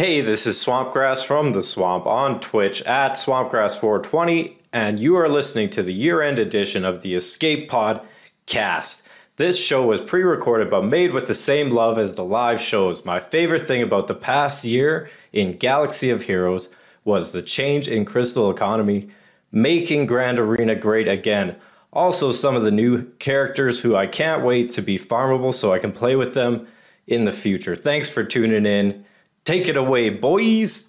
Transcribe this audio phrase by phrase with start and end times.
[0.00, 5.68] Hey, this is Swampgrass from the Swamp on Twitch at Swampgrass420, and you are listening
[5.68, 8.00] to the year end edition of the Escape Pod
[8.46, 9.06] cast.
[9.36, 13.04] This show was pre recorded but made with the same love as the live shows.
[13.04, 16.70] My favorite thing about the past year in Galaxy of Heroes
[17.04, 19.10] was the change in Crystal Economy,
[19.52, 21.54] making Grand Arena great again.
[21.92, 25.78] Also, some of the new characters who I can't wait to be farmable so I
[25.78, 26.66] can play with them
[27.06, 27.76] in the future.
[27.76, 29.04] Thanks for tuning in.
[29.44, 30.88] Take it away, boys.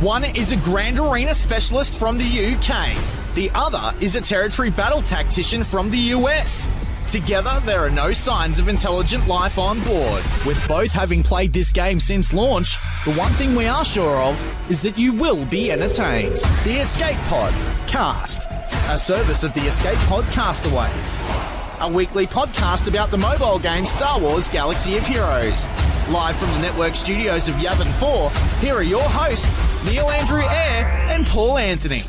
[0.00, 2.96] One is a Grand Arena specialist from the UK.
[3.34, 6.68] The other is a territory battle tactician from the US.
[7.10, 10.22] Together, there are no signs of intelligent life on board.
[10.46, 14.70] With both having played this game since launch, the one thing we are sure of
[14.70, 16.38] is that you will be entertained.
[16.64, 17.52] The Escape Pod
[17.88, 18.48] Cast,
[18.88, 21.59] a service of the Escape Pod Castaways.
[21.80, 25.66] A weekly podcast about the mobile game Star Wars Galaxy of Heroes.
[26.10, 28.30] Live from the network studios of Yavin 4,
[28.60, 32.02] here are your hosts, Neil Andrew Eyre and Paul Anthony.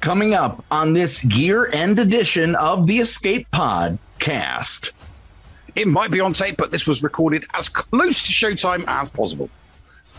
[0.00, 4.90] Coming up on this year end edition of the Escape Pod cast.
[5.76, 9.48] It might be on tape, but this was recorded as close to showtime as possible.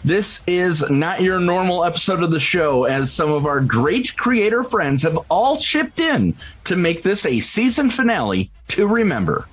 [0.06, 4.64] This is not your normal episode of the show, as some of our great creator
[4.64, 9.50] friends have all chipped in to make this a season finale to remember.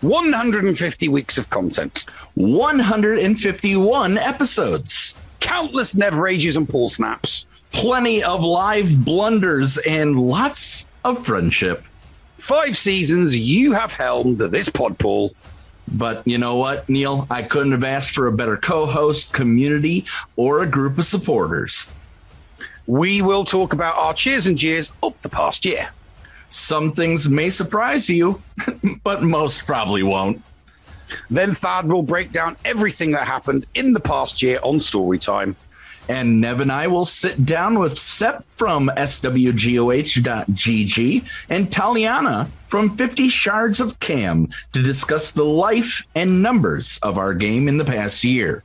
[0.00, 9.04] 150 weeks of content, 151 episodes, countless never ages and Paul snaps, plenty of live
[9.04, 11.84] blunders, and lots of friendship.
[12.38, 15.34] Five seasons you have helmed this pod, Paul.
[15.88, 17.26] But you know what, Neil?
[17.30, 20.04] I couldn't have asked for a better co host, community,
[20.36, 21.88] or a group of supporters.
[22.86, 25.90] We will talk about our cheers and jeers of the past year.
[26.50, 28.42] Some things may surprise you,
[29.04, 30.42] but most probably won't.
[31.30, 35.54] Then Thad will break down everything that happened in the past year on Storytime.
[36.08, 39.86] And Nev and I will sit down with Sep from SWGOH.GG
[41.50, 47.34] and Taliana from 50 Shards of KAM to discuss the life and numbers of our
[47.34, 48.62] game in the past year.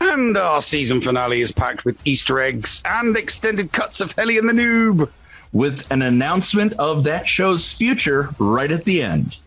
[0.00, 4.48] And our season finale is packed with Easter eggs and extended cuts of Helle and
[4.48, 5.10] the Noob.
[5.52, 9.38] With an announcement of that show's future right at the end.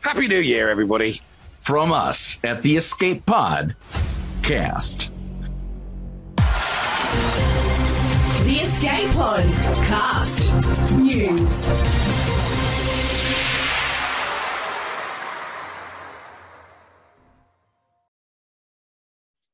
[0.00, 1.20] Happy New Year, everybody.
[1.60, 3.76] From us at the Escape Pod
[4.42, 5.12] cast.
[8.44, 9.44] The Escape Pod
[9.86, 10.52] Cast
[10.96, 11.66] News.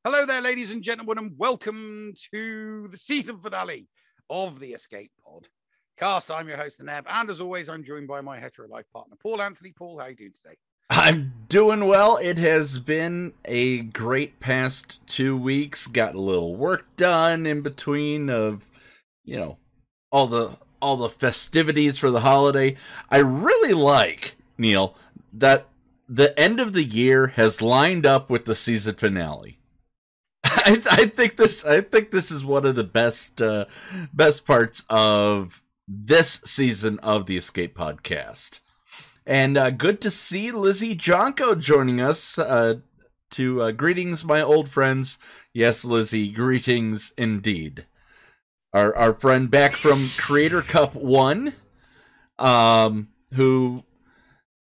[0.04, 3.88] Hello there, ladies and gentlemen, and welcome to the season finale
[4.28, 5.48] of the Escape Pod
[5.98, 6.30] cast.
[6.30, 9.16] I'm your host, the Nev, and as always, I'm joined by my hetero life partner,
[9.22, 9.72] Paul Anthony.
[9.72, 10.56] Paul, how are you doing today?
[10.94, 12.18] I'm doing well.
[12.18, 15.86] It has been a great past two weeks.
[15.86, 18.68] Got a little work done in between of,
[19.24, 19.56] you know,
[20.10, 22.76] all the all the festivities for the holiday.
[23.10, 24.94] I really like Neil
[25.32, 25.66] that
[26.06, 29.58] the end of the year has lined up with the season finale.
[30.44, 33.64] I, I think this I think this is one of the best uh,
[34.12, 38.60] best parts of this season of the Escape Podcast.
[39.26, 42.38] And uh, good to see Lizzie Jonko joining us.
[42.38, 42.76] Uh,
[43.32, 45.18] to uh, greetings, my old friends.
[45.52, 47.86] Yes, Lizzie, greetings indeed.
[48.72, 51.54] Our our friend back from Creator Cup One,
[52.38, 53.84] um, who,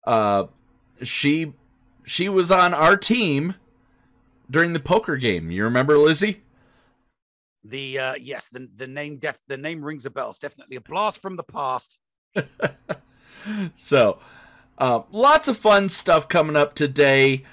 [0.07, 0.47] uh,
[1.03, 1.55] she
[2.05, 3.55] she was on our team
[4.51, 5.51] during the poker game.
[5.51, 6.43] You remember Lizzie?
[7.65, 10.31] The uh, yes, the the name def the name rings a bell.
[10.31, 11.99] It's definitely a blast from the past.
[13.75, 14.19] so,
[14.79, 17.45] uh, lots of fun stuff coming up today.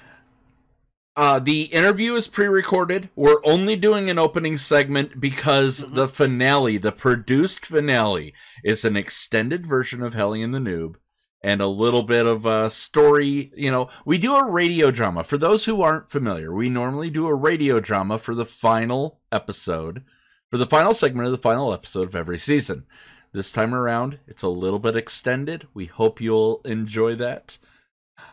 [1.16, 3.10] Uh, the interview is pre-recorded.
[3.14, 5.94] We're only doing an opening segment because mm-hmm.
[5.94, 8.32] the finale, the produced finale,
[8.64, 10.96] is an extended version of Helle and the Noob
[11.42, 13.50] and a little bit of a story.
[13.56, 15.24] You know, we do a radio drama.
[15.24, 20.04] For those who aren't familiar, we normally do a radio drama for the final episode,
[20.50, 22.84] for the final segment of the final episode of every season.
[23.32, 25.68] This time around, it's a little bit extended.
[25.72, 27.58] We hope you'll enjoy that.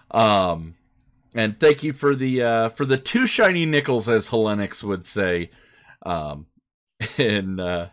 [0.09, 0.75] Um,
[1.35, 5.51] and thank you for the uh, for the two shiny nickels, as Hellenix would say,
[6.03, 6.47] um,
[7.17, 7.89] in uh,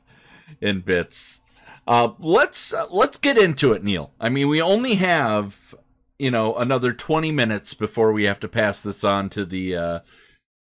[0.61, 1.41] in bits.
[1.87, 4.13] Uh, let's uh, let's get into it, Neil.
[4.19, 5.75] I mean, we only have
[6.19, 10.01] you know another twenty minutes before we have to pass this on to the uh,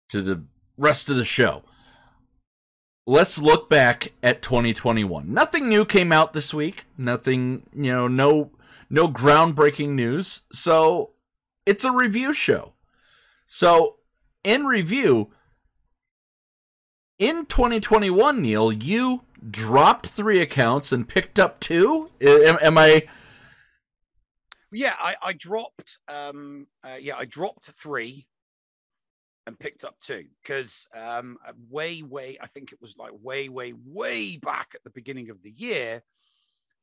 [0.09, 0.45] to the
[0.79, 1.65] rest of the show.
[3.07, 5.33] Let's look back at 2021.
[5.33, 6.85] Nothing new came out this week.
[6.97, 8.51] Nothing, you know, no
[8.91, 10.43] no groundbreaking news.
[10.53, 11.13] So
[11.65, 12.75] it's a review show.
[13.47, 13.97] So
[14.45, 15.31] in review,
[17.19, 22.11] in 2021, Neil, you dropped three accounts and picked up two.
[22.21, 23.07] Am, am I?
[24.73, 25.99] Yeah, I, I dropped.
[26.09, 28.27] Um, uh, yeah, I dropped three
[29.47, 31.39] and picked up two because um,
[31.69, 32.39] way, way.
[32.41, 36.03] I think it was like way, way, way back at the beginning of the year.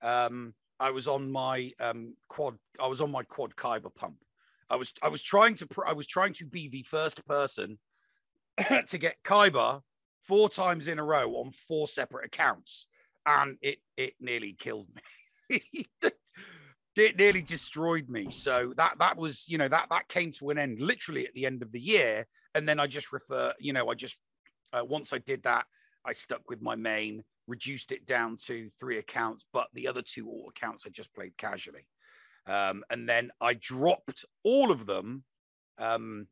[0.01, 2.55] Um, I was on my um, quad.
[2.79, 4.17] I was on my quad Kyber pump.
[4.69, 7.79] I was I was trying to I was trying to be the first person
[8.87, 9.81] to get Kyber
[10.27, 12.85] four times in a row on four separate accounts,
[13.25, 14.87] and it it nearly killed
[15.49, 15.85] me.
[16.95, 18.29] it nearly destroyed me.
[18.29, 21.45] So that that was you know that that came to an end literally at the
[21.45, 22.27] end of the year,
[22.57, 24.17] and then I just refer you know I just
[24.73, 25.65] uh, once I did that
[26.07, 30.45] I stuck with my main, reduced it down to three accounts, but the other two
[30.47, 31.87] accounts I just played casually.
[32.47, 35.25] Um, and then I dropped all of them,
[35.77, 36.27] um,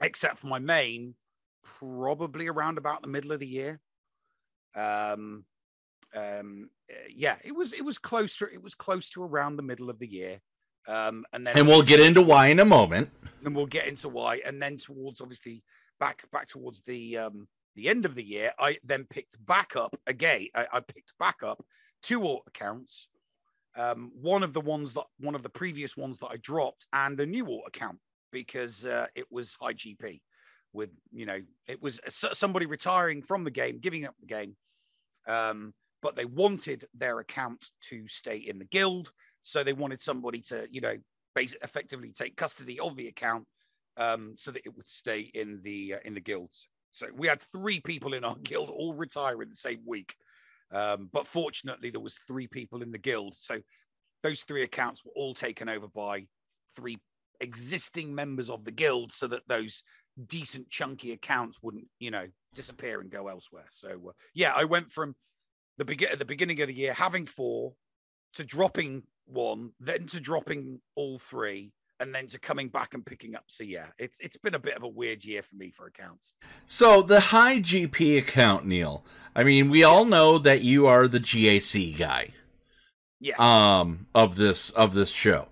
[0.00, 1.14] except for my main,
[1.62, 3.80] probably around about the middle of the year.
[4.74, 5.44] Um,
[6.16, 6.70] um,
[7.14, 9.98] yeah, it was it was close to it was close to around the middle of
[9.98, 10.40] the year.
[10.88, 13.10] Um, and then And we'll get into why in a moment.
[13.44, 14.40] and we'll get into why.
[14.44, 15.62] And then towards obviously
[16.00, 19.94] back back towards the um the end of the year, I then picked back up
[20.06, 20.48] again.
[20.54, 21.64] I, I picked back up
[22.02, 23.08] two alt accounts.
[23.74, 27.18] Um, one of the ones that one of the previous ones that I dropped, and
[27.18, 27.98] a new alt account
[28.30, 30.20] because uh, it was high GP.
[30.74, 34.56] With you know, it was somebody retiring from the game, giving up the game,
[35.28, 40.40] um, but they wanted their account to stay in the guild, so they wanted somebody
[40.42, 40.96] to you know,
[41.34, 43.44] base effectively take custody of the account
[43.96, 46.68] um, so that it would stay in the uh, in the guilds.
[46.92, 50.14] So we had three people in our guild all retire in the same week,
[50.72, 53.34] um, but fortunately there was three people in the guild.
[53.34, 53.60] So
[54.22, 56.26] those three accounts were all taken over by
[56.76, 56.98] three
[57.40, 59.82] existing members of the guild, so that those
[60.26, 63.66] decent chunky accounts wouldn't you know disappear and go elsewhere.
[63.70, 65.14] So uh, yeah, I went from
[65.78, 67.72] the at the beginning of the year having four
[68.34, 73.34] to dropping one, then to dropping all three, and then to coming back and picking
[73.34, 73.44] up.
[73.46, 76.34] So yeah, it's it's been a bit of a weird year for me for accounts.
[76.66, 79.04] So the high GP account, Neil.
[79.34, 82.30] I mean, we all know that you are the GAC guy.
[83.24, 83.36] Yeah.
[83.38, 85.46] um of this of this show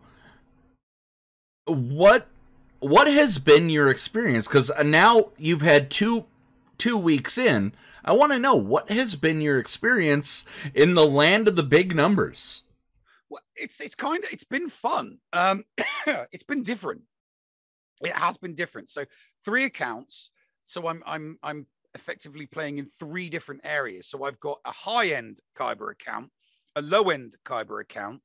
[1.66, 2.26] what
[2.80, 6.26] what has been your experience because now you've had two
[6.78, 7.72] two weeks in
[8.04, 10.44] i want to know what has been your experience
[10.74, 12.62] in the land of the big numbers
[13.60, 15.18] it's it's kind of it's been fun.
[15.32, 15.64] Um,
[16.32, 17.02] it's been different.
[18.02, 18.90] It has been different.
[18.90, 19.04] So
[19.44, 20.30] three accounts.
[20.66, 24.08] So I'm I'm I'm effectively playing in three different areas.
[24.08, 26.30] So I've got a high end Kyber account,
[26.76, 28.20] a low end Kyber account,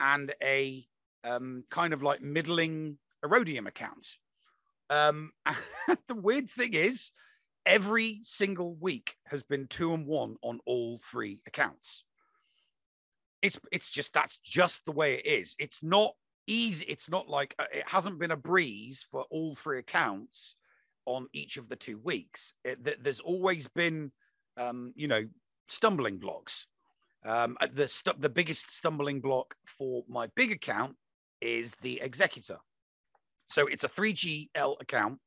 [0.00, 0.86] and a
[1.24, 4.06] um, kind of like middling Aurodium account.
[4.90, 5.32] Um,
[6.08, 7.10] the weird thing is,
[7.66, 12.04] every single week has been two and one on all three accounts
[13.44, 15.54] it's it's just that's just the way it is.
[15.58, 16.14] It's not
[16.46, 16.86] easy.
[16.88, 20.56] It's not like uh, it hasn't been a breeze for all three accounts
[21.04, 22.54] on each of the two weeks.
[22.64, 24.12] It, there's always been,
[24.56, 25.26] um, you know,
[25.68, 26.66] stumbling blocks.
[27.26, 30.96] Um, uh, the the biggest stumbling block for my big account
[31.42, 32.56] is the executor.
[33.48, 35.18] So it's a 3GL account,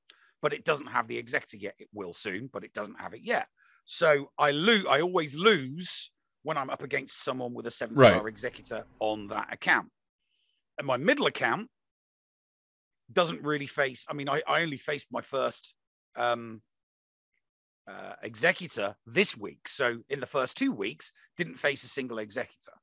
[0.42, 1.76] but it doesn't have the executor yet.
[1.78, 3.48] It will soon, but it doesn't have it yet.
[3.86, 4.86] So I lose.
[4.90, 6.12] I always lose
[6.48, 8.26] when I'm up against someone with a seven star Right.
[8.26, 9.90] executor on that account.
[10.78, 11.70] And my middle account
[13.12, 15.76] doesn't really face, I mean, I, I only faced my first
[16.16, 16.62] um,
[17.86, 19.68] uh, executor this week.
[19.68, 22.76] So in the first two weeks, didn't face a single executor.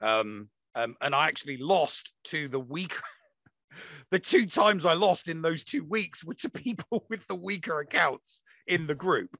[0.00, 2.94] Um, um, and I actually lost to the weak.
[4.10, 7.78] the two times I lost in those two weeks were to people with the weaker
[7.78, 9.36] accounts in the group.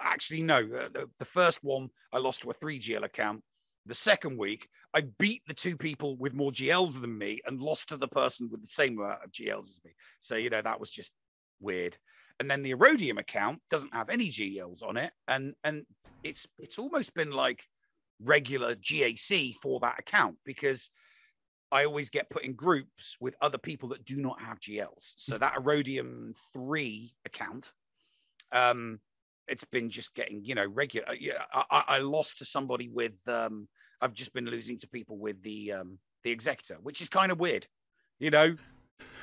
[0.00, 0.62] Actually, no.
[0.62, 3.42] The, the, the first one I lost to a 3GL account.
[3.86, 7.88] The second week, I beat the two people with more GLs than me and lost
[7.88, 9.92] to the person with the same amount of GLs as me.
[10.20, 11.12] So, you know, that was just
[11.60, 11.98] weird.
[12.40, 15.12] And then the Aurodium account doesn't have any GLs on it.
[15.28, 15.84] And and
[16.22, 17.62] it's it's almost been like
[18.20, 20.88] regular GAC for that account because
[21.70, 25.14] I always get put in groups with other people that do not have GLs.
[25.16, 27.72] So that Aurodium 3 account,
[28.52, 29.00] um,
[29.48, 31.14] it's been just getting, you know, regular.
[31.14, 33.68] Yeah, I, I I lost to somebody with, um,
[34.00, 37.38] I've just been losing to people with the um, the executor, which is kind of
[37.38, 37.66] weird,
[38.18, 38.56] you know.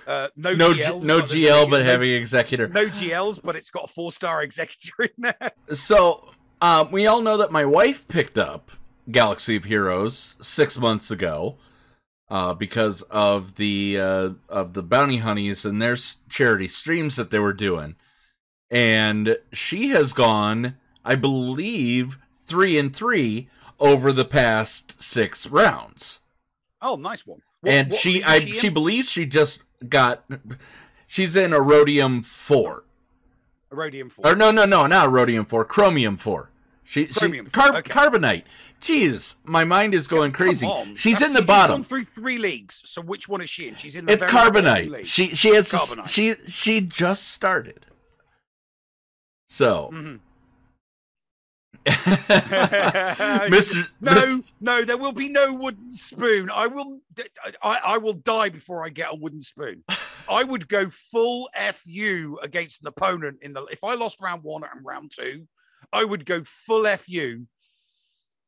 [0.06, 3.86] Uh, no, no G- GLs, no gl but heavy executor no GLs, but it's got
[3.86, 5.52] a four star executor in there.
[5.74, 8.72] so um, we all know that my wife picked up
[9.10, 11.58] galaxy of heroes six months ago
[12.30, 15.98] uh, because of the uh, of the Bounty Hunnies and their
[16.30, 17.96] charity streams that they were doing
[18.72, 23.50] and she has gone, I believe, three and three
[23.80, 26.22] over the past six rounds.
[26.82, 27.42] Oh, nice one.
[27.62, 28.48] What- and what she, I, in?
[28.54, 30.24] she believes she just got.
[31.08, 32.86] She's in Aurodium four,
[33.72, 34.26] Aurodium four.
[34.28, 36.50] or no, no, no, not Aurodium four, Chromium four.
[36.84, 37.90] She, she Chromium car- okay.
[37.92, 38.44] carbonite.
[38.82, 40.68] Jeez, my mind is going Come crazy.
[40.96, 41.78] She's that's- in the she's bottom.
[41.82, 42.82] Gone through three leagues.
[42.86, 43.76] So which one is she in?
[43.76, 45.06] She's in the It's carbonite.
[45.06, 46.08] She she has Carbonite.
[46.10, 47.86] she she just started.
[49.52, 50.22] So, Mhm.
[53.52, 53.86] Mr.
[54.00, 56.50] No, no, there will be no wooden spoon.
[56.50, 57.02] I will,
[57.62, 59.84] I, I will die before I get a wooden spoon.
[60.30, 63.66] I would go full fu against an opponent in the.
[63.66, 65.46] If I lost round one and round two,
[65.92, 67.46] I would go full fu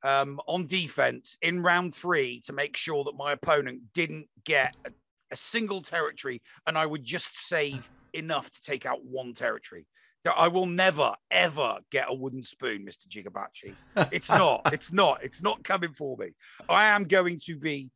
[0.04, 4.92] um, on defense in round three to make sure that my opponent didn't get a,
[5.32, 9.86] a single territory, and I would just save enough to take out one territory.
[10.32, 13.08] I will never ever get a wooden spoon, Mr.
[13.10, 13.76] Gigabachi.
[14.12, 14.72] It's not.
[14.72, 15.24] It's not.
[15.24, 16.30] It's not coming for me.
[16.70, 17.90] I am going to be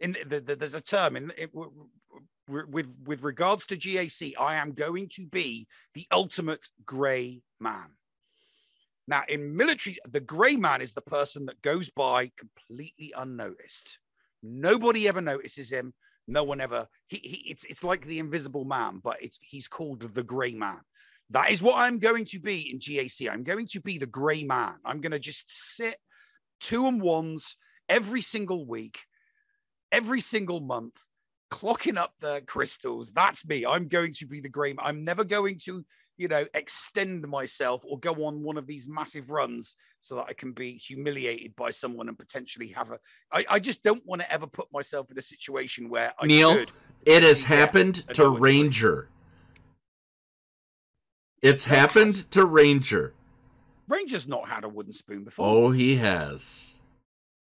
[0.00, 1.72] in the, the, there's a term in it, w-
[2.46, 4.34] w- with with regards to GAC.
[4.38, 7.90] I am going to be the ultimate grey man.
[9.08, 13.98] Now, in military, the grey man is the person that goes by completely unnoticed.
[14.42, 15.94] Nobody ever notices him.
[16.28, 16.86] No one ever.
[17.08, 20.80] He, he it's it's like the invisible man, but it's he's called the grey man.
[21.30, 23.30] That is what I'm going to be in GAC.
[23.30, 24.74] I'm going to be the grey man.
[24.84, 25.96] I'm going to just sit
[26.60, 27.56] two and ones
[27.88, 28.98] every single week,
[29.92, 30.94] every single month,
[31.50, 33.12] clocking up the crystals.
[33.12, 33.64] That's me.
[33.64, 34.84] I'm going to be the grey man.
[34.84, 35.84] I'm never going to,
[36.16, 40.32] you know, extend myself or go on one of these massive runs so that I
[40.32, 42.98] can be humiliated by someone and potentially have a.
[43.32, 46.56] I, I just don't want to ever put myself in a situation where I Neil,
[46.56, 46.72] could.
[47.06, 48.40] it has happened to know it's great.
[48.40, 49.08] Ranger.
[51.42, 53.14] It's That happened has- to Ranger.
[53.88, 55.46] Ranger's not had a wooden spoon before.
[55.46, 56.74] Oh, he has.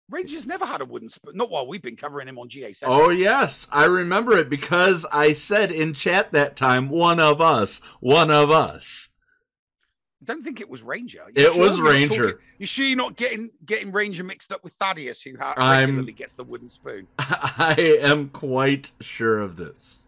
[0.10, 1.36] Ranger's never had a wooden spoon.
[1.38, 2.84] Not while we've been covering him on GA7.
[2.86, 3.68] Oh, yes.
[3.72, 8.50] I remember it because I said in chat that time, one of us, one of
[8.52, 9.10] us.
[10.22, 11.24] I don't think it was Ranger.
[11.36, 12.32] It was you're not Ranger.
[12.32, 16.06] talking- you sure you're not getting getting Ranger mixed up with Thaddeus, who ha- I'm-
[16.16, 17.08] gets the wooden spoon?
[17.20, 20.06] I am quite sure of this.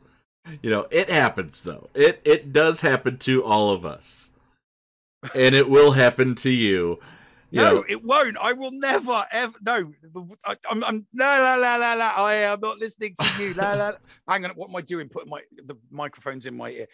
[0.62, 1.90] You know, it happens though.
[1.94, 4.32] It it does happen to all of us.
[5.34, 7.00] And it will happen to you.
[7.50, 8.38] You no, know, it won't.
[8.38, 9.54] I will never ever.
[9.66, 9.94] No,
[10.44, 12.14] I, I'm, I'm la la la la la.
[12.18, 13.54] I am not listening to you.
[13.54, 13.94] La la.
[14.28, 14.52] Hang on.
[14.52, 15.10] What am I doing?
[15.10, 16.88] Putting my the microphones in my ear.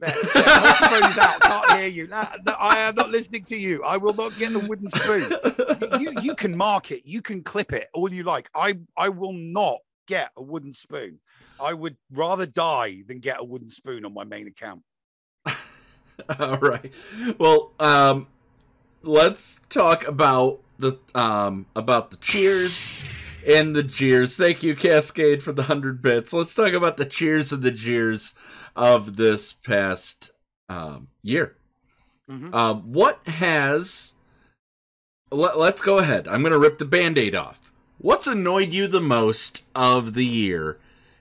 [0.00, 1.40] There, there, microphone is out.
[1.40, 2.06] Can't hear you.
[2.08, 2.26] La,
[2.58, 3.84] I am not listening to you.
[3.84, 6.00] I will not get the wooden spoon.
[6.00, 8.50] you you can mark it, you can clip it all you like.
[8.54, 11.20] I I will not get a wooden spoon.
[11.64, 14.82] I would rather die than get a wooden spoon on my main account.
[16.38, 16.92] All right.
[17.38, 18.26] Well, um
[19.02, 22.96] let's talk about the um about the cheers
[23.46, 24.36] and the jeers.
[24.36, 26.32] Thank you, Cascade, for the 100 bits.
[26.32, 28.34] Let's talk about the cheers and the jeers
[28.76, 30.32] of this past
[30.68, 31.56] um year.
[32.30, 32.54] Mhm.
[32.54, 34.14] Um what has
[35.30, 36.28] let, let's go ahead.
[36.28, 37.72] I'm going to rip the band-aid off.
[37.98, 40.78] What's annoyed you the most of the year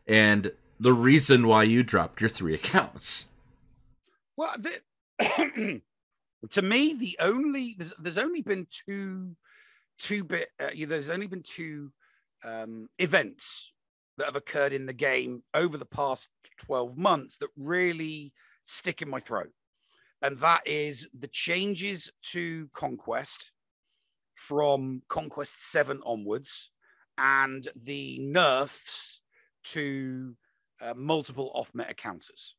[0.08, 3.28] and the reason why you dropped your three accounts?
[4.36, 5.82] Well, the,
[6.50, 9.36] to me, the only there's, there's only been two
[10.00, 11.92] two bit uh, there's only been two
[12.44, 13.72] um, events
[14.18, 18.34] that have occurred in the game over the past 12 months that really
[18.66, 19.50] stick in my throat
[20.22, 23.52] and that is the changes to conquest
[24.36, 26.70] from conquest 7 onwards
[27.18, 29.22] and the nerfs
[29.64, 30.36] to
[30.82, 32.56] uh, multiple off meta counters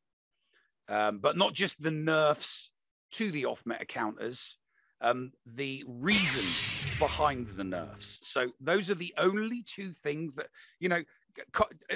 [0.87, 2.69] um, but not just the nerfs
[3.13, 4.57] to the off meta counters,
[5.01, 8.19] um, the reason behind the nerfs.
[8.23, 10.47] So those are the only two things that
[10.79, 11.03] you know.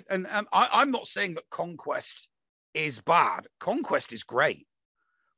[0.10, 2.28] And um, I, I'm not saying that conquest
[2.74, 3.48] is bad.
[3.60, 4.68] Conquest is great.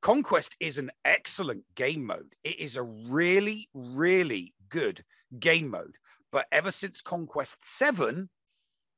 [0.02, 2.34] Conquest is an excellent game mode.
[2.44, 5.04] It is a really, really good
[5.40, 5.98] game mode.
[6.32, 8.28] But ever since Conquest 7,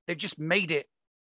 [0.08, 0.88] they've just made it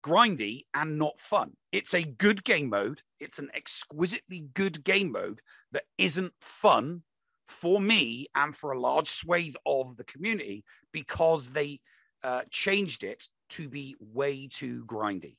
[0.04, 1.52] grindy and not fun.
[1.72, 3.02] It's a good game mode.
[3.18, 5.40] It's an exquisitely good game mode
[5.72, 7.02] that isn't fun
[7.48, 11.80] for me and for a large swathe of the community because they
[12.22, 15.36] uh, changed it to be way too grindy.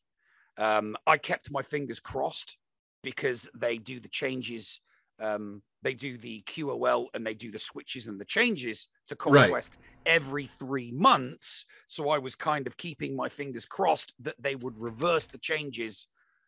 [0.58, 2.58] Um, I kept my fingers crossed
[3.04, 4.80] because they do the changes.
[5.20, 9.44] Um, they do the QOL and they do the switches and the changes to Right.
[9.44, 11.64] Conquest every three months.
[11.88, 16.08] So I was kind of keeping my fingers crossed that they would reverse the changes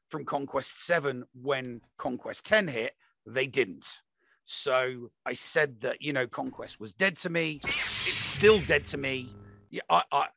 [0.09, 2.95] from Conquest 7 when Conquest 10 hit.
[3.25, 4.01] They didn't.
[4.45, 7.61] So I said that you know conquest was dead to me.
[7.63, 9.29] It's still dead to me.
[9.69, 10.27] Yeah, I, I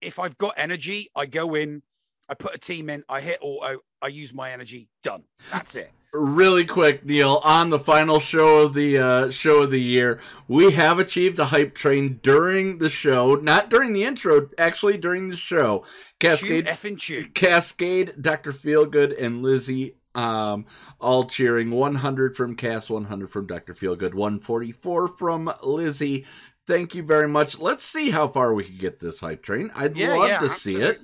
[0.00, 1.82] if I've got energy, I go in,
[2.28, 4.90] I put a team in, I hit auto, I use my energy.
[5.02, 5.24] Done.
[5.50, 5.90] That's it.
[6.12, 10.72] Really quick, Neil, on the final show of the uh, show of the year, we
[10.72, 15.36] have achieved a hype train during the show, not during the intro, actually during the
[15.36, 15.84] show.
[16.18, 16.66] Cascade,
[16.98, 17.24] tune.
[17.34, 20.66] Cascade, Doctor Feelgood, and Lizzie, um,
[21.00, 21.70] all cheering.
[21.70, 26.26] 100 from Cass, 100 from Doctor Feelgood, 144 from Lizzie.
[26.66, 27.58] Thank you very much.
[27.58, 29.70] Let's see how far we can get this hype train.
[29.74, 31.00] I'd Yeah, love yeah, to see it.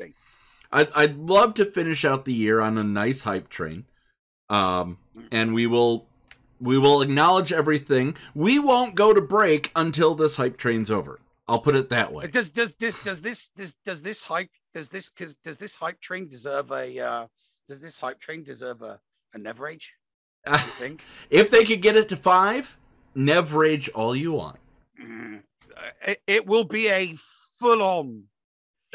[0.70, 3.86] I'd, I'd love to finish out the year on a nice hype train.
[4.50, 4.98] Um,
[5.30, 6.06] and we will
[6.60, 8.16] we will acknowledge everything.
[8.34, 11.20] We won't go to break until this hype train's over.
[11.46, 12.26] I'll put it that way.
[12.26, 16.00] Does does this does this does does this hype does this because does this hype
[16.00, 17.26] train deserve a uh
[17.68, 19.00] does this hype train deserve a
[19.34, 19.94] a never age?
[20.46, 21.02] Do think?
[21.30, 22.76] if they could get it to five,
[23.14, 24.58] nev rage all you want.
[25.02, 25.42] Mm,
[25.76, 27.16] uh, it, it will be a
[27.58, 28.24] full on,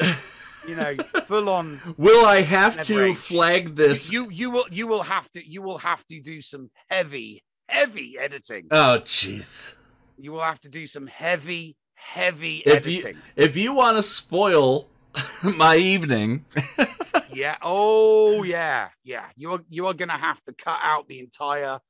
[0.70, 0.96] you know,
[1.26, 1.80] full on.
[1.96, 4.12] Will I have to flag this?
[4.12, 8.16] You you will you will have to you will have to do some heavy heavy
[8.18, 8.68] editing.
[8.70, 9.74] oh, jeez.
[10.16, 14.88] You will have to do some heavy heavy If you if you want to spoil
[15.42, 16.44] my evening,
[17.32, 17.56] yeah.
[17.62, 18.88] Oh yeah.
[19.02, 19.26] Yeah.
[19.36, 21.80] You are you are gonna have to cut out the entire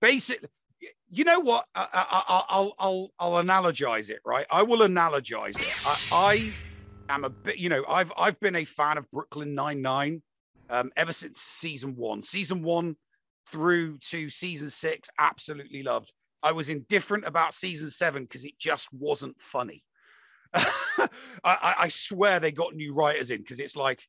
[0.00, 0.44] basic.
[1.08, 1.66] You know what?
[1.74, 4.18] I, I, I, I'll I'll I'll analogize it.
[4.24, 4.46] Right.
[4.50, 5.72] I will analogize it.
[5.86, 6.52] I, I
[7.08, 7.58] am a bit.
[7.58, 10.22] You know, I've I've been a fan of Brooklyn Nine Nine
[10.70, 12.22] um, ever since season one.
[12.22, 12.96] Season one
[13.50, 16.12] through to season six, absolutely loved.
[16.42, 19.82] I was indifferent about season seven because it just wasn't funny.
[20.54, 21.08] I,
[21.44, 24.02] I, swear they got new writers in because it's like,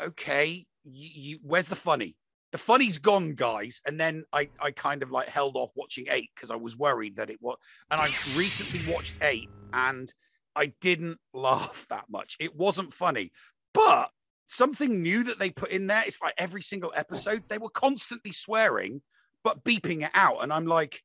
[0.00, 2.14] okay, you, you, where's the funny?
[2.52, 3.80] The funny's gone, guys.
[3.84, 7.16] And then I, I kind of like held off watching eight because I was worried
[7.16, 7.56] that it was.
[7.90, 10.12] And I recently watched eight and
[10.58, 12.36] I didn't laugh that much.
[12.40, 13.30] It wasn't funny,
[13.72, 14.10] but
[14.48, 16.02] something new that they put in there.
[16.04, 19.02] It's like every single episode they were constantly swearing,
[19.44, 20.42] but beeping it out.
[20.42, 21.02] And I'm like,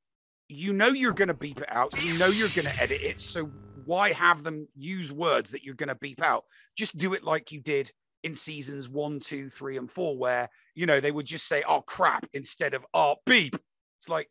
[0.49, 1.93] you know, you're going to beep it out.
[2.03, 3.21] You know, you're going to edit it.
[3.21, 3.45] So
[3.85, 6.45] why have them use words that you're going to beep out?
[6.75, 7.91] Just do it like you did
[8.23, 11.81] in seasons one, two, three, and four, where you know they would just say "oh
[11.81, 13.57] crap" instead of "oh beep."
[13.99, 14.29] It's like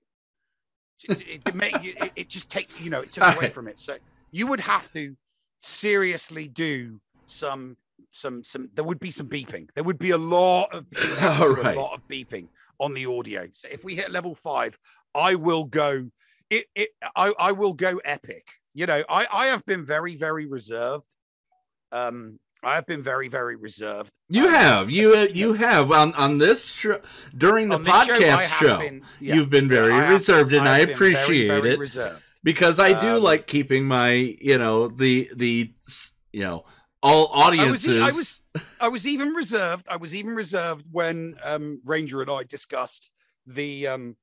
[1.08, 3.78] it, it, it, it, it just takes you know it took away from it.
[3.78, 3.98] So
[4.32, 5.14] you would have to
[5.60, 7.76] seriously do some
[8.10, 8.68] some some.
[8.74, 9.68] There would be some beeping.
[9.74, 11.76] There would be a lot of you would have to do Alright.
[11.76, 12.48] a lot of beeping
[12.80, 13.46] on the audio.
[13.52, 14.76] So if we hit level five,
[15.14, 16.10] I will go.
[16.50, 18.46] It, it I, I will go epic.
[18.74, 21.06] You know, I, I have been very, very reserved.
[21.90, 24.10] Um, I have been very, very reserved.
[24.28, 27.00] you have you uh, you have on on this show
[27.36, 28.78] during the this show, podcast show.
[28.78, 31.78] been- yeah, You've been very I have- reserved, and I, been very, appreciate very it.
[31.78, 32.22] Reserved.
[32.42, 35.72] Because I do Um, like keeping my, you know, the the
[36.32, 36.64] you know
[37.02, 38.00] all audiences.
[38.00, 38.40] I was
[38.80, 39.86] I was even reserved.
[39.88, 43.10] I was even reserved when um, Ranger and I discussed
[43.46, 44.16] the um,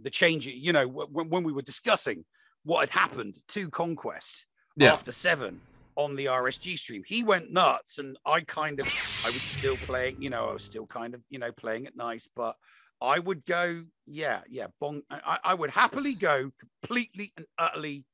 [0.00, 0.46] the change.
[0.46, 2.24] You know, when, when we were discussing
[2.64, 4.44] what had happened to Conquest
[4.76, 4.92] Yeah.
[4.92, 5.60] after seven
[5.96, 7.02] on the RSG stream.
[7.06, 8.86] He went nuts, and I kind of
[9.24, 10.20] I was still playing.
[10.22, 12.56] You know, I was still kind of you know playing it nice, but.
[13.00, 15.02] I would go, yeah, yeah, bong.
[15.10, 18.04] I, I would happily go completely and utterly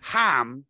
[0.00, 0.64] ham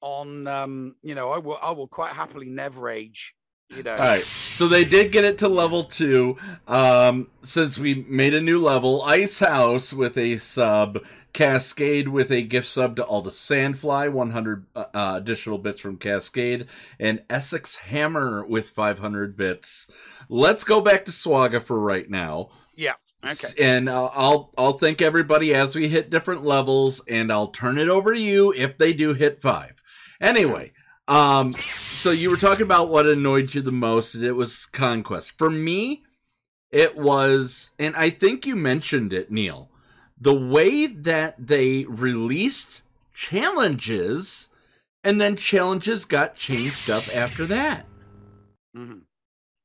[0.00, 3.34] on, um, you know, I will, I will quite happily never age,
[3.70, 3.92] you know.
[3.92, 4.22] all right.
[4.22, 6.36] So they did get it to level two.
[6.68, 12.42] Um, since we made a new level, Ice House with a sub, Cascade with a
[12.42, 16.66] gift sub to all the Sandfly, 100 uh, uh, additional bits from Cascade,
[17.00, 19.88] and Essex Hammer with 500 bits.
[20.28, 22.50] Let's go back to Swaga for right now.
[22.76, 22.94] Yeah.
[23.24, 23.48] Okay.
[23.62, 27.88] And uh, I'll I'll thank everybody as we hit different levels, and I'll turn it
[27.88, 29.82] over to you if they do hit five.
[30.20, 30.72] Anyway,
[31.08, 35.36] um, so you were talking about what annoyed you the most, and it was conquest.
[35.36, 36.04] For me,
[36.70, 39.68] it was, and I think you mentioned it, Neil,
[40.20, 42.82] the way that they released
[43.14, 44.48] challenges,
[45.02, 47.86] and then challenges got changed up after that
[48.76, 49.02] Mhm.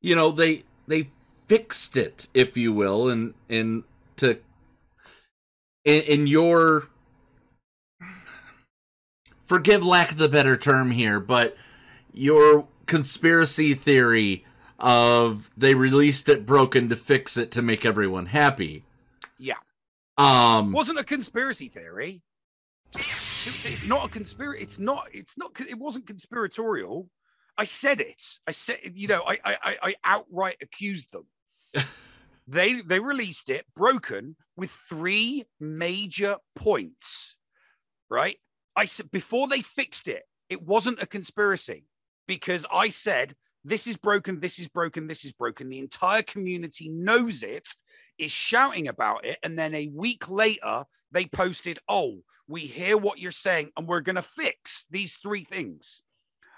[0.01, 1.09] you know they they
[1.53, 3.83] fixed it if you will and and
[4.15, 4.39] to
[5.85, 6.87] in, in your
[9.45, 11.55] forgive lack of the better term here but
[12.11, 14.43] your conspiracy theory
[14.79, 18.83] of they released it broken to fix it to make everyone happy
[19.37, 19.57] Yeah.
[20.17, 22.23] um Wasn't a conspiracy theory.
[22.95, 24.63] It- It's not a conspiracy.
[24.63, 25.07] It's not.
[25.13, 25.51] It's not.
[25.59, 27.09] It wasn't conspiratorial.
[27.57, 28.39] I said it.
[28.47, 28.79] I said.
[28.95, 29.21] You know.
[29.27, 29.37] I.
[29.43, 31.25] I- I outright accused them.
[32.47, 37.35] They they released it broken with three major points.
[38.09, 38.37] Right?
[38.75, 41.85] I said before they fixed it, it wasn't a conspiracy
[42.27, 45.69] because I said this is broken, this is broken, this is broken.
[45.69, 47.69] The entire community knows it,
[48.17, 53.19] is shouting about it, and then a week later they posted, "Oh, we hear what
[53.19, 56.03] you're saying, and we're going to fix these three things."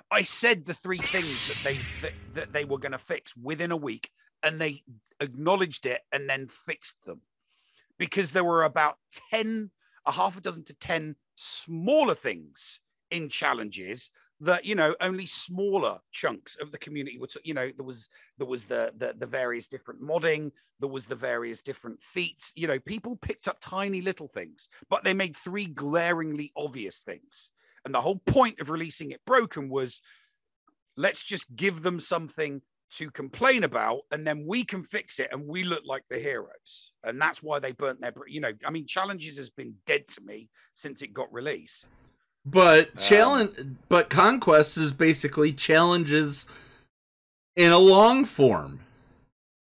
[0.09, 3.71] I said the three things that they that, that they were going to fix within
[3.71, 4.09] a week,
[4.43, 4.83] and they
[5.19, 7.21] acknowledged it and then fixed them.
[7.97, 8.97] Because there were about
[9.31, 9.71] 10
[10.05, 14.09] a half a dozen to 10 smaller things in challenges
[14.41, 18.45] that you know only smaller chunks of the community were you know there was there
[18.47, 22.77] was the, the the various different modding there was the various different feats you know
[22.79, 27.49] people picked up tiny little things but they made three glaringly obvious things.
[27.83, 30.01] And the whole point of releasing it broken was
[30.97, 32.61] let's just give them something
[32.97, 36.91] to complain about and then we can fix it and we look like the heroes
[37.03, 40.21] and that's why they burnt their you know i mean challenges has been dead to
[40.21, 41.85] me since it got released
[42.45, 43.57] But Um, challenge,
[43.89, 46.47] but conquest is basically challenges
[47.55, 48.79] in a long form,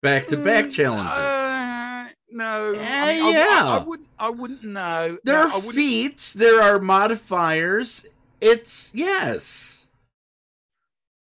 [0.02, 1.12] back to back challenges.
[1.12, 3.62] Uh, no, Eh, I, mean, yeah.
[3.64, 4.08] I, I wouldn't.
[4.18, 5.18] I wouldn't know.
[5.24, 8.06] there No, are I feats, there are modifiers.
[8.40, 9.81] It's yes.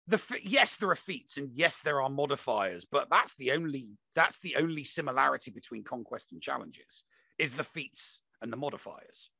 [0.07, 4.39] The yes, there are feats, and yes, there are modifiers, but that's the only that's
[4.41, 7.05] the only similarity between conquest and challenges
[7.39, 9.31] is the feats and the modifiers.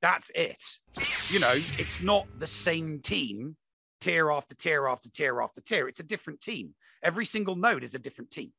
[0.00, 0.62] That's it.
[1.28, 3.56] You know, it's not the same team
[4.00, 5.88] tier after tier after tier after tier.
[5.88, 6.74] It's a different team.
[7.02, 8.52] Every single node is a different team.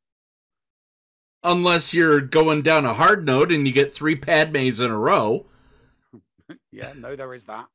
[1.43, 5.45] Unless you're going down a hard node and you get three Padmes in a row.
[6.71, 7.67] yeah, no, there is that.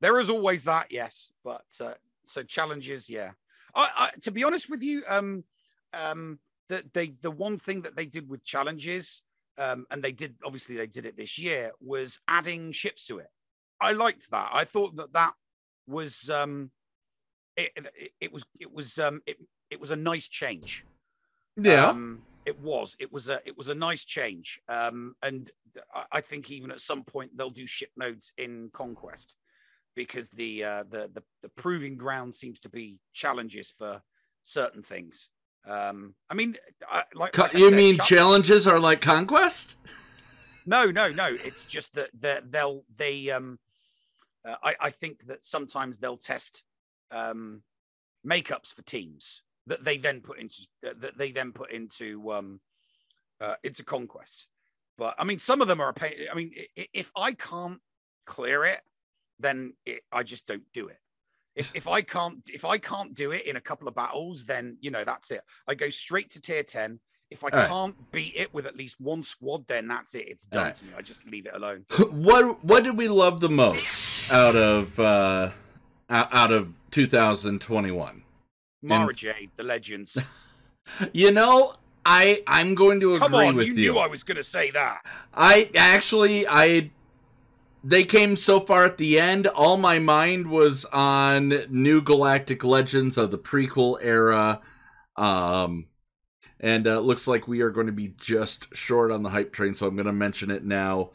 [0.00, 1.32] There is always that, yes.
[1.44, 1.94] But uh,
[2.26, 3.30] so challenges, yeah.
[3.74, 5.44] I, I, to be honest with you, um,
[5.92, 9.22] um, the they the one thing that they did with challenges,
[9.58, 13.30] um, and they did obviously they did it this year, was adding ships to it.
[13.80, 14.50] I liked that.
[14.52, 15.34] I thought that that
[15.86, 16.70] was um,
[17.56, 19.36] it, it, it was it was um, it,
[19.70, 20.84] it was a nice change.
[21.56, 21.88] Yeah.
[21.88, 22.96] Um, it was.
[22.98, 23.40] It was a.
[23.44, 24.60] It was a nice change.
[24.68, 25.50] Um, and
[25.94, 29.36] I, I think even at some point they'll do ship nodes in Conquest,
[30.06, 34.02] because the uh, the the the proving ground seems to be challenges for
[34.42, 35.28] certain things.
[35.66, 36.56] Um, I mean,
[36.90, 39.76] I, like, like you said, mean chal- challenges are like conquest?
[40.66, 41.36] no, no, no.
[41.44, 43.58] It's just that that they'll they um
[44.48, 46.62] uh, I I think that sometimes they'll test
[47.10, 47.62] um
[48.26, 52.60] makeups for teams that they then put into uh, that they then put into um
[53.40, 54.48] uh, into conquest.
[54.96, 56.14] But I mean, some of them are a pain.
[56.30, 57.80] I mean, if I can't
[58.26, 58.80] clear it,
[59.40, 60.98] then it, I just don't do it.
[61.56, 64.76] If, if I can't if I can't do it in a couple of battles, then
[64.80, 65.42] you know that's it.
[65.66, 67.00] I go straight to tier ten.
[67.30, 67.68] If I All right.
[67.68, 70.26] can't beat it with at least one squad, then that's it.
[70.28, 70.74] It's done right.
[70.74, 70.90] to me.
[70.96, 71.84] I just leave it alone.
[72.10, 75.50] what what did we love the most out of uh
[76.08, 78.22] out of 2021?
[78.82, 80.16] Mara Jade, the legends.
[81.12, 81.74] You know,
[82.04, 83.92] I I'm going to agree Come on, with you, you.
[83.92, 85.02] knew I was going to say that.
[85.32, 86.90] I actually I
[87.82, 89.46] they came so far at the end.
[89.46, 94.60] All my mind was on New Galactic Legends of the prequel era.
[95.16, 95.86] Um
[96.62, 99.72] and uh, looks like we are going to be just short on the hype train,
[99.72, 101.10] so I'm going to mention it now.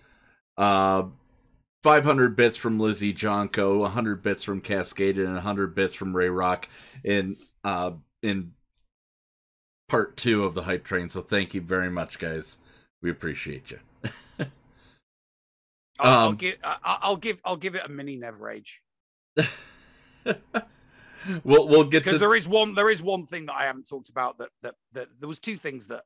[0.58, 1.04] Uh
[1.84, 6.68] 500 bits from Lizzie Jonko, 100 bits from Cascade, and 100 bits from Ray Rock
[7.04, 7.92] in uh
[8.24, 8.54] in
[9.88, 11.10] part two of the hype train.
[11.10, 12.58] So thank you very much, guys.
[13.02, 13.80] We appreciate you.
[16.00, 16.56] I'll, I'll Um, give.
[16.64, 17.40] I- I'll give.
[17.46, 18.82] I'll give it a mini Never Age
[21.44, 22.74] we'll we'll get because to there is one.
[22.76, 24.38] There is one thing that I haven't talked about.
[24.38, 26.04] That that that there was two things that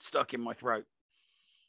[0.00, 0.84] stuck in my throat.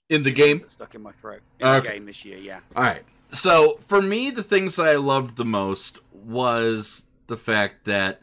[0.10, 0.60] in the Two game.
[0.60, 2.38] that stuck in my throat in the game this year.
[2.38, 2.60] Yeah.
[2.76, 3.04] All right.
[3.32, 8.22] So for me, the things I loved the most was the fact that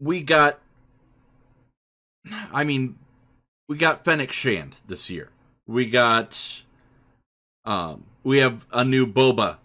[0.00, 0.58] we got.
[2.52, 2.98] I mean,
[3.68, 5.30] we got Fennec Shand this year.
[5.66, 6.62] We got.
[7.66, 9.56] Um, we have a new Boba,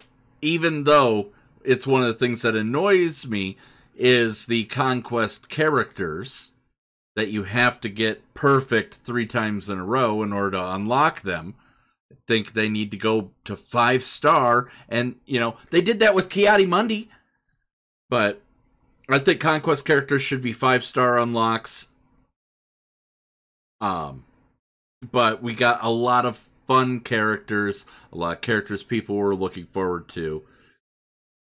[0.42, 1.28] even though
[1.64, 3.56] it's one of the things that annoys me
[3.96, 6.50] is the conquest characters
[7.14, 11.22] that you have to get perfect three times in a row in order to unlock
[11.22, 11.54] them.
[12.10, 16.14] I think they need to go to five star and you know they did that
[16.14, 17.10] with Ki-Adi-Mundi.
[18.08, 18.40] But
[19.08, 21.88] I think conquest characters should be five star unlocks.
[23.80, 24.24] Um
[25.10, 29.66] but we got a lot of fun characters a lot of characters people were looking
[29.66, 30.42] forward to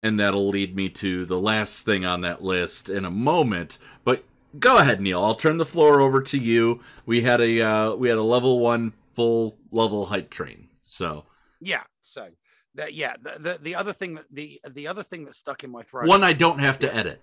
[0.02, 4.24] and that'll lead me to the last thing on that list in a moment but
[4.58, 5.22] go ahead, Neil.
[5.22, 6.80] I'll turn the floor over to you.
[7.06, 10.68] We had a uh, we had a level one full level hype train.
[10.78, 11.24] So
[11.60, 11.82] Yeah.
[12.00, 12.28] So
[12.74, 15.70] that yeah, the, the the other thing that the the other thing that stuck in
[15.70, 16.08] my throat.
[16.08, 17.20] one I don't have to edit.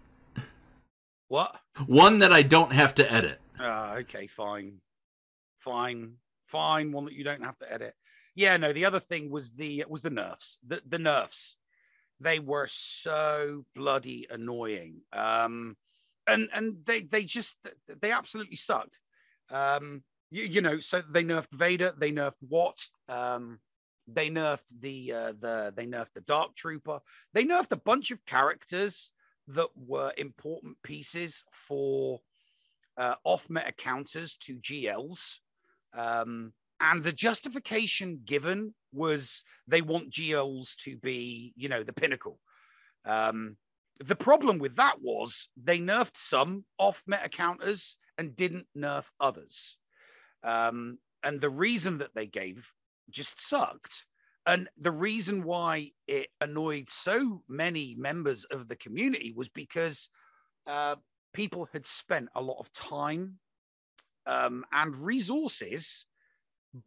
[1.27, 1.59] what?
[1.85, 3.39] One that I don't have to edit.
[3.59, 4.79] Uh, okay, fine,
[5.59, 6.13] fine,
[6.51, 6.91] fine.
[6.91, 7.95] One that you don't have to edit.
[8.35, 8.73] Yeah, no.
[8.73, 10.59] The other thing was the was the nerfs.
[10.65, 11.57] The the nerfs.
[12.19, 15.01] They were so bloody annoying.
[15.11, 15.75] Um,
[16.27, 17.55] and and they they just
[18.01, 18.99] they absolutely sucked.
[19.49, 23.59] Um, you, you know, so they nerfed Vader, they nerfed Wat, um,
[24.07, 26.99] they nerfed the uh, the they nerfed the Dark Trooper,
[27.33, 29.11] they nerfed a bunch of characters
[29.47, 32.19] that were important pieces for
[32.97, 35.37] uh, off meta counters to GLs.
[35.93, 42.39] Um, and the justification given was they want GLs to be, you know, the pinnacle.
[43.05, 43.57] Um,
[43.99, 49.77] the problem with that was they nerfed some off meta counters and didn't nerf others.
[50.43, 52.71] Um, and the reason that they gave
[53.09, 54.05] just sucked.
[54.47, 60.09] And the reason why it annoyed so many members of the community was because
[60.65, 60.95] uh,
[61.33, 63.37] people had spent a lot of time
[64.25, 66.05] um, and resources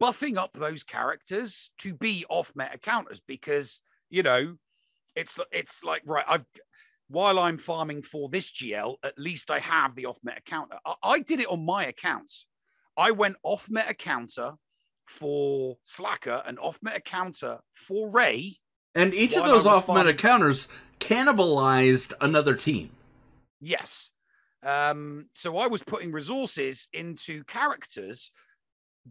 [0.01, 4.55] buffing up those characters to be off meta counters because you know
[5.15, 6.45] it's it's like right I've
[7.07, 10.77] while I'm farming for this GL, at least I have the off meta counter.
[10.85, 12.45] I, I did it on my accounts.
[12.97, 14.53] I went off meta counter
[15.05, 18.57] for Slacker and off meta counter for Ray.
[18.95, 20.67] And each of those off meta farming- counters
[20.99, 22.91] cannibalized another team.
[23.59, 24.09] Yes.
[24.65, 28.31] Um, so I was putting resources into characters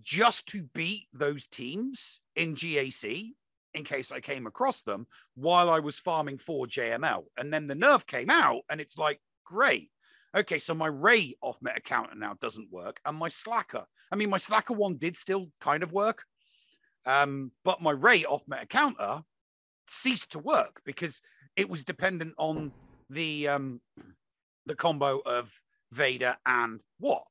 [0.02, 3.34] just to beat those teams in GAC
[3.74, 7.24] in case I came across them while I was farming for JML.
[7.36, 9.90] And then the nerf came out, and it's like, great.
[10.36, 13.84] Okay, so my Ray off meta counter now doesn't work, and my Slacker.
[14.10, 16.24] I mean, my Slacker one did still kind of work,
[17.06, 19.22] um, but my Ray off meta counter
[19.86, 21.20] ceased to work because
[21.56, 22.72] it was dependent on
[23.10, 23.80] the um,
[24.66, 25.60] the combo of
[25.92, 27.24] Vader and Wat.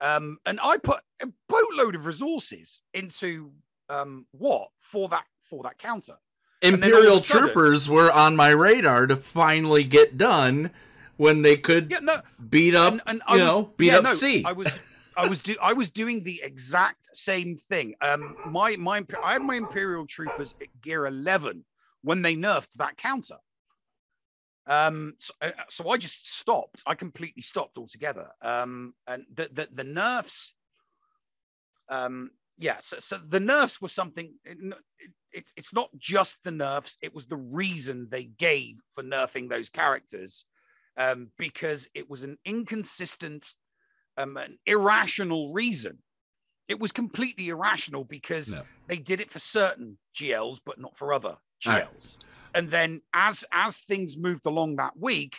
[0.00, 3.52] Um, and I put a boatload of resources into
[3.88, 6.16] um, what for that for that counter.
[6.62, 10.70] And then all of Imperial sudden- troopers were on my radar to finally get done
[11.16, 13.98] when they could Yeah, no, beat up, and, and you I was, know, beat yeah,
[13.98, 14.44] up no, C.
[14.44, 14.68] I was,
[15.16, 17.94] I was, do, I was doing the exact same thing.
[18.02, 21.64] Um, my, my, I had my Imperial troopers at gear eleven
[22.02, 23.36] when they nerfed that counter.
[24.66, 26.82] Um, so, uh, so I just stopped.
[26.86, 28.28] I completely stopped altogether.
[28.42, 30.54] Um, and the the, the nerfs.
[31.88, 32.78] Um, yeah.
[32.80, 34.34] So, so the nerfs were something.
[34.44, 34.58] It,
[34.98, 36.96] it, it, it's not just the nerfs.
[37.00, 40.46] It was the reason they gave for nerfing those characters
[40.96, 43.52] um, because it was an inconsistent,
[44.16, 45.98] um, an irrational reason.
[46.68, 48.62] It was completely irrational because No.
[48.88, 52.16] they did it for certain GLs, but not for other GLs.
[52.56, 55.36] And then as as things moved along that week,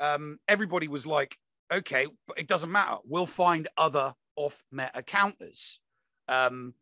[0.00, 1.36] um, everybody was like,
[1.70, 2.96] "Okay, but it doesn't matter.
[3.04, 5.78] We'll find other off meta counters."
[6.28, 6.72] Um,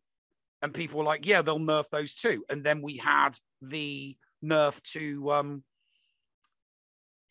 [0.61, 4.81] and people were like, "Yeah, they'll nerf those too." And then we had the nerf
[4.93, 5.63] to um,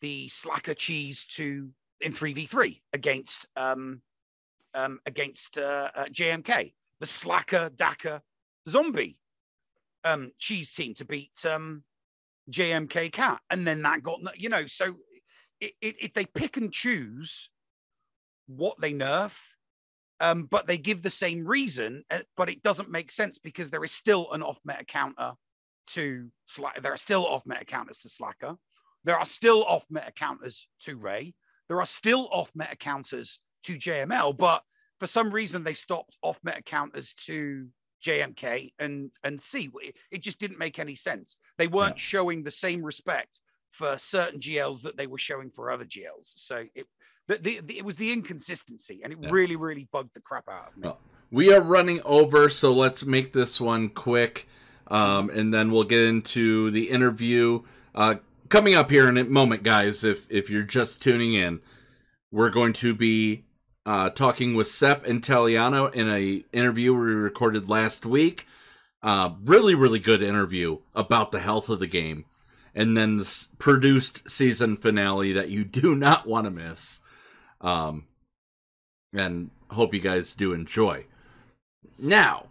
[0.01, 4.03] the slacker cheese to in 3v3 against um,
[4.75, 8.21] um, against uh, uh, JMK, the slacker Daka
[8.67, 9.17] zombie
[10.03, 11.83] um, cheese team to beat um,
[12.49, 14.95] JMK cat, and then that got you know so
[15.59, 17.49] it, it, it they pick and choose
[18.47, 19.33] what they nerf.
[20.21, 23.85] Um, but they give the same reason, uh, but it doesn't make sense because there
[23.85, 25.31] is still an off meta counter
[25.91, 26.81] to Slacker.
[26.81, 28.57] There are still off meta counters to Slacker.
[29.05, 31.35] There are still off meta counters to Ray.
[31.69, 34.63] There are still off meta counters to JML, but
[34.99, 37.67] for some reason they stopped off meta counters to
[38.05, 39.69] JMK and and C.
[40.11, 41.37] It, just didn't make any sense.
[41.57, 43.39] They weren't showing the same respect
[43.71, 46.33] for certain GLs that they were showing for other GLs.
[46.35, 46.87] So it
[47.27, 49.29] the, the, the- it was the inconsistency, and it Yeah.
[49.31, 50.83] really really bugged the crap out of me.
[50.87, 50.99] Well,
[51.31, 54.47] we are running over, so let's make this one quick,
[54.87, 57.61] um, and then we'll get into the interview
[57.93, 58.15] uh,
[58.49, 60.03] coming up here in a moment, guys.
[60.03, 61.59] If if you're just tuning in,
[62.31, 63.45] we're going to be
[63.85, 68.45] uh, talking with Sep and Taliana in a interview we recorded last week.
[69.01, 72.25] Uh, really, really good interview about the health of the game,
[72.75, 77.01] and then the produced season finale that you do not want to miss.
[77.61, 78.07] Um,
[79.13, 81.05] and hope you guys do enjoy.
[81.97, 82.47] Now,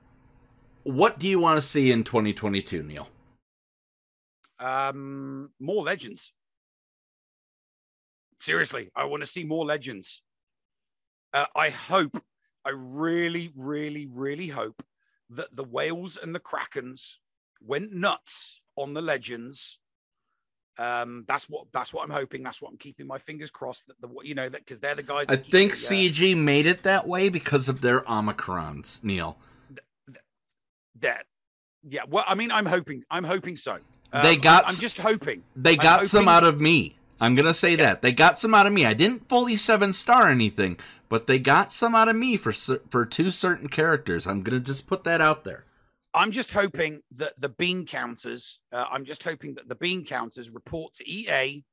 [0.83, 3.09] what do you want to see in 2022, Neil?
[4.59, 6.33] Um, more legends.
[8.41, 10.23] Seriously, I want to see more legends.
[11.33, 12.23] Uh, I hope,
[12.65, 14.83] I really, really, really hope
[15.31, 17.17] that the whales and the krakens
[17.61, 19.79] went nuts on the legends.
[20.79, 22.45] Um, that's what that's what I'm hoping.
[22.45, 25.03] That's what I'm keeping my fingers crossed that the you know that because they're the
[25.03, 25.27] guys.
[25.29, 29.37] I think the, uh, CG made it that way because of their Omicrons, Neil.
[31.01, 31.27] that
[31.83, 32.03] yeah.
[32.09, 33.03] Well, I mean, I'm hoping.
[33.11, 33.79] I'm hoping so.
[34.23, 35.43] They Um, got I'm, I'm just hoping.
[35.57, 36.97] They got some out of me.
[37.21, 38.87] I'm gonna say that they got some out of me.
[38.87, 40.79] I didn't fully seven star anything,
[41.09, 44.27] but they got some out of me for for two certain characters.
[44.27, 45.65] I'm gonna just put that out there.
[46.15, 50.51] I'm just hoping that the bean counters, uh, I'm just hoping that the bean counters
[50.51, 51.65] report to EA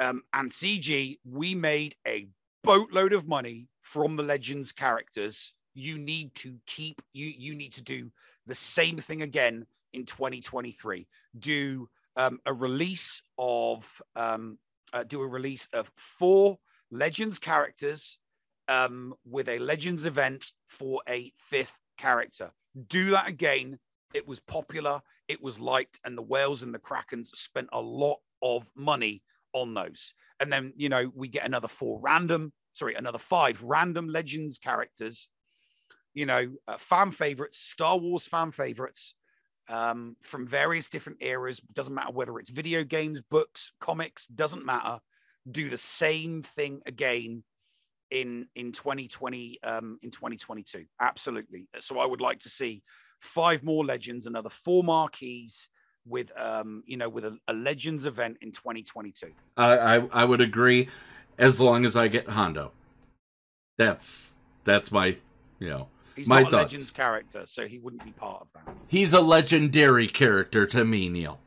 [0.00, 2.26] um, and CG, we made a
[2.64, 5.52] boatload of money from the Legends characters.
[5.74, 8.10] You need to keep, you, you need to do
[8.46, 11.06] the same thing again in 2023.
[11.38, 11.88] Do
[12.20, 14.58] um, a release of, um,
[14.92, 16.58] uh, do a release of four
[16.90, 18.18] Legends characters
[18.68, 22.50] um, with a Legends event for a fifth character
[22.88, 23.78] do that again.
[24.14, 28.18] It was popular, it was liked, and the whales and the krakens spent a lot
[28.42, 30.14] of money on those.
[30.40, 35.28] And then, you know, we get another four random, sorry, another five random legends characters,
[36.14, 39.14] you know, uh, fan favorites, Star Wars fan favorites
[39.68, 41.60] um, from various different eras.
[41.72, 44.98] Doesn't matter whether it's video games, books, comics, doesn't matter.
[45.50, 47.44] Do the same thing again
[48.10, 52.82] in in 2020 um in 2022 absolutely so i would like to see
[53.20, 55.68] five more legends another four marquees
[56.04, 60.40] with um you know with a, a legends event in 2022 I, I I would
[60.40, 60.88] agree,
[61.38, 62.72] as long as I get Hondo.
[63.78, 65.16] That's that's my
[65.58, 66.72] you know he's My not a thoughts.
[66.72, 71.08] legends character so he wouldn't be part of that he's a legendary character to me,
[71.08, 71.38] Neil.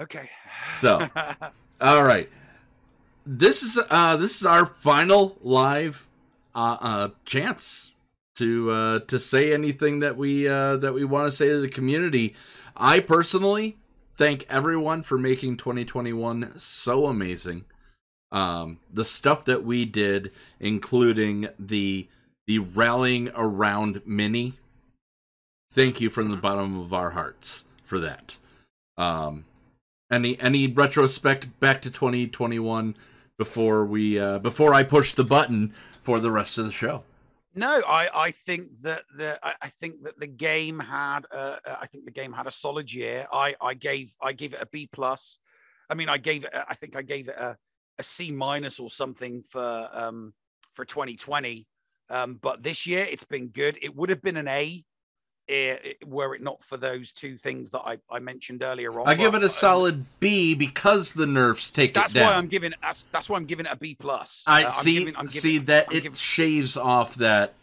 [0.00, 0.28] okay
[0.72, 1.06] So.
[1.80, 2.28] All right.
[3.26, 6.06] This is uh this is our final live
[6.54, 7.92] uh, uh chance
[8.36, 11.68] to uh to say anything that we uh that we want to say to the
[11.68, 12.34] community.
[12.76, 13.76] I personally
[14.16, 17.64] thank everyone for making 2021 so amazing.
[18.32, 22.08] Um the stuff that we did including the
[22.46, 24.54] the rallying around mini.
[25.70, 28.36] Thank you from the bottom of our hearts for that.
[28.96, 29.44] Um
[30.10, 32.94] any any retrospect back to 2021
[33.38, 37.02] before we uh before I push the button for the rest of the show.
[37.54, 42.04] no i i think that the i, think that the game had uh, i think
[42.04, 45.38] the game had a solid year i i gave i gave it a b plus
[45.88, 47.56] i mean i gave it i think i gave it a,
[47.98, 50.34] a c minus or something for um
[50.74, 51.66] for 2020
[52.10, 54.84] um but this year it's been good it would have been an a
[55.48, 59.14] eh, were it not for those two things that i i mentioned earlier on I
[59.14, 62.26] give it a uh, solid B because the nerfs take that's it down.
[62.26, 64.72] why i'm giving that's that's why i'm giving it a b plus I Uh, I'm
[64.74, 67.54] see giving- I'm see giving- that I'm it giving- shaves off that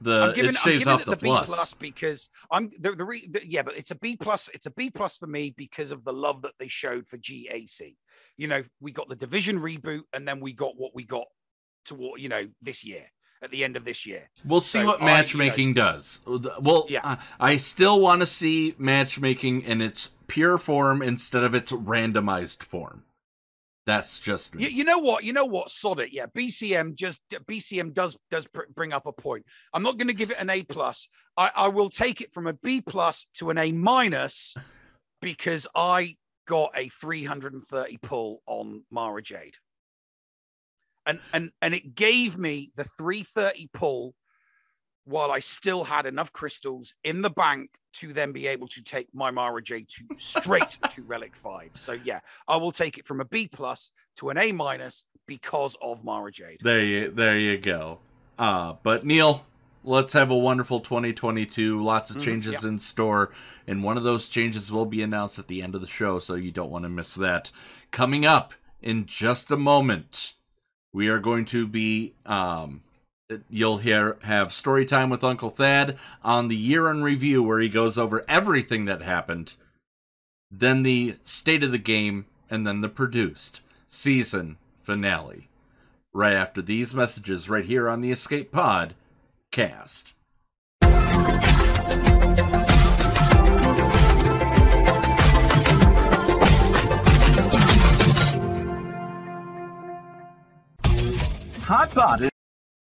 [0.00, 1.46] the I'm giving, it I'm shaves off it the, the, B plus.
[1.46, 4.50] plus because I'm the, the, re, the yeah, but it's a B plus.
[4.52, 7.96] It's a B plus for me because of the love that they showed for GAC.
[8.36, 11.24] You know, we got the division reboot, and then we got what we got
[11.86, 13.06] toward you know this year
[13.42, 14.28] at the end of this year.
[14.44, 16.20] We'll see So what I, you know- matchmaking does.
[16.26, 17.00] Well, Yeah.
[17.04, 22.62] uh, I still want to see matchmaking in its pure form instead of its randomized
[22.62, 23.04] form.
[23.86, 24.54] That's just.
[24.54, 25.24] You, you know what?
[25.24, 25.68] You know what?
[25.68, 26.08] Sod it.
[26.10, 29.44] Yeah, BCM just BCM does does pr- bring up a point.
[29.74, 31.06] I'm not going to give it an A plus.
[31.36, 34.56] I, I will take it from a B plus to an A minus
[35.20, 36.16] because I
[36.46, 39.56] got a 330 pull on Mara Jade,
[41.06, 44.14] and and and it gave me the 330 pull
[45.04, 49.08] while I still had enough crystals in the bank to then be able to take
[49.12, 51.70] my Mara Jade to straight to Relic 5.
[51.74, 55.76] So yeah, I will take it from a B plus to an A minus because
[55.82, 56.60] of Mara Jade.
[56.62, 58.00] There you there you go.
[58.38, 59.44] Uh but Neil,
[59.84, 61.82] let's have a wonderful 2022.
[61.82, 63.30] Lots of Mhm, changes in store,
[63.66, 66.34] and one of those changes will be announced at the end of the show, so
[66.34, 67.50] you don't want to miss that.
[67.90, 70.34] Coming up in just a moment,
[70.94, 72.80] we are going to be um
[73.50, 77.68] you'll hear have story time with Uncle Thad on the year in review where he
[77.68, 79.54] goes over everything that happened,
[80.50, 85.48] then the state of the game, and then the produced season finale
[86.12, 88.94] right after these messages right here on the Escape Pod
[89.50, 90.13] cast.
[101.64, 102.28] Hotbot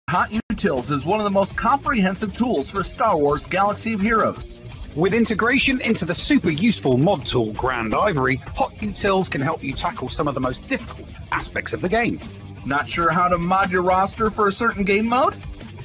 [0.09, 4.63] Hot Utils is one of the most comprehensive tools for Star Wars Galaxy of Heroes.
[4.95, 10.09] With integration into the super useful mod tool Grandivory, Hot Utils can help you tackle
[10.09, 12.19] some of the most difficult aspects of the game.
[12.65, 15.35] Not sure how to mod your roster for a certain game mode?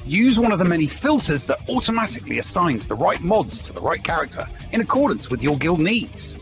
[0.03, 4.03] Use one of the many filters that automatically assigns the right mods to the right
[4.03, 6.35] character in accordance with your guild needs.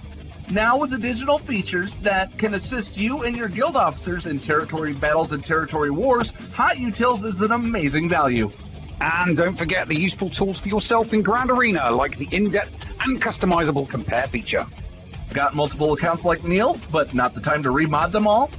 [0.51, 5.31] Now, with additional features that can assist you and your guild officers in territory battles
[5.31, 8.51] and territory wars, HotUtils is an amazing value.
[9.01, 12.75] And don't forget the useful tools for yourself in Grand Arena, like the in depth
[13.01, 14.65] and customizable compare feature.
[15.33, 18.51] Got multiple accounts like Neil, but not the time to remod them all?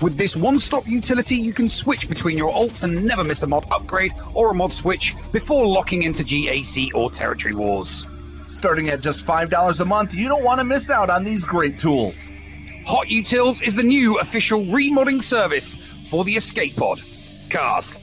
[0.00, 3.46] With this one stop utility, you can switch between your alts and never miss a
[3.46, 8.08] mod upgrade or a mod switch before locking into GAC or Territory Wars.
[8.44, 11.78] Starting at just $5 a month, you don't want to miss out on these great
[11.78, 12.28] tools.
[12.86, 15.78] HotUtils is the new official remodding service
[16.10, 17.00] for the Escape Pod.
[17.50, 17.98] Cast.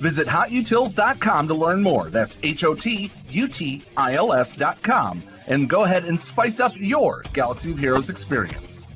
[0.00, 2.10] Visit hotutils.com to learn more.
[2.10, 5.22] That's H O T U T I L S.com.
[5.46, 8.88] And go ahead and spice up your Galaxy of Heroes experience.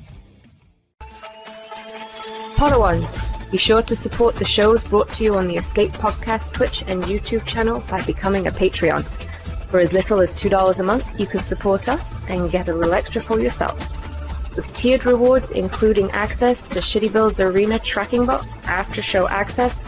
[2.55, 6.83] Podawans, be sure to support the shows brought to you on the Escape Podcast Twitch
[6.87, 9.28] and YouTube channel by becoming a Patreon.
[9.69, 12.93] For as little as $2 a month, you can support us and get a little
[12.93, 13.77] extra for yourself.
[14.55, 19.79] With tiered rewards including access to Shitty Bill's Arena tracking bot, after show access,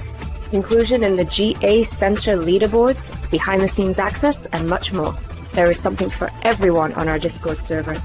[0.52, 5.16] inclusion in the GA Center leaderboards, behind the scenes access, and much more.
[5.54, 7.96] There is something for everyone on our Discord server.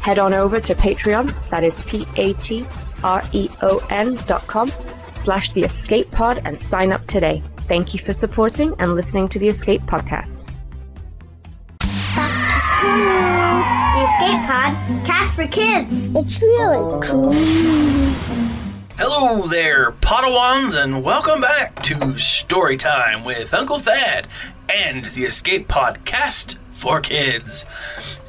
[0.00, 2.64] Head on over to Patreon, that is P-A-T-R-E-O-N
[4.26, 4.72] dot com
[5.16, 7.42] slash the escape pod and sign up today.
[7.68, 10.49] Thank you for supporting and listening to the Escape Podcast.
[12.80, 14.74] The Escape Pod,
[15.04, 16.14] cast for kids.
[16.14, 17.30] It's really cool.
[18.96, 24.28] Hello there, Padawans, and welcome back to Storytime with Uncle Thad
[24.72, 27.66] and the Escape Podcast for kids.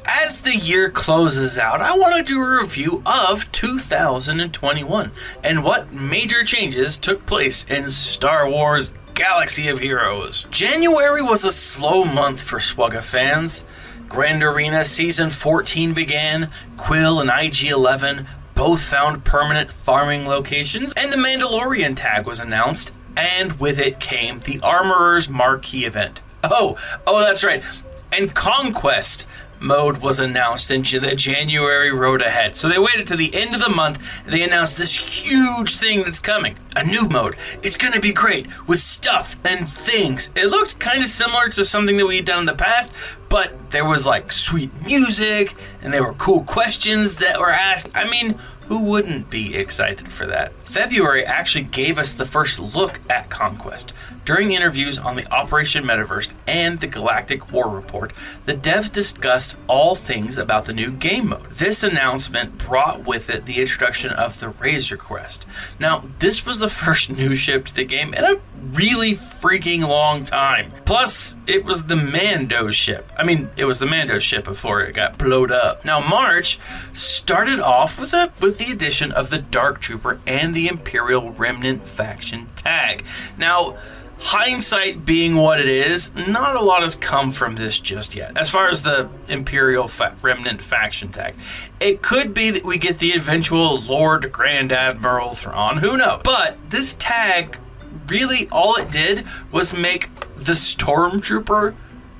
[0.04, 5.94] As the year closes out, I want to do a review of 2021 and what
[5.94, 10.46] major changes took place in Star Wars Galaxy of Heroes.
[10.50, 13.64] January was a slow month for Swugga fans.
[14.12, 21.10] Grand Arena Season 14 began, Quill and IG 11 both found permanent farming locations, and
[21.10, 26.20] the Mandalorian tag was announced, and with it came the Armorer's Marquee event.
[26.44, 27.64] Oh, oh, that's right.
[28.12, 29.26] And Conquest
[29.62, 32.56] mode was announced in the January road ahead.
[32.56, 34.04] So they waited to the end of the month.
[34.26, 36.56] They announced this huge thing that's coming.
[36.76, 37.36] A new mode.
[37.62, 40.30] It's going to be great with stuff and things.
[40.34, 42.92] It looked kind of similar to something that we had done in the past,
[43.28, 47.88] but there was like sweet music and there were cool questions that were asked.
[47.94, 48.38] I mean,
[48.72, 50.50] who wouldn't be excited for that?
[50.64, 53.92] February actually gave us the first look at Conquest.
[54.24, 58.14] During interviews on the Operation Metaverse and the Galactic War Report,
[58.46, 61.50] the devs discussed all things about the new game mode.
[61.50, 65.44] This announcement brought with it the introduction of the Razor Crest.
[65.78, 68.40] Now, this was the first new ship to the game in a
[68.72, 70.72] really freaking long time.
[70.84, 73.10] Plus, it was the Mando ship.
[73.18, 75.84] I mean, it was the Mando ship before it got blowed up.
[75.84, 76.60] Now, March
[76.92, 81.86] started off with a with the addition of the Dark Trooper and the Imperial Remnant
[81.86, 83.04] faction tag.
[83.36, 83.76] Now,
[84.18, 88.36] hindsight being what it is, not a lot has come from this just yet.
[88.36, 91.34] As far as the Imperial fa- Remnant faction tag,
[91.80, 95.78] it could be that we get the eventual Lord Grand Admiral Thrawn.
[95.78, 96.20] Who knows?
[96.22, 97.58] But this tag,
[98.06, 101.74] really, all it did was make the Stormtrooper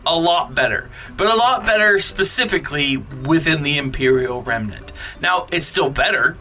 [0.07, 4.93] a lot better, but a lot better specifically within the Imperial Remnant.
[5.21, 6.37] Now, it's still better,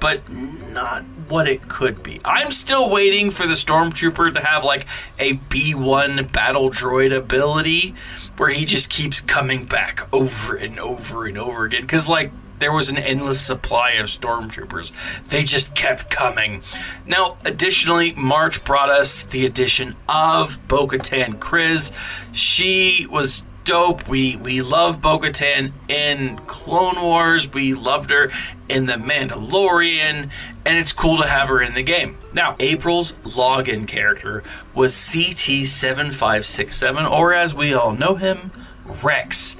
[0.00, 2.20] but not what it could be.
[2.24, 4.86] I'm still waiting for the Stormtrooper to have like
[5.18, 7.94] a B1 battle droid ability
[8.36, 11.82] where he just keeps coming back over and over and over again.
[11.82, 14.92] Because, like, there was an endless supply of stormtroopers.
[15.28, 16.62] They just kept coming.
[17.06, 21.92] Now, additionally, March brought us the addition of Bo Katan Kryze.
[22.32, 24.08] She was dope.
[24.08, 27.52] We we love Bo Katan in Clone Wars.
[27.52, 28.30] We loved her
[28.68, 30.30] in The Mandalorian.
[30.64, 32.16] And it's cool to have her in the game.
[32.32, 34.42] Now, April's login character
[34.74, 38.50] was CT7567, or as we all know him,
[39.02, 39.56] Rex.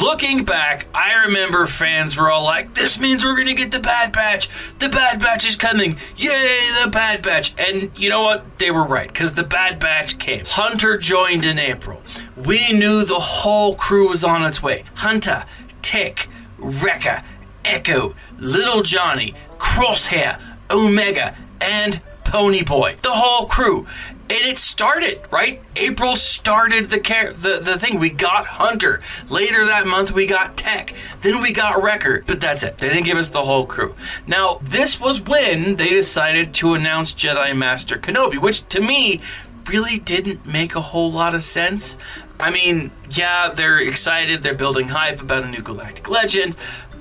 [0.00, 3.80] Looking back, I remember fans were all like, this means we're going to get the
[3.80, 4.48] Bad Batch.
[4.78, 5.98] The Bad Batch is coming.
[6.16, 7.54] Yay, the Bad Batch.
[7.58, 8.58] And you know what?
[8.58, 10.44] They were right, because the Bad Batch came.
[10.46, 12.00] Hunter joined in April.
[12.36, 14.84] We knew the whole crew was on its way.
[14.94, 15.44] Hunter,
[15.82, 17.22] Tech, Wrecker,
[17.64, 22.96] Echo, Little Johnny, Crosshair, Omega, and Pony Boy.
[23.02, 23.86] The whole crew.
[24.28, 25.60] And it started, right?
[25.76, 28.00] April started the car- the the thing.
[28.00, 29.00] We got Hunter.
[29.28, 30.92] Later that month we got Tech.
[31.20, 32.78] Then we got Wrecker But that's it.
[32.78, 33.94] They didn't give us the whole crew.
[34.26, 39.20] Now, this was when they decided to announce Jedi Master Kenobi, which to me
[39.68, 41.96] really didn't make a whole lot of sense.
[42.38, 46.54] I mean, yeah, they're excited, they're building hype about a new galactic legend,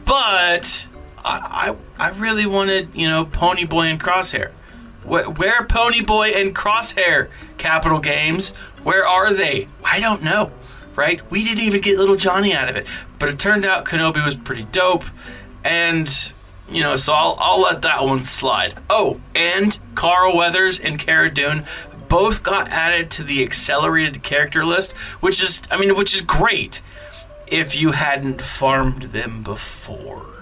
[0.06, 0.88] but
[1.24, 4.52] I, I, I really wanted, you know, Pony Boy and Crosshair.
[5.06, 8.52] Where, where Pony and Crosshair Capital Games?
[8.84, 9.68] Where are they?
[9.84, 10.52] I don't know,
[10.96, 11.22] right?
[11.32, 12.88] We didn't even get little Johnny out of it,
[13.20, 15.06] but it turned out Kenobi was pretty dope,
[15.64, 16.34] and
[16.70, 18.78] you know, so I'll I'll let that one slide.
[18.90, 21.66] Oh, and Carl Weathers and Cara Dune
[22.08, 26.82] both got added to the accelerated character list, which is I mean, which is great
[27.48, 30.35] if you hadn't farmed them before.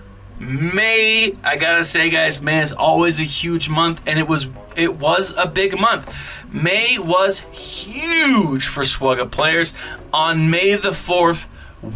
[0.44, 4.98] May, I gotta say, guys, May is always a huge month, and it was it
[4.98, 6.14] was a big month.
[6.52, 9.74] May was huge for Swugga players.
[10.12, 11.48] On May the fourth,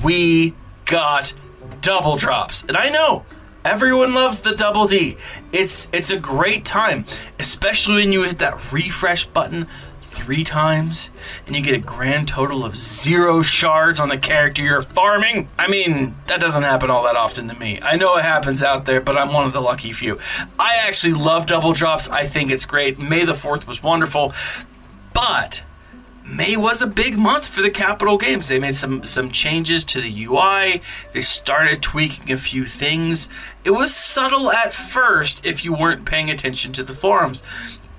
[0.04, 0.54] we
[0.86, 1.34] got
[1.82, 3.26] double drops, and I know
[3.66, 5.18] everyone loves the double D.
[5.52, 7.06] It's it's a great time,
[7.39, 9.68] especially when you hit that refresh button
[10.08, 11.10] three times
[11.45, 15.47] and you get a grand total of zero shards on the character you're farming.
[15.60, 17.80] I mean, that doesn't happen all that often to me.
[17.82, 20.20] I know it happens out there, but I'm one of the lucky few.
[20.58, 22.10] I actually love double drops.
[22.10, 22.97] I think it's great.
[22.97, 24.34] May the 4th was wonderful.
[25.14, 25.64] But
[26.28, 28.49] May was a big month for the Capital Games.
[28.49, 30.82] They made some some changes to the UI.
[31.14, 33.30] They started tweaking a few things.
[33.64, 37.43] It was subtle at first if you weren't paying attention to the forums.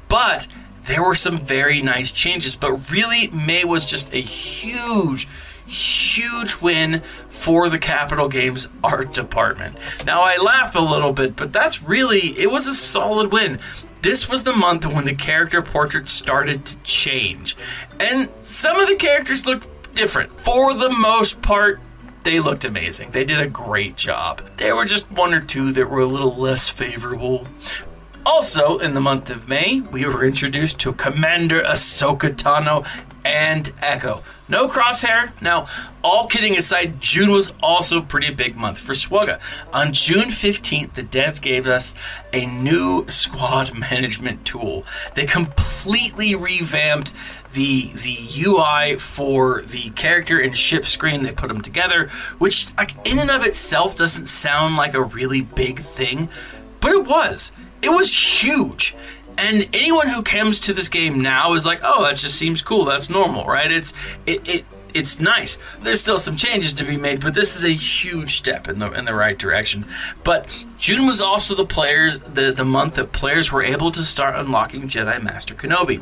[0.09, 0.47] But
[0.89, 5.29] there were some very nice changes, but really, May was just a huge,
[5.67, 9.77] huge win for the Capital Games art department.
[10.07, 13.61] Now, I laugh a little bit, but that's really, it was a solid win.
[14.01, 17.57] This was the month when the character portraits started to change,
[18.01, 20.41] and some of the characters looked different.
[20.41, 21.81] For the most part,
[22.25, 23.11] they looked amazing.
[23.11, 24.41] They did a great job.
[24.57, 27.47] There were just one or two that were a little less favorable.
[28.27, 32.87] Also, in the month of May, we were introduced to Commander Ahsoka Tano
[33.25, 34.23] and Echo.
[34.49, 35.31] No crosshair.
[35.43, 35.67] Now,
[36.03, 39.41] all kidding aside, June was also a pretty big month for Swugga.
[39.75, 41.95] On June 15th, the dev gave us
[42.33, 44.87] a new squad management tool.
[45.15, 47.13] They completely revamped
[47.53, 51.23] the the UI for the character and ship screen.
[51.23, 52.09] They put them together,
[52.39, 56.29] which like in and of itself doesn't sound like a really big thing,
[56.81, 57.53] but it was.
[57.83, 58.95] It was huge.
[59.37, 62.85] And anyone who comes to this game now is like, "Oh, that just seems cool.
[62.85, 63.93] That's normal, right?" It's
[64.27, 64.65] it it
[64.95, 65.59] it's nice.
[65.83, 68.91] There's still some changes to be made, but this is a huge step in the
[68.93, 69.87] in the right direction.
[70.25, 74.35] But June was also the players the, the month that players were able to start
[74.37, 76.01] unlocking Jedi Master Kenobi.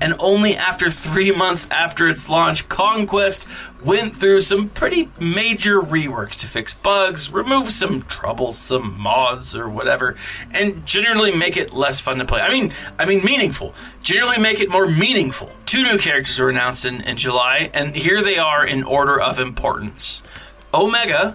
[0.00, 3.46] And only after three months after its launch, Conquest
[3.84, 10.16] went through some pretty major reworks to fix bugs, remove some troublesome mods or whatever,
[10.50, 12.40] and generally make it less fun to play.
[12.40, 13.74] I mean, I mean meaningful.
[14.02, 15.52] Generally make it more meaningful.
[15.64, 19.40] Two new characters were announced in, in July, and here they are in order of
[19.40, 20.22] importance.
[20.74, 21.34] Omega,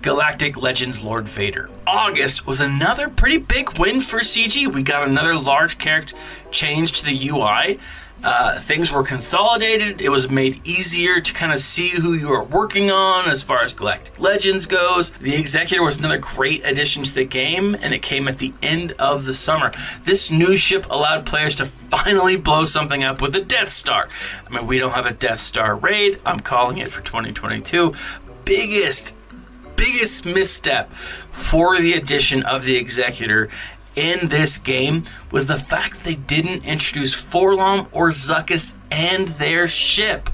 [0.00, 1.68] Galactic Legends Lord Vader.
[1.88, 4.72] August was another pretty big win for CG.
[4.72, 6.14] We got another large character
[6.52, 7.80] change to the UI.
[8.22, 10.02] Uh, things were consolidated.
[10.02, 13.62] It was made easier to kind of see who you are working on as far
[13.62, 15.10] as Galactic Legends goes.
[15.10, 18.92] The Executor was another great addition to the game, and it came at the end
[18.92, 19.72] of the summer.
[20.02, 24.08] This new ship allowed players to finally blow something up with a Death Star.
[24.46, 26.20] I mean, we don't have a Death Star raid.
[26.26, 27.94] I'm calling it for 2022.
[28.44, 29.14] Biggest,
[29.76, 30.92] biggest misstep
[31.32, 33.48] for the addition of the Executor
[33.96, 40.30] in this game was the fact they didn't introduce 4-LOM or Zuckuss and their ship.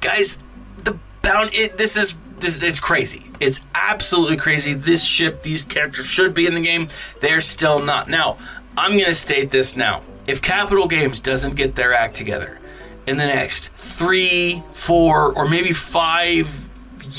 [0.00, 0.38] Guys,
[0.84, 3.30] the bound it this is this it's crazy.
[3.38, 4.74] It's absolutely crazy.
[4.74, 6.88] This ship, these characters should be in the game.
[7.20, 8.08] They're still not.
[8.08, 8.38] Now,
[8.76, 10.02] I'm going to state this now.
[10.26, 12.58] If Capital Games doesn't get their act together
[13.06, 16.70] in the next 3, 4 or maybe 5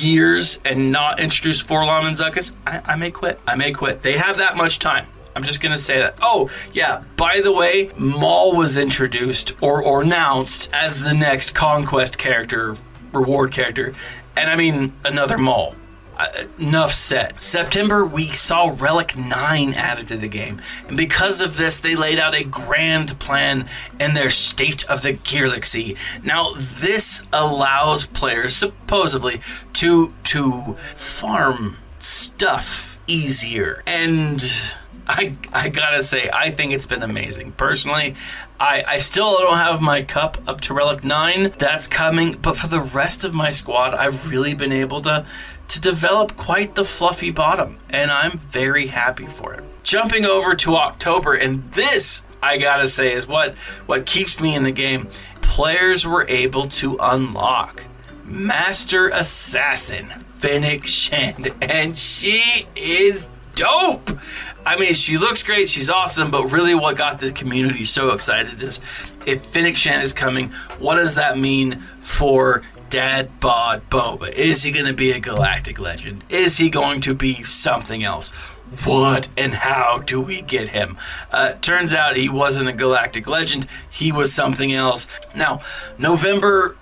[0.02, 3.40] years and not introduce 4-LOM and Zuckuss, I, I may quit.
[3.48, 4.02] I may quit.
[4.02, 5.08] They have that much time.
[5.36, 6.16] I'm just gonna say that.
[6.22, 7.04] Oh, yeah.
[7.18, 12.76] By the way, Maul was introduced or, or announced as the next conquest character,
[13.14, 13.94] reward character,
[14.36, 15.76] and I mean another Maul.
[16.18, 16.28] Uh,
[16.60, 17.42] enough said.
[17.42, 22.20] September, we saw Relic 9 added to the game, and because of this, they laid
[22.20, 23.68] out a grand plan
[24.00, 25.96] in their State of the Galaxy.
[26.24, 29.42] Now, this allows players supposedly
[29.74, 34.44] to to farm stuff easier and
[35.08, 37.54] I, I gotta say, I think it's been amazing.
[37.54, 38.16] Personally,
[38.60, 41.54] I, I still don't have my cup up to Relic 9.
[41.58, 42.34] That's coming.
[42.34, 45.26] But for the rest of my squad, I've really been able to,
[45.70, 47.80] to develop quite the fluffy bottom.
[47.90, 49.64] And I'm very happy for it.
[49.84, 53.56] Jumping over to October, and this, I gotta say, is what,
[53.88, 55.10] what keeps me in the game.
[55.42, 57.84] Players were able to unlock
[58.24, 64.10] Master Assassin Fennec Shand, and she is dope.
[64.66, 68.62] I mean, she looks great, she's awesome, but really what got the community so excited
[68.62, 68.80] is
[69.26, 70.50] if Fennec Shand is coming,
[70.80, 74.32] what does that mean for Dad Bod Boba?
[74.34, 76.24] Is he going to be a galactic legend?
[76.30, 78.30] Is he going to be something else?
[78.86, 80.98] What and how do we get him?
[81.32, 85.08] Uh, turns out he wasn't a galactic legend, he was something else.
[85.36, 85.62] Now,
[85.98, 86.78] November.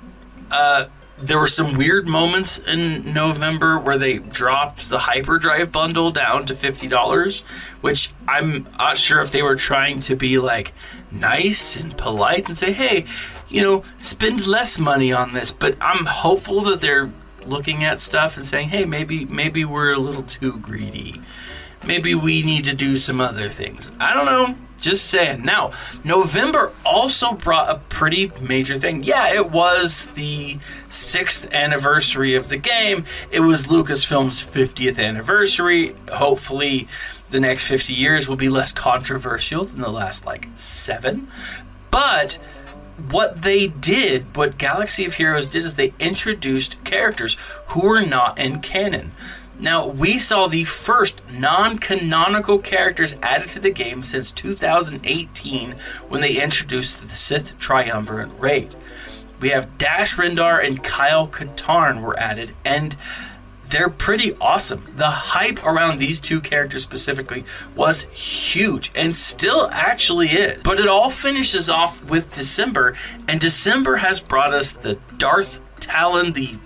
[0.51, 0.86] Uh,
[1.22, 6.53] there were some weird moments in November where they dropped the hyperdrive bundle down to
[6.53, 7.41] $50,
[7.82, 10.74] which I'm not sure if they were trying to be like
[11.11, 13.05] nice and polite and say, hey,
[13.49, 15.51] you know, spend less money on this.
[15.51, 17.11] But I'm hopeful that they're
[17.45, 21.22] looking at stuff and saying, hey, maybe maybe we're a little too greedy.
[21.86, 23.91] Maybe we need to do some other things.
[23.99, 24.55] I don't know.
[24.80, 25.43] Just saying.
[25.43, 25.73] Now,
[26.03, 29.03] November also brought a pretty major thing.
[29.03, 30.57] Yeah, it was the
[30.88, 33.05] sixth anniversary of the game.
[33.32, 35.95] It was Lucasfilm's 50th anniversary.
[36.11, 36.88] Hopefully,
[37.30, 41.27] the next 50 years will be less controversial than the last like seven.
[41.91, 42.39] But
[43.09, 48.38] what they did, what Galaxy of Heroes did, is they introduced characters who were not
[48.39, 49.11] in canon.
[49.60, 55.76] Now, we saw the first non canonical characters added to the game since 2018
[56.07, 58.74] when they introduced the Sith Triumvirate Raid.
[59.41, 62.95] We have Dash Rendar and Kyle Katarn were added, and
[63.70, 64.84] they're pretty awesome.
[64.95, 67.43] The hype around these two characters specifically
[67.76, 70.64] was huge and still actually is.
[70.64, 72.95] But it all finishes off with December,
[73.28, 76.57] and December has brought us the Darth Talon, the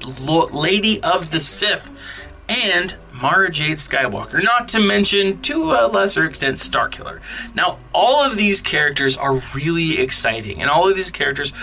[0.51, 1.91] Lady of the Sith
[2.49, 7.21] and Mara Jade Skywalker, not to mention, to a lesser extent, Starkiller.
[7.55, 11.53] Now, all of these characters are really exciting, and all of these characters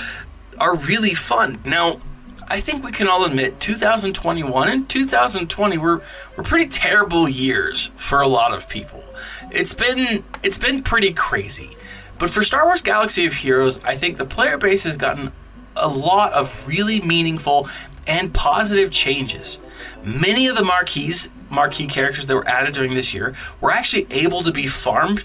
[0.58, 1.60] are really fun.
[1.64, 2.00] Now,
[2.48, 6.02] I think we can all admit 2021 and 2020 were,
[6.36, 9.04] were pretty terrible years for a lot of people.
[9.52, 11.76] It's been it's been pretty crazy.
[12.18, 15.32] But for Star Wars Galaxy of Heroes, I think the player base has gotten
[15.76, 17.68] a lot of really meaningful
[18.06, 19.58] and positive changes.
[20.02, 24.42] Many of the marquees, marquee characters that were added during this year were actually able
[24.42, 25.24] to be farmed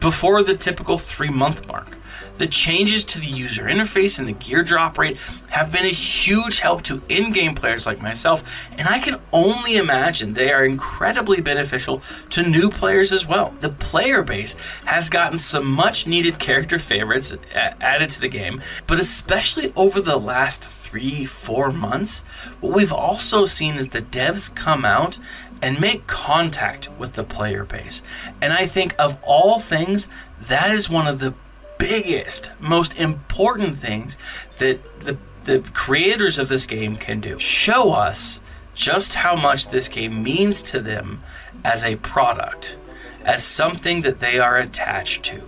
[0.00, 1.96] before the typical three month mark.
[2.38, 5.16] The changes to the user interface and the gear drop rate
[5.48, 9.76] have been a huge help to in game players like myself, and I can only
[9.76, 13.54] imagine they are incredibly beneficial to new players as well.
[13.60, 14.54] The player base
[14.84, 20.18] has gotten some much needed character favorites added to the game, but especially over the
[20.18, 22.20] last three, four months,
[22.60, 25.18] what we've also seen is the devs come out
[25.62, 28.02] and make contact with the player base.
[28.40, 30.08] And I think of all things,
[30.42, 31.34] that is one of the
[31.78, 34.16] biggest, most important things
[34.58, 37.38] that the, the creators of this game can do.
[37.38, 38.40] Show us
[38.74, 41.22] just how much this game means to them
[41.64, 42.76] as a product,
[43.24, 45.42] as something that they are attached to.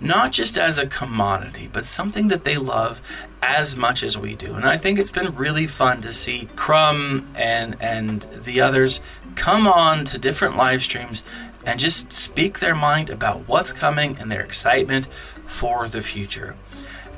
[0.00, 3.00] Not just as a commodity, but something that they love
[3.46, 4.54] as much as we do.
[4.54, 9.00] And I think it's been really fun to see Crumb and and the others
[9.34, 11.22] come on to different live streams
[11.66, 15.08] and just speak their mind about what's coming and their excitement
[15.46, 16.56] for the future.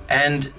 [0.08, 0.52] And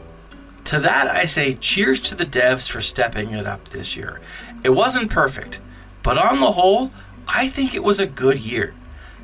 [0.66, 4.22] to that, I say cheers to the devs for stepping it up this year.
[4.64, 5.60] It wasn't perfect,
[6.02, 6.92] but on the whole,
[7.28, 8.74] I think it was a good year.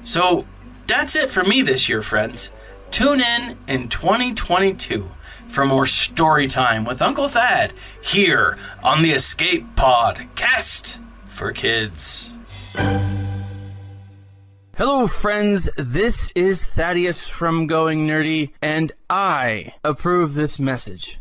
[0.04, 0.46] So
[0.88, 2.50] that's it for me this year, friends.
[2.91, 5.10] Tune in in 2022
[5.54, 12.34] for more story time with Uncle Thad here on the Escape Pod cast for kids.
[14.76, 15.70] Hello, friends.
[15.78, 21.20] This is Thaddeus from Going Nerdy, and I approve this message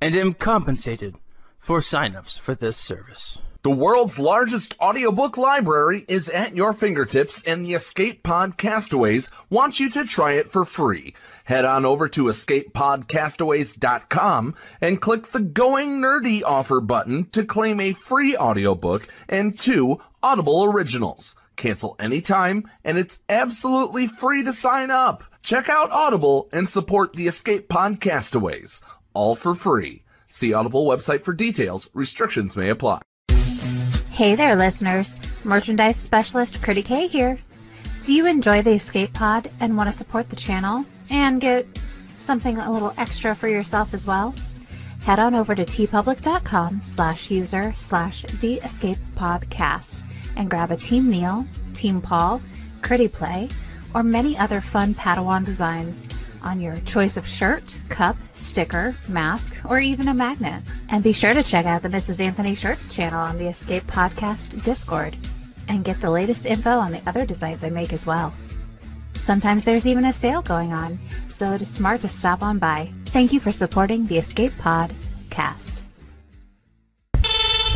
[0.00, 1.16] and am compensated
[1.60, 3.40] for signups for this service.
[3.68, 9.78] The world's largest audiobook library is at your fingertips, and the Escape Pod Castaways want
[9.78, 11.12] you to try it for free.
[11.44, 17.92] Head on over to escapepodcastaways.com and click the Going Nerdy offer button to claim a
[17.92, 21.36] free audiobook and two Audible originals.
[21.56, 25.24] Cancel anytime, and it's absolutely free to sign up.
[25.42, 28.80] Check out Audible and support the Escape Pod Castaways,
[29.12, 30.04] all for free.
[30.26, 31.90] See Audible website for details.
[31.92, 33.02] Restrictions may apply.
[34.18, 35.20] Hey there, listeners.
[35.44, 37.38] Merchandise specialist Critic K here.
[38.04, 41.64] Do you enjoy the Escape Pod and want to support the channel and get
[42.18, 44.34] something a little extra for yourself as well?
[45.04, 50.02] Head on over to teepublic.com slash user slash the Escape Podcast
[50.34, 52.42] and grab a Team Neil, Team Paul,
[52.80, 53.48] Critty Play,
[53.94, 56.08] or many other fun Padawan designs
[56.42, 60.62] on your choice of shirt, cup, sticker, mask, or even a magnet.
[60.88, 62.20] And be sure to check out the Mrs.
[62.20, 65.16] Anthony Shirts channel on the Escape Podcast Discord
[65.68, 68.34] and get the latest info on the other designs I make as well.
[69.14, 72.92] Sometimes there's even a sale going on, so it is smart to stop on by.
[73.06, 74.94] Thank you for supporting the Escape Pod
[75.30, 75.82] cast.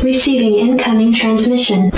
[0.01, 1.91] Receiving incoming transmission.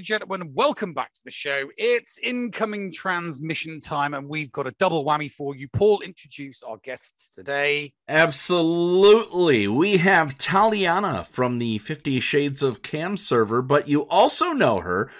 [0.00, 0.54] And gentlemen.
[0.54, 1.68] Welcome back to the show.
[1.76, 5.68] It's incoming transmission time, and we've got a double whammy for you.
[5.68, 7.92] Paul, introduce our guests today.
[8.08, 9.68] Absolutely.
[9.68, 15.10] We have Taliana from the 50 Shards of KAM server, but you also know her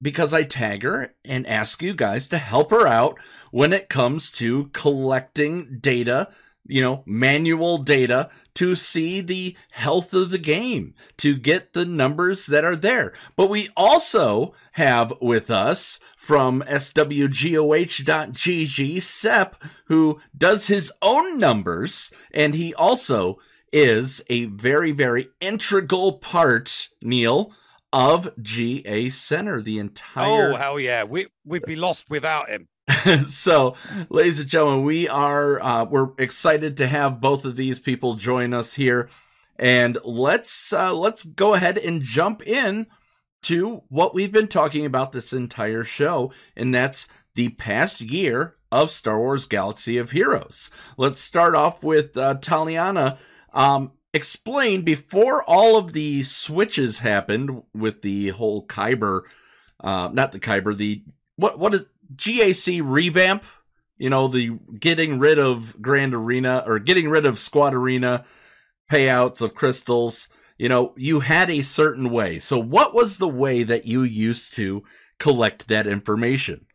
[0.00, 3.18] because I tag her and ask you guys to help her out
[3.50, 6.30] when it comes to collecting data,
[6.66, 12.46] you know, manual data to see the health of the game, to get the numbers
[12.46, 13.12] that are there.
[13.36, 17.32] But we also have with us from swgoh.gg
[19.02, 23.38] Sep, who does his own numbers, and he also
[23.72, 27.52] is a very, very integral part, Neil,
[27.92, 31.04] of GA Center, the entire Oh, hell yeah.
[31.04, 32.68] We, we'd be lost without him.
[33.28, 33.74] so,
[34.10, 38.52] ladies and gentlemen, we are uh, we're excited to have both of these people join
[38.52, 39.08] us here,
[39.58, 42.86] and let's uh, let's go ahead and jump in
[43.42, 48.90] to what we've been talking about this entire show, and that's the past year of
[48.90, 50.68] Star Wars: Galaxy of Heroes.
[50.98, 53.16] Let's start off with uh, Taliana.
[53.54, 59.22] Um, explain before all of the switches happened with the whole Kyber,
[59.80, 61.02] uh, not the Kyber, the
[61.36, 63.44] what what is GAC revamp,
[63.96, 68.24] you know, the getting rid of Grand Arena or getting rid of Squad Arena
[68.90, 70.28] payouts of crystals,
[70.58, 72.38] you know, you had a certain way.
[72.38, 74.82] So, what was the way that you used to
[75.18, 76.66] collect that information?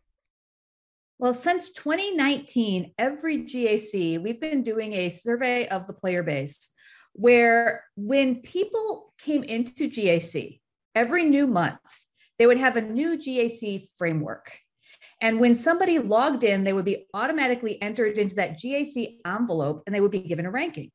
[1.18, 6.70] Well, since 2019, every GAC, we've been doing a survey of the player base
[7.12, 10.60] where when people came into GAC
[10.94, 11.78] every new month,
[12.38, 14.50] they would have a new GAC framework.
[15.20, 19.94] And when somebody logged in, they would be automatically entered into that GAC envelope and
[19.94, 20.90] they would be given a ranking.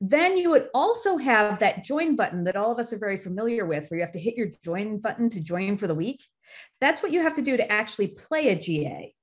[0.00, 3.66] Then you would also have that join button that all of us are very familiar
[3.66, 6.22] with, where you have to hit your join button to join for the week.
[6.80, 9.14] That's what you have to do to actually play a GA.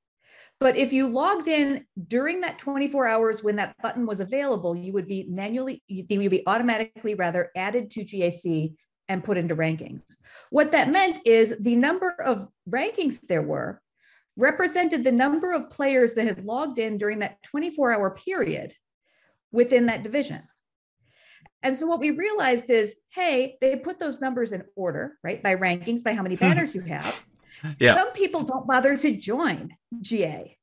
[0.60, 4.94] But if you logged in during that 24 hours when that button was available, you
[4.94, 8.74] would be manually, you would be automatically rather added to GAC
[9.10, 10.04] and put into rankings.
[10.50, 13.82] What that meant is the number of rankings there were
[14.38, 18.74] represented the number of players that had logged in during that 24 hour period
[19.52, 20.44] within that division.
[21.64, 25.42] And so what we realized is, hey, they put those numbers in order, right?
[25.42, 26.50] By rankings, by how many mm-hmm.
[26.50, 27.26] banners you have.
[27.80, 27.96] Yeah.
[27.96, 30.56] Some people don't bother to join GA.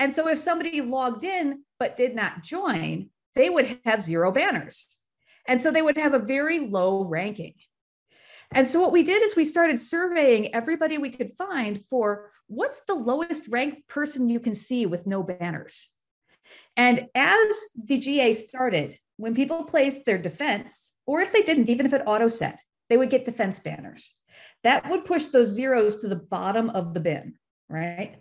[0.00, 4.98] And so if somebody logged in but did not join, they would have zero banners.
[5.46, 7.54] And so they would have a very low ranking.
[8.50, 12.80] And so what we did is we started surveying everybody we could find for what's
[12.86, 15.90] the lowest ranked person you can see with no banners.
[16.76, 21.86] And as the GA started, when people placed their defense, or if they didn't, even
[21.86, 24.14] if it auto set, they would get defense banners.
[24.64, 27.34] That would push those zeros to the bottom of the bin,
[27.68, 28.16] right?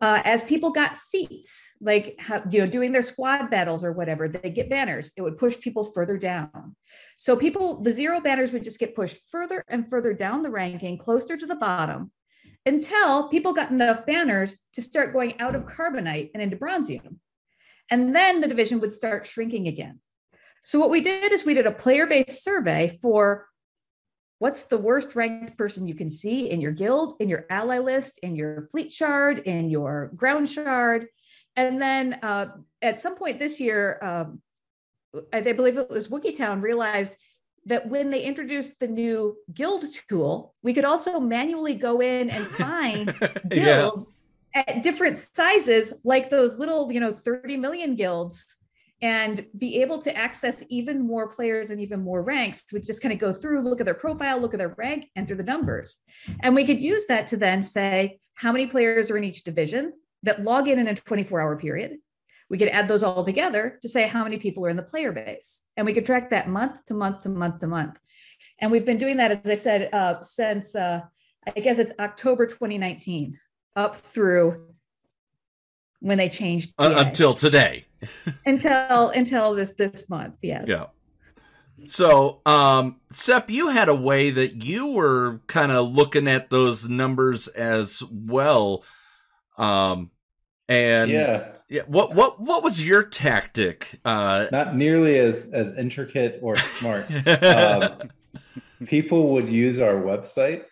[0.00, 4.28] Uh, as people got feats, like how, you know, doing their squad battles or whatever,
[4.28, 5.12] they get banners.
[5.14, 6.74] It would push people further down.
[7.18, 10.96] So people, the zero banners would just get pushed further and further down the ranking,
[10.96, 12.12] closer to the bottom,
[12.66, 17.16] until people got enough banners to start going out of carbonite and into bronzium.
[17.90, 20.00] And then the division would start shrinking again.
[20.62, 23.46] So what we did is we did a player-based survey for
[24.38, 28.18] what's the worst ranked person you can see in your guild, in your ally list,
[28.22, 31.06] in your fleet shard, in your ground shard.
[31.56, 32.46] And then uh,
[32.80, 34.40] at some point this year, um,
[35.32, 37.14] I believe it was Wookie Town realized
[37.70, 42.46] that when they introduced the new guild tool, we could also manually go in and
[42.62, 43.14] find
[43.50, 43.64] Yeah.
[43.64, 44.18] guilds
[44.54, 48.44] at different sizes, like those little, you know, 30 million guilds,
[49.02, 52.64] and be able to access even more players and even more ranks.
[52.72, 55.34] We just kind of go through, look at their profile, look at their rank, enter
[55.34, 55.98] the numbers.
[56.40, 59.92] And we could use that to then say how many players are in each division
[60.24, 61.92] that log in in a 24 hour period.
[62.50, 65.12] We could add those all together to say how many people are in the player
[65.12, 65.62] base.
[65.76, 67.96] And we could track that month to month to month to month.
[68.58, 71.00] And we've been doing that, as I said, uh, since uh,
[71.46, 73.38] I guess it's October 2019
[73.76, 74.66] up through
[76.00, 76.92] when they changed GA.
[76.94, 77.86] until today.
[78.46, 80.34] until until this this month.
[80.42, 80.64] Yes.
[80.66, 80.86] Yeah.
[81.84, 86.88] So, um, Sep, you had a way that you were kind of looking at those
[86.88, 88.84] numbers as well.
[89.56, 90.10] Um,
[90.70, 91.48] and Yeah.
[91.68, 91.82] yeah.
[91.86, 94.00] What what what was your tactic?
[94.04, 97.06] Uh, Not nearly as as intricate or smart.
[97.42, 98.10] um,
[98.86, 100.64] people would use our website,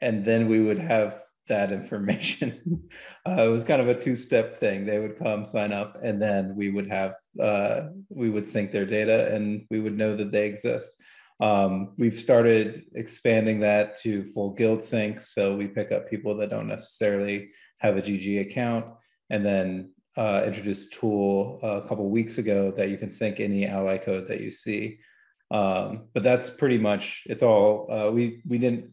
[0.00, 2.88] and then we would have that information.
[3.28, 4.86] uh, it was kind of a two step thing.
[4.86, 8.86] They would come sign up, and then we would have uh, we would sync their
[8.86, 10.92] data, and we would know that they exist.
[11.40, 16.50] Um, we've started expanding that to full guild sync, so we pick up people that
[16.50, 18.86] don't necessarily have a GG account,
[19.30, 23.66] and then uh, introduced a tool a couple weeks ago that you can sync any
[23.66, 24.98] ally code that you see.
[25.50, 27.90] Um, but that's pretty much it's all.
[27.90, 28.92] Uh, we we didn't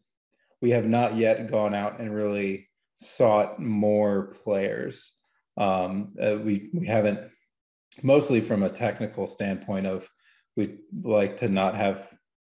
[0.62, 5.14] we have not yet gone out and really sought more players.
[5.58, 7.20] Um, uh, we we haven't
[8.02, 10.10] mostly from a technical standpoint of
[10.56, 12.10] we'd like to not have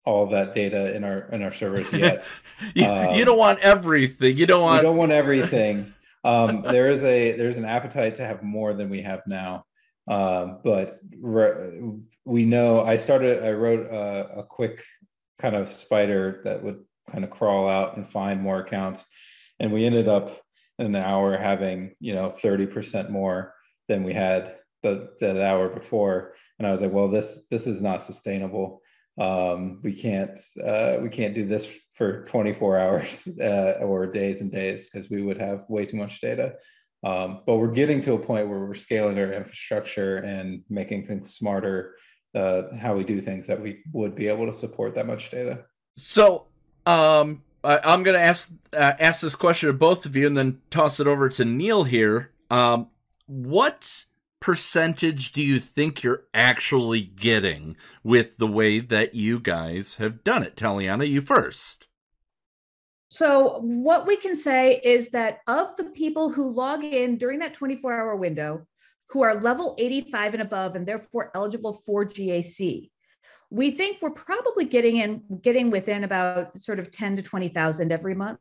[0.04, 2.24] all that data in our in our servers yet.
[2.74, 4.36] you, Um, you don't want everything.
[4.36, 4.82] You don't want.
[4.82, 5.92] we don't want everything.
[6.26, 9.64] Um, there is a there's an appetite to have more than we have now.
[10.08, 14.84] Um, but re- we know I started I wrote a, a quick
[15.38, 19.04] kind of spider that would kind of crawl out and find more accounts,
[19.60, 20.40] and we ended up
[20.80, 23.54] in an hour having you know 30% more
[23.88, 26.34] than we had the that hour before.
[26.58, 28.82] And I was like, well, this this is not sustainable.
[29.18, 34.50] Um, we can't uh, we can't do this for 24 hours uh, or days and
[34.50, 36.56] days because we would have way too much data.
[37.02, 41.34] Um, but we're getting to a point where we're scaling our infrastructure and making things
[41.34, 41.96] smarter.
[42.34, 45.64] Uh, how we do things that we would be able to support that much data.
[45.96, 46.48] So,
[46.84, 50.36] um, I, I'm going to ask uh, ask this question to both of you, and
[50.36, 52.32] then toss it over to Neil here.
[52.50, 52.88] Um,
[53.26, 54.04] what
[54.40, 60.42] percentage do you think you're actually getting with the way that you guys have done
[60.42, 60.56] it?
[60.56, 61.85] Taliana, you first.
[63.08, 67.54] So, what we can say is that of the people who log in during that
[67.54, 68.66] 24 hour window,
[69.10, 72.90] who are level 85 and above and therefore eligible for GAC,
[73.50, 78.14] we think we're probably getting in, getting within about sort of 10 to 20,000 every
[78.14, 78.40] month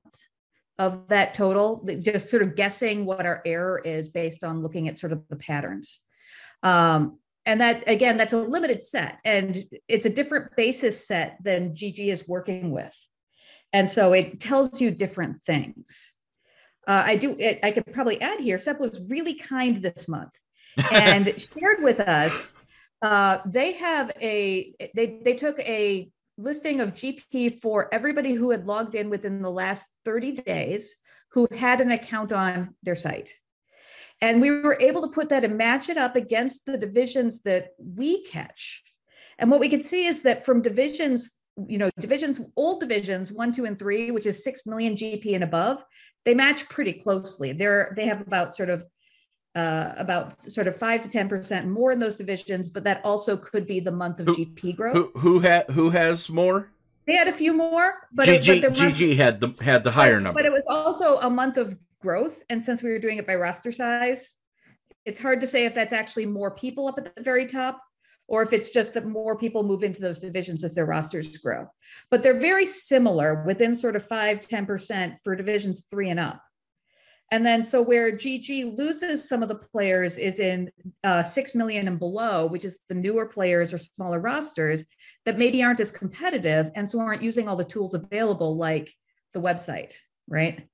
[0.80, 4.97] of that total, just sort of guessing what our error is based on looking at
[4.97, 6.01] sort of the patterns.
[6.63, 11.76] Um, and that, again, that's a limited set and it's a different basis set than
[11.76, 12.95] GG is working with.
[13.76, 16.14] And so it tells you different things.
[16.88, 17.36] Uh, I do.
[17.38, 18.58] It, I could probably add here.
[18.58, 20.32] Sep was really kind this month
[20.94, 22.54] and shared with us.
[23.02, 24.74] Uh, they have a.
[24.96, 29.52] They they took a listing of GP for everybody who had logged in within the
[29.52, 30.96] last 30 days
[31.32, 33.34] who had an account on their site.
[34.22, 37.72] And we were able to put that and match it up against the divisions that
[37.78, 38.84] we catch.
[39.38, 41.32] And what we could see is that from divisions
[41.68, 45.43] you know divisions old divisions one two and three which is six million gp and
[45.43, 45.84] above
[46.26, 48.84] they match pretty closely they're they have about sort of
[49.56, 53.38] uh, about sort of five to ten percent more in those divisions but that also
[53.38, 56.72] could be the month of gp growth Who who ha- who has more?
[57.08, 59.84] they had a few more but, it, GG, but their month- GG had the had
[59.86, 60.39] the higher but, number.
[60.39, 63.36] but it was also a month of growth and since we were doing it by
[63.36, 64.36] roster size
[65.06, 67.82] it's hard to say if that's actually more people up at the very top
[68.28, 71.68] or if it's just that more people move into those divisions as their rosters grow.
[72.10, 76.42] But they're very similar within sort of 5 10% for divisions 3 and up.
[77.32, 80.72] And then so where GG loses some of the players is in
[81.04, 84.84] uh, 6 million and below, which is the newer players or smaller rosters
[85.26, 88.94] that maybe aren't as competitive and so aren't using all the tools available like
[89.34, 89.96] the website,
[90.28, 90.68] right?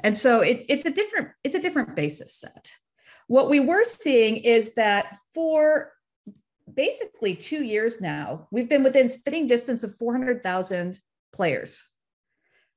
[0.00, 2.70] And so it's it's a different it's a different basis set.
[3.26, 5.92] What we were seeing is that for
[6.78, 11.00] basically two years now, we've been within spitting distance of 400,000
[11.32, 11.88] players.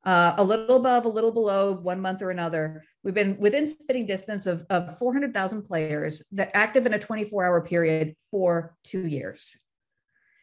[0.04, 2.84] Uh, a little above, a little below, one month or another.
[3.04, 7.62] We've been within spitting distance of, of 400,000 players that active in a 24 hour
[7.62, 9.56] period for two years.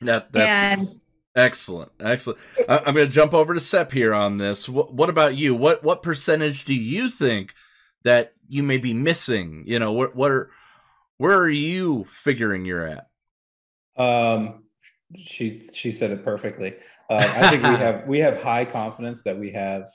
[0.03, 1.01] That that's
[1.35, 2.39] excellent, excellent.
[2.69, 4.69] I, I'm going to jump over to Sep here on this.
[4.69, 5.57] What, what about you?
[5.57, 7.55] What what percentage do you think
[8.05, 9.65] that you may be missing?
[9.67, 10.51] You know, what what are
[11.17, 13.08] where are you figuring you're at?
[13.99, 14.64] Um,
[15.16, 16.76] she she said it perfectly.
[17.11, 19.90] Uh, I think we have we have high confidence that we have,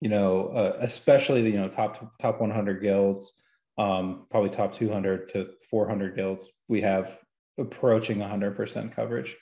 [0.00, 3.32] you know, uh, especially the you know top top 100 guilds,
[3.78, 6.48] um, probably top 200 to 400 guilds.
[6.68, 7.18] We have
[7.58, 9.36] approaching 100% coverage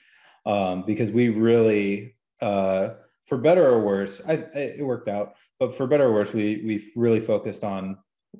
[0.45, 2.89] um, because we really, uh,
[3.25, 5.35] for better or worse, I, it worked out.
[5.59, 7.97] But for better or worse, we we really focused on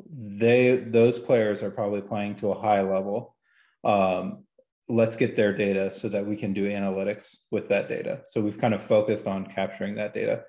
[0.09, 3.35] they those players are probably playing to a high level.
[3.83, 4.45] Um,
[4.89, 8.21] let's get their data so that we can do analytics with that data.
[8.27, 10.43] So we've kind of focused on capturing that data.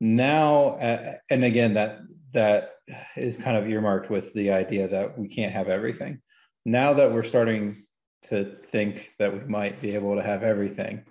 [0.00, 2.00] Now, uh, and again, that
[2.32, 2.76] that
[3.16, 6.20] is kind of earmarked with the idea that we can't have everything.
[6.64, 7.84] Now that we're starting
[8.24, 11.04] to think that we might be able to have everything,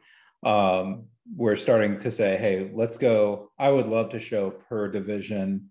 [0.43, 1.05] um,
[1.35, 3.51] we're starting to say, hey, let's go.
[3.59, 5.69] I would love to show per division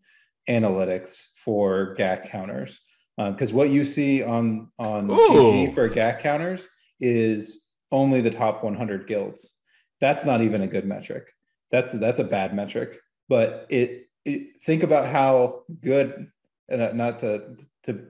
[0.49, 2.80] analytics for GAC counters
[3.16, 6.68] because uh, what you see on on GG for GAC counters
[7.01, 9.53] is only the top 100 guilds.
[10.01, 11.32] That's not even a good metric.
[11.70, 12.98] That's that's a bad metric.
[13.28, 16.30] But it, it think about how good,
[16.68, 18.07] and not to to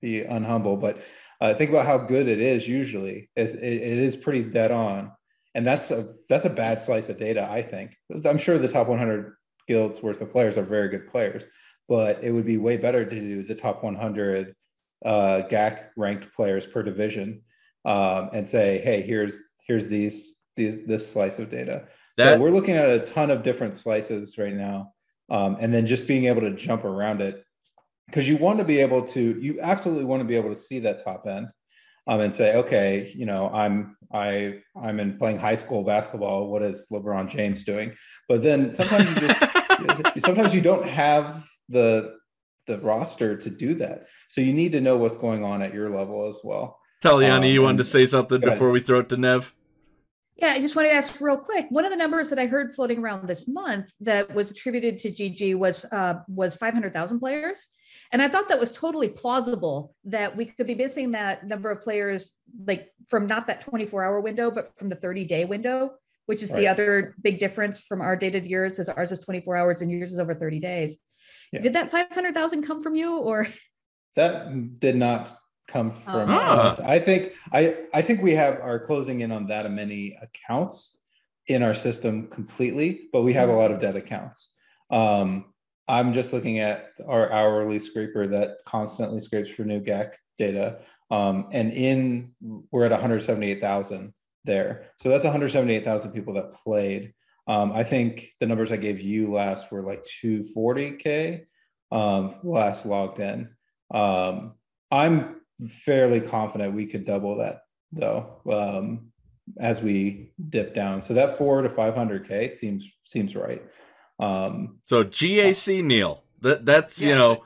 [0.00, 1.02] be unhumble, but
[1.40, 2.66] uh, think about how good it is.
[2.66, 5.12] Usually, is it, it is pretty dead on,
[5.54, 7.48] and that's a that's a bad slice of data.
[7.50, 7.96] I think.
[8.24, 9.34] I'm sure the top 100
[9.68, 11.44] guilds worth of players are very good players,
[11.88, 14.54] but it would be way better to do the top 100
[15.04, 17.42] uh, GAC ranked players per division
[17.84, 21.86] um, and say, hey, here's here's these these this slice of data.
[22.16, 24.92] That, so we're looking at a ton of different slices right now,
[25.30, 27.44] um, and then just being able to jump around it
[28.06, 30.78] because you want to be able to you absolutely want to be able to see
[30.80, 31.48] that top end
[32.06, 36.48] um, and say, okay, you know, I'm I I'm in playing high school basketball.
[36.48, 37.94] What is LeBron James doing?
[38.28, 42.16] But then sometimes you just sometimes you don't have the
[42.66, 44.06] the roster to do that.
[44.28, 46.78] So you need to know what's going on at your level as well.
[47.04, 49.54] Taliana, um, you wanted to say something before we throw it to Nev?
[50.36, 51.66] Yeah, I just wanted to ask real quick.
[51.68, 55.12] One of the numbers that I heard floating around this month that was attributed to
[55.12, 57.68] GG was uh, was 500,000 players,
[58.10, 61.82] and I thought that was totally plausible that we could be missing that number of
[61.82, 62.32] players,
[62.66, 65.92] like from not that 24 hour window, but from the 30 day window,
[66.24, 66.60] which is right.
[66.60, 70.12] the other big difference from our dated years, as ours is 24 hours and yours
[70.12, 70.98] is over 30 days.
[71.52, 71.60] Yeah.
[71.60, 73.46] Did that 500,000 come from you, or
[74.16, 76.62] that did not come from uh-huh.
[76.62, 76.80] us.
[76.80, 80.98] I think I I think we have are closing in on that many accounts
[81.46, 84.54] in our system completely, but we have a lot of dead accounts.
[84.90, 85.46] Um,
[85.86, 90.78] I'm just looking at our hourly scraper that constantly scrapes for new GAC data.
[91.10, 92.32] Um, and in
[92.70, 94.86] we're at 178,000 there.
[94.98, 97.12] So that's 178,000 people that played.
[97.46, 101.44] Um, I think the numbers I gave you last were like 240k
[101.92, 103.50] um, last logged in.
[103.92, 104.54] Um,
[104.90, 107.62] I'm fairly confident we could double that
[107.92, 109.12] though um,
[109.58, 111.00] as we dip down.
[111.00, 113.62] So that four to 500k seems seems right.
[114.18, 117.44] Um, so GAC Neil, that that's yeah, you know, so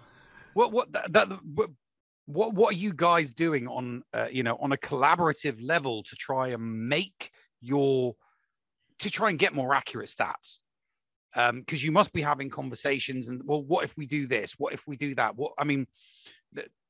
[0.54, 1.28] what what that, that
[2.26, 6.16] what what are you guys doing on uh, you know on a collaborative level to
[6.16, 8.14] try and make your
[9.00, 10.58] to try and get more accurate stats?
[11.34, 14.72] because um, you must be having conversations and well what if we do this what
[14.72, 15.86] if we do that what i mean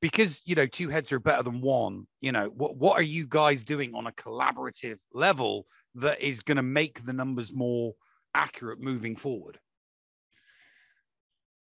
[0.01, 3.27] because you know two heads are better than one you know what what are you
[3.27, 7.93] guys doing on a collaborative level that is going to make the numbers more
[8.33, 9.59] accurate moving forward?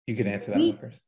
[0.07, 1.01] You can answer that we, one first.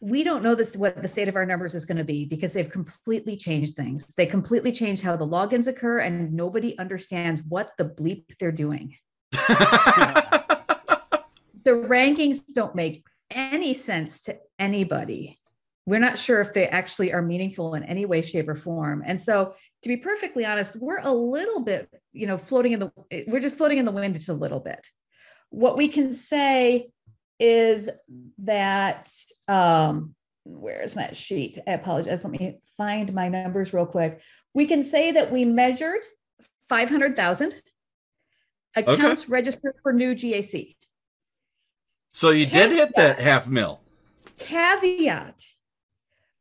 [0.00, 2.52] we don't know this what the state of our numbers is going to be because
[2.52, 4.06] they've completely changed things.
[4.14, 8.96] They completely changed how the logins occur and nobody understands what the bleep they're doing.
[11.64, 15.38] The rankings don't make any sense to anybody
[15.86, 19.02] we're not sure if they actually are meaningful in any way shape or form.
[19.04, 22.90] And so to be perfectly honest we're a little bit you know floating in the
[23.26, 24.86] we're just floating in the wind just a little bit.
[25.50, 26.88] What we can say
[27.38, 27.88] is
[28.38, 29.08] that
[29.48, 30.14] um
[30.44, 31.58] where's my sheet?
[31.66, 32.24] I apologize.
[32.24, 34.20] Let me find my numbers real quick.
[34.52, 36.00] We can say that we measured
[36.68, 37.54] 500000
[38.76, 39.30] accounts okay.
[39.30, 40.74] registered for new gac
[42.14, 43.80] so you did hit that half mil.
[44.38, 45.42] Caveat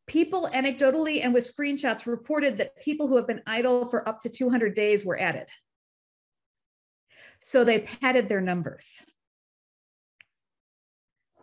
[0.08, 4.30] people anecdotally and with screenshots reported that people who have been idle for up to
[4.30, 5.48] 200 days were added.
[7.42, 9.04] So they padded their numbers.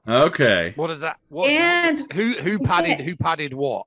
[0.08, 0.72] Okay.
[0.76, 1.18] What is that?
[1.28, 3.86] What, and who who padded who padded what?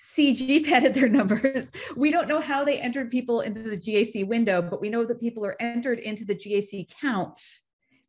[0.00, 1.70] CG padded their numbers.
[1.94, 5.20] We don't know how they entered people into the GAC window, but we know that
[5.20, 7.40] people are entered into the GAC count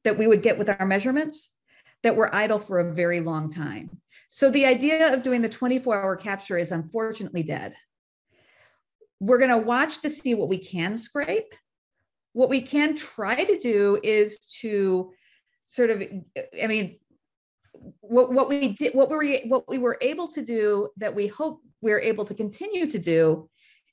[0.03, 1.51] that we would get with our measurements
[2.01, 4.01] that were idle for a very long time.
[4.33, 7.75] So the idea of doing the 24 hour capture is unfortunately dead.
[9.19, 11.53] We're going to watch to see what we can scrape.
[12.31, 15.11] What we can try to do is to
[15.65, 16.01] sort of,
[16.59, 16.97] I mean,
[18.01, 21.61] what, what we did, what we what we were able to do that we hope
[21.81, 23.47] we're able to continue to do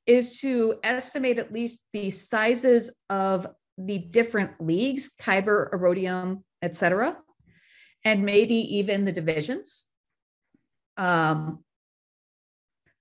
[0.06, 7.18] is to estimate at least the sizes of the different leagues, Kyber, Aurodium, etc.,
[8.06, 9.89] and maybe even the divisions.
[10.96, 11.64] Um,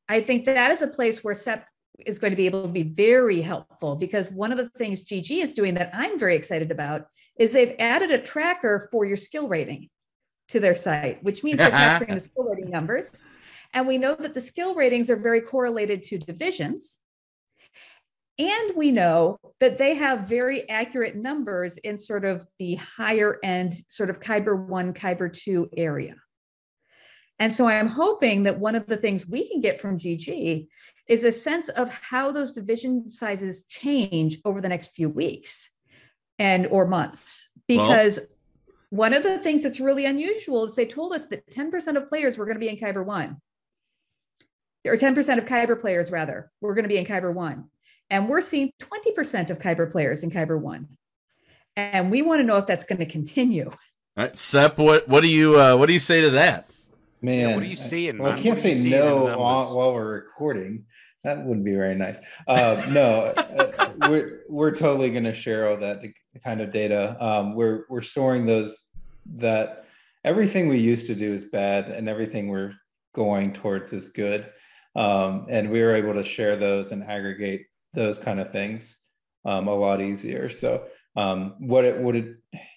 [0.07, 1.65] I think that is a place where SEP
[2.05, 5.29] is going to be able to be very helpful because one of the things GG
[5.43, 9.47] is doing that I'm very excited about is they've added a tracker for your skill
[9.47, 9.89] rating
[10.49, 13.21] to their site, which means they're capturing the skill rating numbers.
[13.73, 16.99] And we know that the skill ratings are very correlated to divisions.
[18.39, 23.75] And we know that they have very accurate numbers in sort of the higher end,
[23.89, 26.15] sort of Kyber 1, Kyber 2 area.
[27.39, 30.67] And so I'm hoping that one of the things we can get from GG
[31.07, 35.71] is a sense of how those division sizes change over the next few weeks
[36.37, 37.49] and or months.
[37.67, 38.27] Because well,
[38.89, 42.37] one of the things that's really unusual is they told us that 10% of players
[42.37, 43.37] were going to be in Kyber 1
[44.87, 47.65] or 10% of Kyber players rather were going to be in Kyber 1
[48.09, 50.87] and we're seeing 20% of Kyber players in Kyber 1
[51.75, 53.67] and we want to know if that's going to continue.
[53.67, 56.67] All right sep what what do you uh, what do you say to that
[57.21, 58.39] man what are you seeing well, man?
[58.39, 60.85] i can't say no while, while we're recording
[61.23, 62.21] that wouldn't be very nice.
[62.47, 66.01] Uh, no, uh, we're we're totally going to share all that
[66.43, 67.17] kind of data.
[67.19, 68.79] Um, we're we're storing those
[69.35, 69.85] that
[70.23, 72.73] everything we used to do is bad, and everything we're
[73.13, 74.49] going towards is good.
[74.95, 78.97] Um, and we were able to share those and aggregate those kind of things
[79.45, 80.49] um, a lot easier.
[80.49, 82.35] So um, what it would it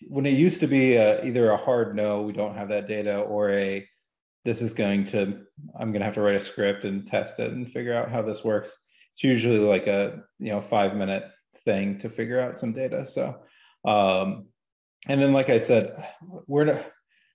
[0.09, 3.20] when it used to be a, either a hard no, we don't have that data,
[3.20, 3.86] or a
[4.45, 5.40] this is going to
[5.78, 8.22] i'm going to have to write a script and test it and figure out how
[8.22, 8.76] this works.
[9.14, 11.24] It's usually like a you know five minute
[11.64, 13.36] thing to figure out some data so
[13.84, 14.47] um
[15.07, 15.95] and then like i said
[16.47, 16.84] we're not,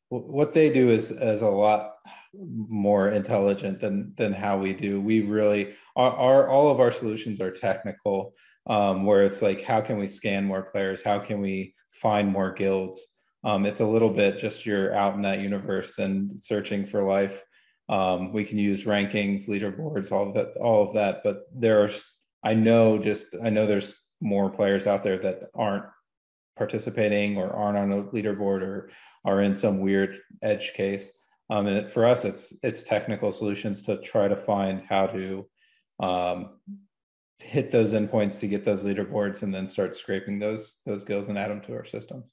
[0.09, 1.95] what they do is is a lot
[2.33, 5.01] more intelligent than than how we do.
[5.01, 8.33] We really are, our all of our solutions are technical
[8.67, 11.01] um where it's like how can we scan more players?
[11.01, 13.05] How can we find more guilds
[13.47, 17.41] um, it's a little bit just you're out in that universe and searching for life.
[17.87, 21.21] Um, we can use rankings, leaderboards, all of that, all of that.
[21.23, 22.03] But there's,
[22.43, 25.85] I know, just I know there's more players out there that aren't
[26.57, 28.89] participating or aren't on a leaderboard or
[29.23, 31.09] are in some weird edge case.
[31.49, 35.47] Um, and it, for us, it's it's technical solutions to try to find how to
[36.01, 36.59] um,
[37.39, 41.37] hit those endpoints to get those leaderboards, and then start scraping those those guilds and
[41.37, 42.25] add them to our systems.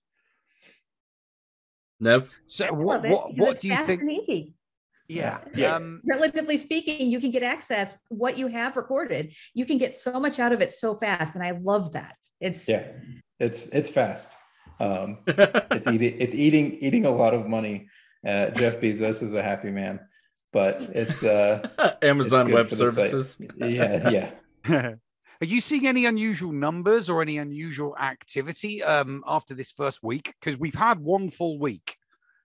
[2.00, 2.30] Nev.
[2.46, 4.54] So what what, what do you think?
[5.08, 5.38] Yeah.
[5.54, 5.76] yeah.
[5.76, 9.34] Um, Relatively speaking, you can get access what you have recorded.
[9.52, 12.16] You can get so much out of it so fast, and I love that.
[12.40, 12.86] It's yeah,
[13.38, 14.34] it's it's fast.
[14.80, 17.88] Um, it's eating it's eating eating a lot of money.
[18.26, 20.00] Uh, Jeff Bezos is a happy man,
[20.52, 21.66] but it's uh,
[22.02, 23.40] Amazon it's Web Services.
[23.56, 24.30] Yeah,
[24.68, 24.94] yeah.
[25.44, 30.32] Are you seeing any unusual numbers or any unusual activity um, after this first week?
[30.40, 31.98] Because we've had one full week.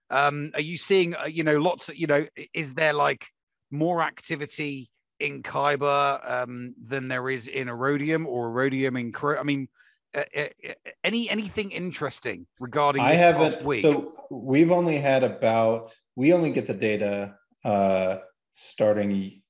[0.09, 3.27] Um, are you seeing, uh, you know, lots of, you know, is there like
[3.71, 9.39] more activity in Kyber um, than there is in Aurodium or Aurodium in Crow?
[9.39, 9.69] I mean,
[10.13, 13.61] uh, uh, uh, any anything interesting regarding I haven't.
[13.81, 18.17] So we've only had about we only get the data uh,
[18.51, 19.41] starting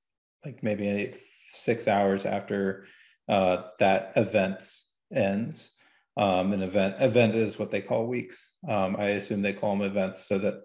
[0.45, 1.15] like maybe
[1.51, 2.85] six hours after
[3.30, 4.64] uh, that event
[5.14, 5.72] ends.
[6.18, 8.57] Um, an event event is what they call weeks.
[8.68, 10.56] Um, I assume they call them events so that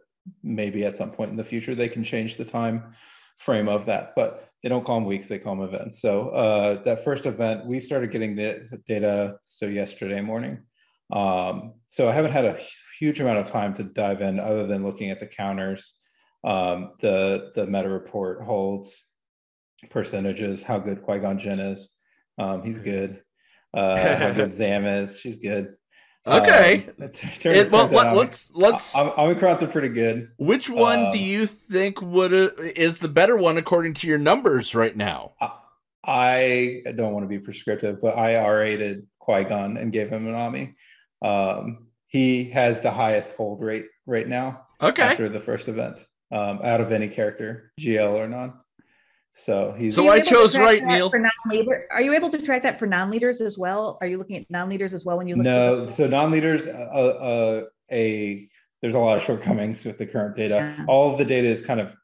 [0.43, 2.95] maybe at some point in the future they can change the time
[3.39, 6.01] frame of that, but they don't call them weeks; they call them events.
[6.01, 10.63] So uh, that first event, we started getting the data so yesterday morning.
[11.13, 12.59] Um, so I haven't had a
[12.99, 16.01] huge amount of time to dive in, other than looking at the counters.
[16.43, 19.01] Um, the the meta report holds
[19.91, 21.91] percentages, how good Qui Gon Jinn is,
[22.39, 23.23] um, he's good.
[23.73, 25.19] Uh, how good Zam is.
[25.19, 25.75] She's good.
[26.27, 26.89] Okay.
[26.89, 28.95] Um, it, turn, it, well, let, us let's.
[28.95, 30.31] Omicrons are pretty good.
[30.39, 34.19] Which one um, do you think would uh, is the better one according to your
[34.19, 35.33] numbers right now?
[36.07, 40.35] I don't want to be prescriptive, but I R-rated Qui Gon and gave him an
[40.35, 40.75] Omi.
[41.23, 44.67] Um, he has the highest hold rate right now.
[44.81, 45.03] Okay.
[45.03, 45.99] After the first event,
[46.31, 48.55] um, out of any character, GL or non.
[49.37, 51.11] So he's so I chose right, Neil.
[51.11, 53.99] For non-leader, are you able to track that for non-leaders as well?
[54.01, 55.45] Are you looking at non-leaders as well when you look?
[55.45, 58.49] No, so non-leaders, uh, uh, a
[58.81, 60.75] there's a lot of shortcomings with the current data.
[60.79, 60.85] Yeah.
[60.87, 61.97] All of the data is kind of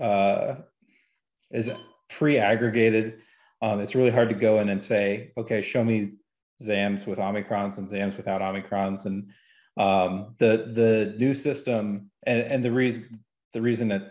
[0.00, 0.60] uh,
[1.50, 1.72] is
[2.08, 3.18] pre-aggregated.
[3.62, 6.12] Um, it's really hard to go in and say, okay, show me
[6.62, 9.06] ZAMs with Omicrons and ZAMs without Omicrons.
[9.06, 9.30] And
[9.76, 14.02] um, the the new system and, and the reason the reason it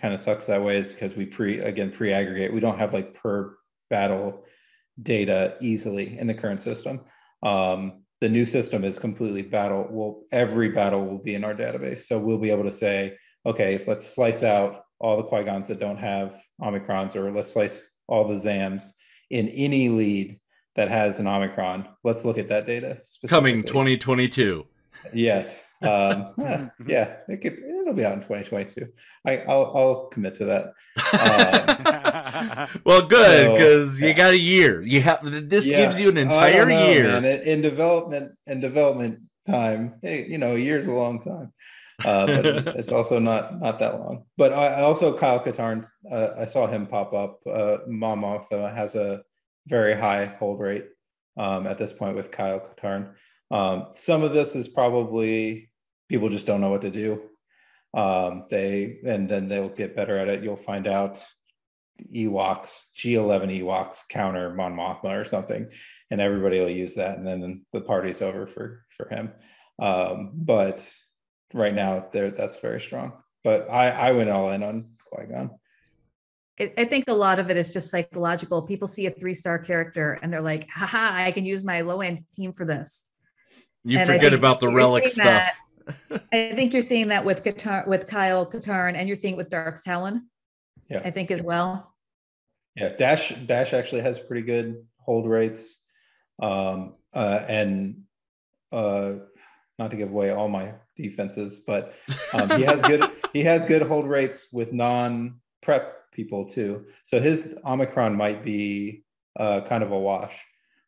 [0.00, 2.52] kind of sucks that way is because we pre again pre-aggregate.
[2.52, 3.56] We don't have like per
[3.90, 4.44] battle
[5.02, 7.00] data easily in the current system.
[7.42, 9.86] Um, the new system is completely battle.
[9.90, 13.16] Well, every battle will be in our database, so we'll be able to say,
[13.46, 18.28] okay, let's slice out all the Qui-Gons that don't have Omicrons, or let's slice all
[18.28, 18.84] the Zams
[19.30, 20.38] in any lead
[20.76, 21.88] that has an Omicron.
[22.04, 22.98] Let's look at that data.
[23.26, 24.66] Coming 2022.
[25.14, 25.64] Yes.
[25.82, 28.88] Um, yeah, yeah, it could, it'll be out in 2022.
[29.26, 30.72] I, I'll, I'll commit to that.
[31.12, 34.82] Uh, Well, good So, because you got a year.
[34.82, 37.04] You have this yeah, gives you an I don't entire know, year.
[37.04, 37.24] man.
[37.24, 41.52] In- In development, and development time, hey, you know, a year's a long time.
[42.04, 42.46] Uh, but
[42.76, 44.24] it's also not not that long.
[44.36, 47.40] But I I also Kyle Katarn, uh, I saw him pop up.
[47.46, 49.22] Uh, Mon Mothma uh, has a
[49.66, 50.86] very high hold rate
[51.36, 53.12] um, at this point with Kyle Katarn.
[53.50, 55.69] Um, some of this is probably
[56.10, 57.22] people just don't know what to do.
[57.94, 60.42] Um, they and then they'll get better at it.
[60.42, 61.24] You'll find out
[62.14, 65.70] Ewoks, G11 Ewoks counter Mon Mothma or something,
[66.10, 69.30] and everybody will use that, and then the party's over for for him.
[69.80, 70.86] Um, but
[71.54, 73.12] right now, there that's very strong.
[73.42, 75.50] But I I went all in on Qui Gon.
[76.60, 78.62] I I think a lot of it is just psychological.
[78.62, 82.00] People see a three star character and they're like, haha, I can use my low
[82.02, 83.06] end team for this.
[83.84, 85.24] you and forget about the relic stuff.
[85.24, 85.54] that-
[86.32, 89.50] I think you're seeing that with Qatar, with Kyle Katarn, and you're seeing it with
[89.50, 90.28] Dark Talon,
[90.88, 91.02] Yeah.
[91.04, 91.94] I think as well.
[92.76, 95.78] Yeah, Dash Dash actually has pretty good hold rates,
[96.40, 98.02] um, uh, and
[98.72, 99.14] uh,
[99.78, 101.94] not to give away all my defenses, but
[102.32, 106.86] um, he has good he has good hold rates with non prep people too.
[107.04, 109.04] So his Omicron might be
[109.38, 110.40] uh, kind of a wash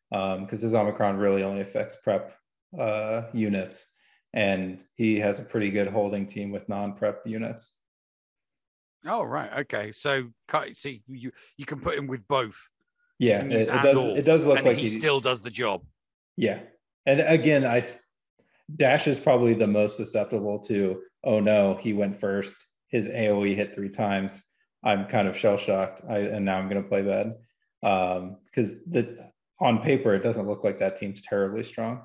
[0.09, 2.37] because his Omicron really only affects prep
[2.77, 3.87] uh, units,
[4.33, 7.73] and he has a pretty good holding team with non prep units.
[9.05, 9.91] Oh right, okay.
[9.91, 10.29] So
[10.73, 12.55] see, you you can put him with both.
[13.19, 13.97] Yeah, it, it does.
[13.97, 15.83] or, It does look like he still does the job.
[16.35, 16.61] Yeah.
[17.05, 17.85] And again, I
[18.73, 22.55] Dash is probably the most susceptible to, oh no, he went first.
[22.87, 24.43] His AoE hit three times.
[24.83, 26.01] I'm kind of shell shocked.
[26.07, 27.35] I and now I'm gonna play bad.
[27.83, 32.03] Um, because the on paper it doesn't look like that team's terribly strong.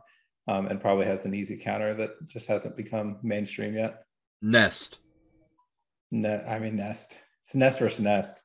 [0.49, 4.05] Um, and probably has an easy counter that just hasn't become mainstream yet.
[4.41, 4.99] Nest.
[6.11, 7.19] Ne- I mean Nest.
[7.45, 8.43] It's Nest versus Nest.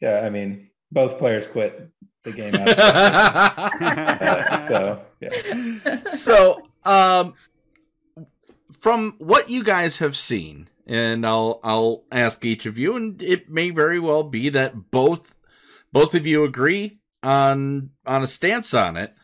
[0.00, 1.90] Yeah, I mean both players quit
[2.24, 2.68] the game out.
[2.68, 6.02] Uh, so yeah.
[6.04, 7.34] so um
[8.72, 13.50] from what you guys have seen and I'll I'll ask each of you and it
[13.50, 15.34] may very well be that both
[15.92, 19.14] both of you agree on on a stance on it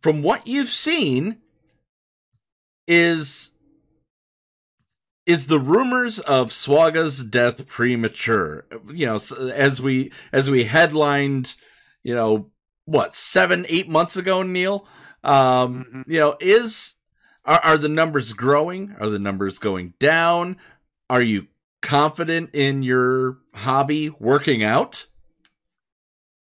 [0.00, 1.38] from what you've seen
[2.86, 3.52] is
[5.26, 8.66] is the rumors of SWGoH's death premature.
[8.92, 9.20] You know
[9.52, 11.56] as we as we headlined
[12.02, 12.50] you know
[12.86, 14.86] what seven eight months ago neil?
[15.22, 16.94] Um you know is
[17.44, 18.96] are, are the numbers growing?
[18.98, 20.56] Are the numbers going down?
[21.08, 21.46] Are you
[21.82, 25.06] confident in your hobby working out?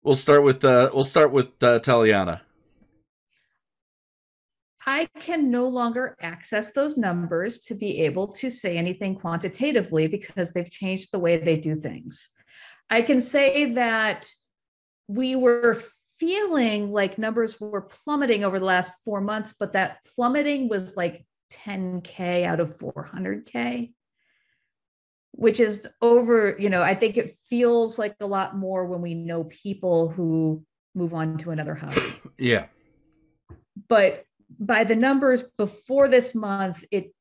[0.04, 2.42] We'll start with uh we'll start with uh taliana
[4.90, 10.52] I can no longer access those numbers to be able to say anything quantitatively because
[10.52, 12.30] they've changed the way they do things.
[12.90, 14.28] I can say that
[15.08, 15.80] we were
[16.18, 21.24] feeling like numbers were plummeting over the last four months, but that plummeting was like
[21.52, 23.94] 10K out of 400K,
[25.34, 29.14] which is over, you know, I think it feels like a lot more when we
[29.14, 30.64] know people who
[30.96, 32.02] move on to another hobby
[32.40, 32.66] yeah
[33.88, 34.26] but
[34.60, 37.14] by the numbers before this month, it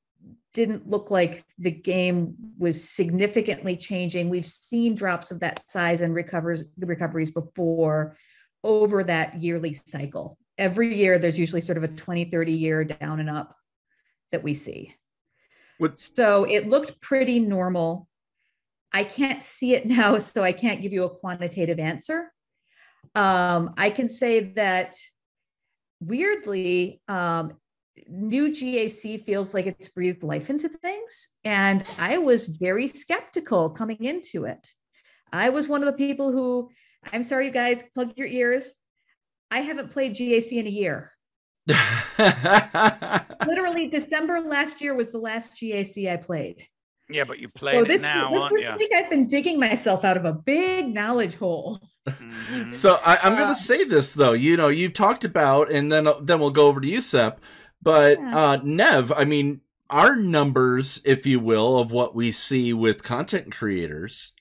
[0.53, 4.29] didn't look like the game was significantly changing.
[4.29, 8.17] We've seen drops of that size and recovers recoveries before
[8.65, 10.37] over that yearly cycle.
[10.57, 13.55] Every year, there's usually sort of a 20, 30 year down and up
[14.33, 14.95] that we see.
[15.97, 18.09] So it looked pretty normal.
[18.93, 22.33] I can't see it now, so I can't give you a quantitative answer.
[23.15, 24.97] Um, I can say that
[26.01, 27.53] weirdly, um,
[28.09, 31.29] new GAC feels like it's breathed life into things.
[31.45, 34.67] And I was very skeptical coming into it.
[35.33, 36.71] I was one of the people who,
[37.13, 38.75] I'm sorry, you guys, plug your ears.
[39.51, 41.13] I haven't played GAC in a year.
[43.47, 46.67] Literally, December last year was the last GAC I played.
[47.11, 48.77] Yeah, but you're So playing this, it now, this, aren't this you?
[48.77, 51.81] week I've been digging myself out of a big knowledge hole.
[52.09, 52.73] Mm-hmm.
[52.73, 54.33] So I, I'm Uh, going to say this though.
[54.33, 57.41] You know, you've talked about, and then then we'll go over to you, Sep.
[57.83, 58.37] But Yeah.
[58.37, 59.61] uh, Nev, I mean,
[59.91, 64.33] our numbers, if you will, of what we see with content creators,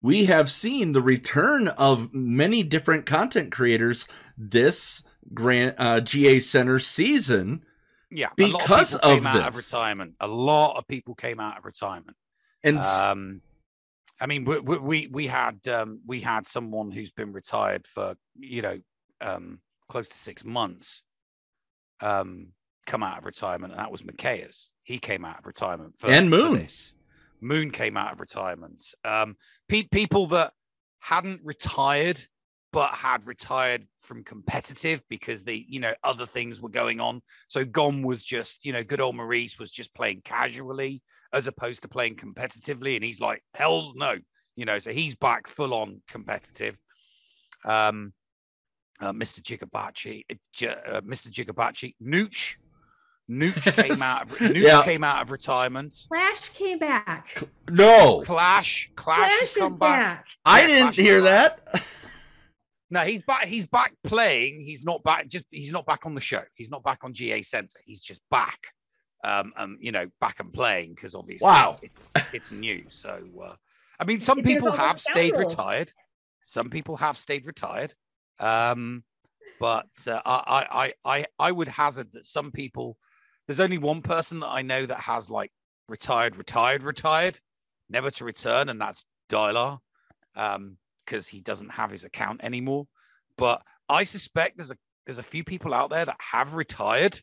[0.00, 4.06] we have seen the return of many different content creators
[4.36, 5.02] this
[5.34, 7.64] grant uh, GA Center season.
[8.10, 9.72] Yeah, because a lot of, people of came out of this.
[9.72, 10.14] retirement.
[10.20, 12.16] A lot of people came out of retirement.
[12.64, 13.42] And um,
[14.20, 18.62] I mean, we we we, had um, we had someone who's been retired for you
[18.62, 18.80] know
[19.20, 21.02] um, close to six months
[22.00, 22.48] um,
[22.86, 24.70] come out of retirement, and that was Macias.
[24.82, 26.54] He came out of retirement for, And for Moon.
[26.54, 26.94] this.
[27.40, 28.82] Moon came out of retirement.
[29.04, 29.36] Um,
[29.68, 30.52] pe- people that
[31.00, 32.20] hadn't retired
[32.72, 37.20] but had retired from competitive because the you know, other things were going on.
[37.48, 41.02] So Gom was just, you know, good old Maurice was just playing casually
[41.32, 42.96] as opposed to playing competitively.
[42.96, 44.14] And he's like, hell no,
[44.56, 46.76] you know, so he's back full on competitive.
[47.64, 48.14] Um,
[48.98, 49.40] uh, Mr.
[49.42, 51.28] Gigabachi, uh, uh, Mr.
[51.32, 52.54] Gigabachi, Nooch,
[53.30, 54.22] Nooch came out.
[54.22, 54.82] Of, Nooch Yeah.
[54.82, 55.96] came out of retirement.
[56.08, 57.44] Flash came back.
[57.70, 60.00] No, Clash, Clash, Flash has is come back.
[60.00, 60.26] back.
[60.46, 61.60] I Yeah, didn't Flash is hear that.
[62.90, 63.44] No, he's back.
[63.46, 64.60] He's back playing.
[64.60, 65.28] He's not back.
[65.28, 66.42] Just he's not back on the show.
[66.54, 67.78] He's not back on GA Center.
[67.84, 68.58] He's just back.
[69.24, 71.76] Um, um, you know, back and playing because obviously Wow.
[71.82, 72.84] it's, it's it's new.
[72.88, 73.54] So, uh,
[73.98, 75.92] I mean, some people have stayed retired.
[76.44, 77.94] Some people have stayed retired.
[78.38, 79.02] Um,
[79.60, 82.96] but uh, I, I, I, I, I would hazard that some people.
[83.46, 85.50] There's only one person that I know that has like
[85.88, 87.40] retired, retired, retired,
[87.90, 89.78] never to return, and that's Dylar,
[90.36, 90.76] um,
[91.08, 92.86] because he doesn't have his account anymore.
[93.36, 94.76] But I suspect there's a
[95.06, 97.20] there's a few people out there that have retired,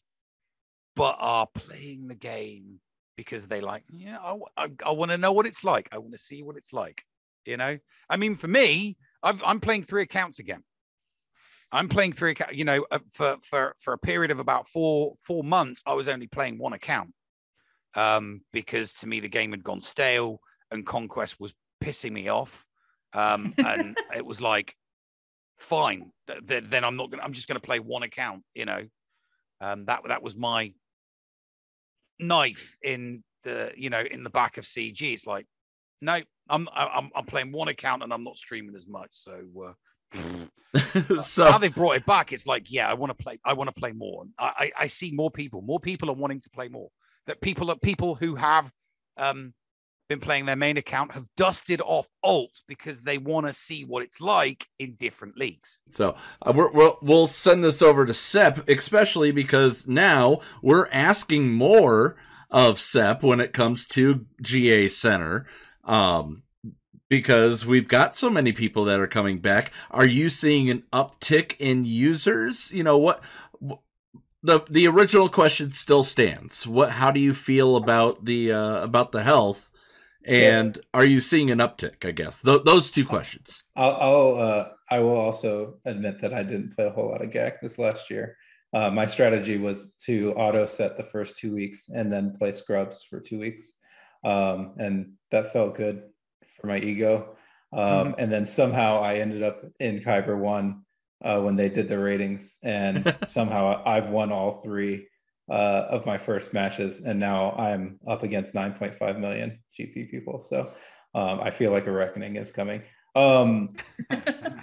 [0.96, 2.80] but are playing the game
[3.16, 4.18] because they like, yeah,
[4.58, 5.88] I, I, want to know what it's like.
[5.92, 7.04] I want to see what it's like.
[7.46, 7.78] You know,
[8.10, 10.64] I mean, for me, I've, I'm playing three accounts again.
[11.72, 12.56] I'm playing three accounts.
[12.56, 16.08] You know, uh, for for for a period of about four four months, I was
[16.08, 17.14] only playing one account
[17.94, 20.40] um, because to me the game had gone stale
[20.72, 21.54] and conquest was
[21.84, 22.65] pissing me off,
[23.16, 24.76] um, and it was like,
[25.58, 27.24] fine, th- th- then I'm not gonna.
[27.24, 28.44] I'm just gonna play one account.
[28.54, 28.86] You know,
[29.62, 30.74] um, that that was my
[32.20, 35.02] knife in the you know in the back of CG.
[35.02, 35.48] It's like,
[36.02, 39.10] no, I'm I'm I'm playing one account and I'm not streaming as much.
[39.14, 39.42] So.
[39.66, 39.74] Uh,
[41.22, 42.34] so now they've brought it back.
[42.34, 43.40] It's like, yeah, I want to play.
[43.46, 44.26] I want to play more.
[44.38, 45.62] I, I I see more people.
[45.62, 46.90] More people are wanting to play more.
[47.28, 48.72] That people are people who have
[49.18, 49.54] um
[50.08, 54.04] been playing their main account have dusted off alt because they want to see what
[54.04, 55.80] it's like in different leagues.
[55.88, 61.54] So uh, we're, we'll we'll send this over to Sep, especially because now we're asking
[61.54, 62.16] more
[62.50, 65.46] of Sep when it comes to GA Center,
[65.84, 66.44] um,
[67.10, 69.72] because we've got so many people that are coming back.
[69.92, 72.72] Are you seeing an uptick in users?
[72.72, 73.24] You know what?
[74.44, 76.68] the The original question still stands.
[76.68, 76.92] What?
[76.92, 79.72] How do you feel about the uh, about the health?
[80.28, 82.06] And are you seeing an uptick?
[82.06, 83.64] I guess Th- those two questions.
[83.76, 87.30] I'll, I'll uh, I will also admit that I didn't play a whole lot of
[87.30, 88.38] GAC this last year.
[88.74, 93.04] Uh, my strategy was to auto set the first two weeks and then play scrubs
[93.04, 93.74] for two weeks,
[94.24, 96.04] um, and that felt good
[96.60, 97.36] for my ego.
[97.72, 100.84] Um, and then somehow I ended up in Kyber one
[101.24, 105.08] uh, when they did the ratings, and somehow I've won all three
[105.50, 110.42] uh, of my first matches, and now I'm up against 9.5 million GP people.
[110.42, 110.72] So
[111.14, 112.82] um, I feel like a reckoning is coming.
[113.16, 113.76] Um,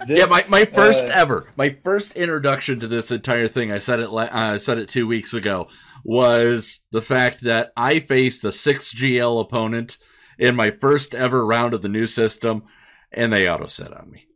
[0.07, 3.71] yeah, my, my first uh, ever, my first introduction to this entire thing.
[3.71, 4.11] I said it.
[4.11, 5.67] la- uh, I said it two weeks ago.
[6.03, 9.97] Was the fact that I faced a six GL opponent
[10.37, 12.63] in my first ever round of the new system,
[13.11, 14.27] and they auto set on me.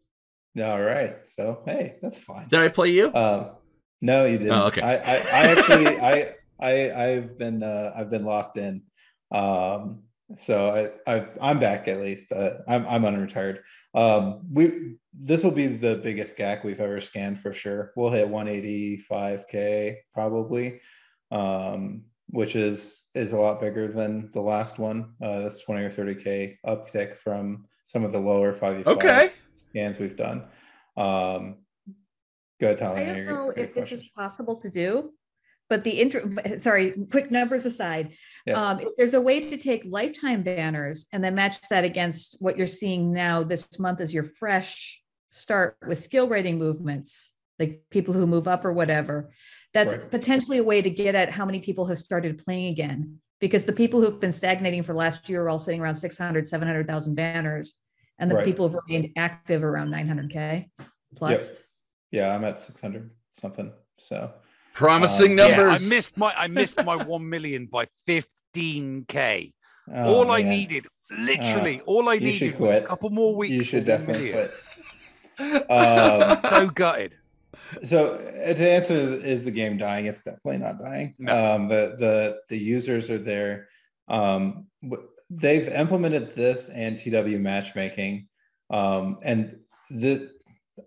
[0.64, 1.18] All right.
[1.26, 2.48] So hey, that's fine.
[2.48, 3.14] Did I play you?
[3.14, 3.52] Um,
[4.02, 4.54] no, you didn't.
[4.54, 4.82] Oh, okay.
[4.82, 8.84] I, I, I actually, I, I, I've been, uh, I've been locked in.
[9.32, 10.04] Um,
[10.36, 12.32] so I, I, I'm back at least.
[12.32, 13.60] Uh, I'm, I'm unretired.
[13.94, 17.94] Um, we, this will be the biggest GAC we've ever scanned for sure.
[17.96, 20.82] We'll hit 185k probably,
[21.32, 25.14] um, which is is a lot bigger than the last one.
[25.22, 29.32] Uh, that's 20 or 30k uptick from some of the lower 5 Okay.
[29.56, 30.44] scans we've done.
[30.98, 31.56] Um,
[32.60, 32.98] go ahead, Tyler.
[32.98, 35.14] I don't know if this is possible to do,
[35.70, 36.30] but the intro,
[36.60, 38.14] sorry, quick numbers aside,
[38.46, 38.54] Yeah.
[38.62, 42.58] um, if there's a way to take lifetime banners and then match that against what
[42.58, 48.14] you're seeing now this month as your fresh start with skill rating movements, like people
[48.14, 49.32] who move up or whatever,
[49.74, 50.10] That's Right.
[50.10, 53.20] potentially a way to get at how many people have started playing again.
[53.40, 57.14] Because the people who've been stagnating for last year are all sitting around 600, 700,000
[57.14, 57.76] banners.
[58.18, 58.46] And the Right.
[58.46, 60.72] people who've remained active around 900K
[61.16, 61.50] plus.
[61.50, 61.58] Yep.
[62.12, 63.72] Yeah, I'm at 600 something.
[63.98, 64.32] So
[64.74, 65.86] Promising um, Yeah, numbers.
[65.86, 69.54] I missed my I missed my one million by 15k.
[69.94, 73.52] Oh, all I needed, literally, Uh, all I needed was a couple more weeks.
[73.54, 74.50] You should definitely million.
[74.50, 74.54] quit.
[75.70, 77.14] Um, so gutted.
[77.84, 81.56] so uh, to answer is the game dying it's definitely not dying No.
[81.56, 83.68] um the the the users are there
[84.08, 84.66] um
[85.30, 88.28] they've implemented this and tw matchmaking
[88.72, 89.60] um and
[89.92, 90.32] the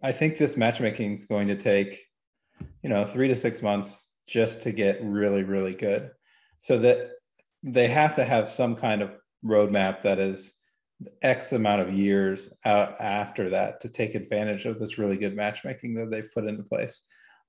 [0.02, 2.00] i think this matchmaking is going to take
[2.82, 6.10] you know three to six months just to get really really good
[6.60, 7.10] so that
[7.62, 9.10] they have to have some kind of
[9.44, 10.54] roadmap that is
[11.22, 15.94] X amount of years out after that to take advantage of this really good matchmaking
[15.94, 17.02] that they've put into place.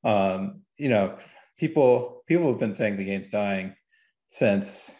[0.03, 1.17] Um, you know,
[1.57, 3.75] people people have been saying the game's dying
[4.27, 4.95] since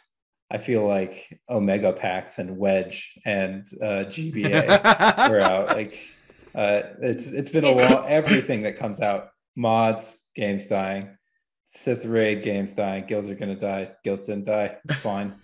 [0.49, 5.67] I feel like Omega Packs and Wedge and uh, GBA were out.
[5.67, 5.97] Like
[6.55, 8.05] uh, it's it's been a while.
[8.07, 11.17] Everything that comes out, mods, games dying,
[11.73, 13.91] Sith Raid, games dying, guilds are gonna die.
[14.03, 14.77] Guilds didn't die.
[14.85, 15.35] It's fine.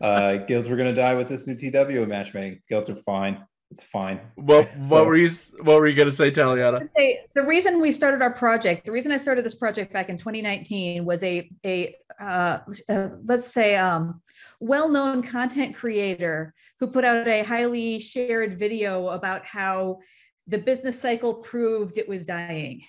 [0.00, 2.60] Uh, guilds were gonna die with this new TW matchmaking.
[2.68, 3.44] Guilds are fine.
[3.70, 4.20] It's fine.
[4.36, 5.30] What So- what were you
[5.62, 6.88] what were you gonna say, Taliana?
[7.34, 11.04] the reason we started our project, the reason I started this project back in 2019
[11.04, 12.58] was a a uh,
[12.88, 14.22] uh, let's say um,
[14.60, 19.98] well-known content creator who put out a highly shared video about how
[20.46, 22.82] the business cycle proved it was dying.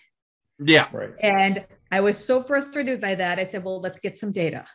[0.60, 0.88] Yeah.
[0.92, 1.12] Right.
[1.22, 3.40] And I was so frustrated by that.
[3.40, 4.66] I said, well, let's get some data.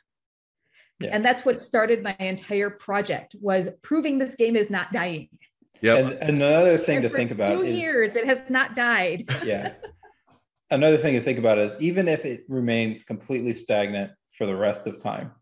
[1.01, 1.11] Yeah.
[1.13, 5.29] And that's what started my entire project was proving this game is not dying.
[5.81, 5.99] Yep.
[5.99, 8.77] And, and another thing And to for think about two is years it has not
[8.77, 9.25] died.
[9.45, 9.73] yeah.
[10.71, 14.87] Another thing to think about is even if it remains completely stagnant for the rest
[14.87, 15.33] of time,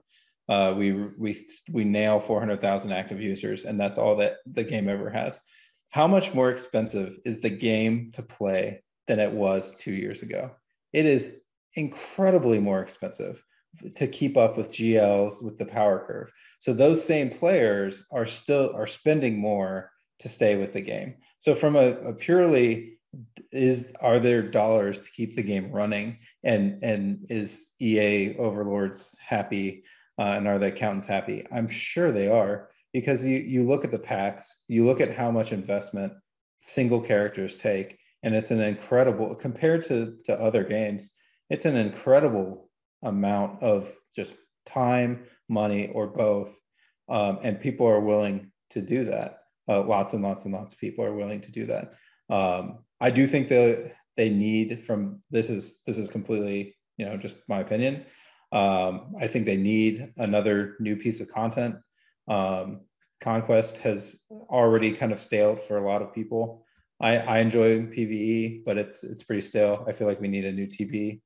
[0.48, 1.36] uh, we we
[1.70, 5.38] we nail 400,000 active users, and that's all that the game ever has.
[5.90, 10.50] How much more expensive is the game to play than it was two years ago?
[10.92, 11.36] It is
[11.74, 13.42] incredibly more expensive
[13.94, 16.30] to keep up with GLs with the power curve.
[16.58, 19.90] So those same players are still are spending more
[20.20, 21.14] to stay with the game.
[21.38, 22.98] So from a, a purely
[23.52, 29.82] is are there dollars to keep the game running and and is ea overlords happy
[30.18, 33.90] uh, and are the accountants happy i'm sure they are because you you look at
[33.90, 36.12] the packs you look at how much investment
[36.60, 41.12] single characters take and it's an incredible compared to to other games
[41.50, 42.70] it's an incredible
[43.02, 44.32] amount of just
[44.66, 46.54] time money or both
[47.08, 49.38] um, and people are willing to do that
[49.68, 51.94] uh, lots and lots and lots of people are willing to do that
[52.30, 57.16] um, I do think that they need from this is this is completely you know
[57.16, 58.04] just my opinion.
[58.50, 61.76] Um, I think they need another new piece of content.
[62.28, 62.80] Um,
[63.20, 66.64] Conquest has already kind of staled for a lot of people.
[67.00, 69.84] I, I enjoy PVE, but it's it's pretty stale.
[69.88, 71.20] I feel like we need a new TB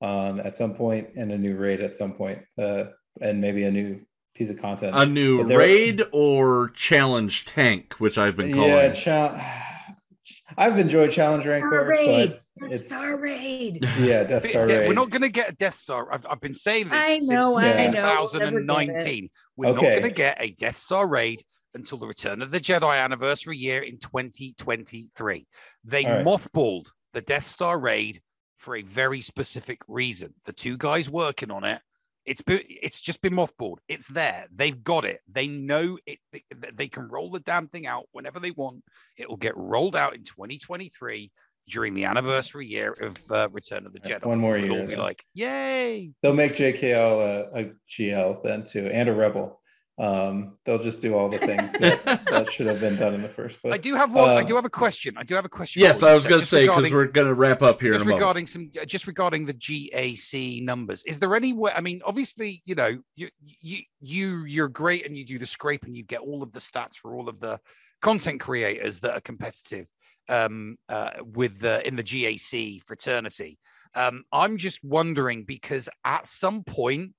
[0.00, 2.84] um, at some point and a new raid at some point, uh,
[3.20, 4.00] and maybe a new
[4.34, 4.96] piece of content.
[4.96, 8.70] A new But there- raid or challenge tank, which I've been calling.
[8.70, 9.70] Yeah, cha-
[10.58, 12.30] I've enjoyed Challenge Rancor, Star Raid.
[12.30, 13.84] but Death it's Star Raid.
[13.98, 14.88] yeah, Death Star Raid.
[14.88, 16.12] We're not going to get a Death Star.
[16.12, 18.18] I've, I've been saying this I since know, I know.
[18.20, 19.28] We'll 2019.
[19.56, 21.42] We're not going to get a Death Star raid
[21.74, 25.46] until the Return of the Jedi anniversary year in 2023.
[25.84, 26.24] They All right.
[26.24, 28.20] mothballed the Death Star raid
[28.58, 30.34] for a very specific reason.
[30.44, 31.80] The two guys working on it,
[32.24, 33.78] it's been, it's just been mothballed.
[33.88, 34.46] It's there.
[34.54, 35.20] They've got it.
[35.30, 36.18] They know it.
[36.32, 38.82] They, they can roll the damn thing out whenever they want.
[39.16, 41.32] It will get rolled out in 2023
[41.68, 44.24] during the anniversary year of uh, Return of the Jedi.
[44.26, 46.10] One more We'll all be like, yay!
[46.22, 49.60] They'll make JKL a, a GL then too, and a Rebel.
[49.96, 53.28] Um, they'll just do all the things that, that should have been done in the
[53.28, 53.74] first place.
[53.74, 54.28] I do have one.
[54.28, 55.14] I Um, do have a question.
[55.16, 55.82] I do have a question.
[55.82, 58.02] Yes, I was going to say because we're going to wrap up here in just
[58.02, 58.20] a moment.
[58.20, 61.04] regarding some uh, just regarding the GAC numbers.
[61.04, 61.70] Is there any way?
[61.74, 63.28] I mean, obviously, you know, you
[63.60, 66.60] you you you're great and you do the scrape and you get all of the
[66.60, 67.60] stats for all of the
[68.02, 69.86] content creators that are competitive
[70.28, 73.58] um, uh, with the in the GAC fraternity.
[73.94, 77.12] Um, I'm just wondering because at some point,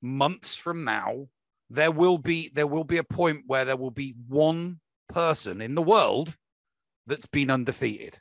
[0.00, 1.28] months from now,
[1.70, 5.74] there will be there will be a point where there will be one person in
[5.74, 6.36] the world
[7.06, 8.18] that's been undefeated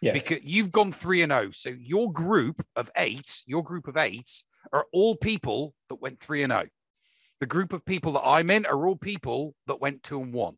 [0.00, 0.12] yes.
[0.12, 1.50] because you've gone three and zero.
[1.52, 4.42] So your group of eight, your group of eight,
[4.72, 6.66] are all people that went three and zero.
[7.40, 10.56] The group of people that I'm in are all people that went two and one.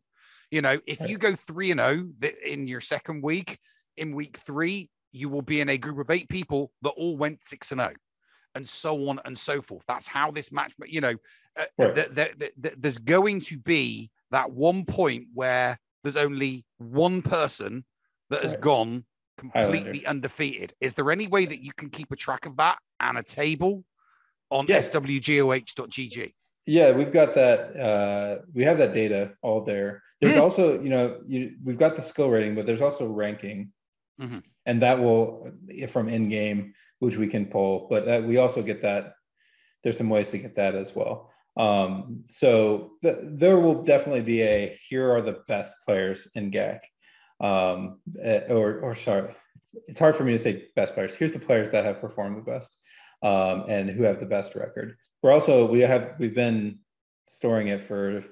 [0.51, 2.09] You know, if you go three and zero
[2.45, 3.57] in your second week,
[3.97, 7.43] in week three, you will be in a group of eight people that all went
[7.43, 7.93] six and zero.
[8.53, 9.83] and so on and so forth.
[9.87, 11.15] That's how this match, you know,
[11.57, 11.95] uh, Right.
[11.95, 17.21] th- th- th- th- there's going to be that one point where there's only one
[17.21, 17.85] person
[18.29, 18.59] that has Right.
[18.59, 19.05] gone
[19.37, 20.73] completely undefeated.
[20.81, 23.85] Is there any way that you can keep a track of that and a table
[24.49, 24.79] on Yeah.
[24.79, 26.33] swgoh.gg?
[26.65, 27.75] Yeah, we've got that.
[27.75, 30.03] Uh, we have that data all there.
[30.19, 30.41] There's Hmm.
[30.41, 33.71] also, you know, you, we've got the skill rating, but there's also ranking,
[34.19, 34.43] Mhm.
[34.67, 35.51] and that will
[35.87, 37.87] from in game, which we can pull.
[37.89, 39.13] But uh, we also get that.
[39.83, 41.31] There's some ways to get that as well.
[41.57, 46.81] Um, so th- there will definitely be a here are the best players in GAC,
[47.39, 51.15] um, eh, or or sorry, it's, it's hard for me to say best players.
[51.15, 52.77] Here's the players that have performed the best
[53.23, 54.95] um, and who have the best record.
[55.21, 56.79] We're also we have we've been
[57.27, 58.23] storing it for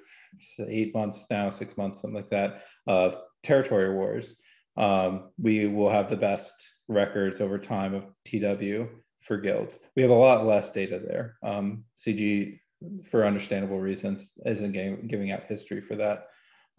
[0.68, 2.64] eight months now, six months, something like that.
[2.88, 4.36] Of territory wars,
[4.78, 6.53] um, we will have the best
[6.88, 8.90] records over time of TW
[9.22, 9.78] for guilds.
[9.95, 11.36] We have a lot less data there.
[11.44, 12.60] Um, CG,
[13.06, 16.28] for understandable reasons, isn't giving, giving out history for that.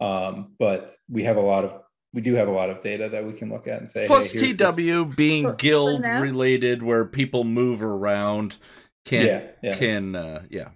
[0.01, 1.81] Um, but we have a lot of
[2.13, 4.05] we do have a lot of data that we can look at and say.
[4.07, 6.21] Plus, hey, here's this- TW being For- for guild now?
[6.21, 8.57] related, where people move around,
[9.05, 9.77] can Yeah, yeah.
[9.77, 10.69] can uh, yeah.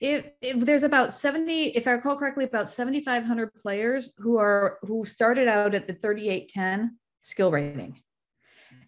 [0.00, 5.04] if, if there's about 70 if i recall correctly about 7500 players who are who
[5.04, 8.00] started out at the 3810 skill rating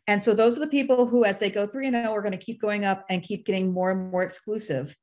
[0.06, 2.32] and so those are the people who as they go 3 and 0 are going
[2.32, 4.94] to keep going up and keep getting more and more exclusive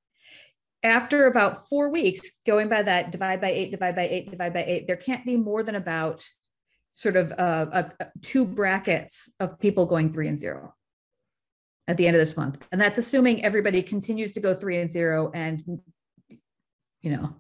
[0.85, 4.63] after about four weeks going by that divide by eight divide by eight divide by
[4.63, 6.23] eight there can't be more than about
[6.93, 10.73] sort of uh, uh, uh, two brackets of people going three and zero
[11.87, 14.89] at the end of this month and that's assuming everybody continues to go three and
[14.89, 15.63] zero and
[17.01, 17.35] you know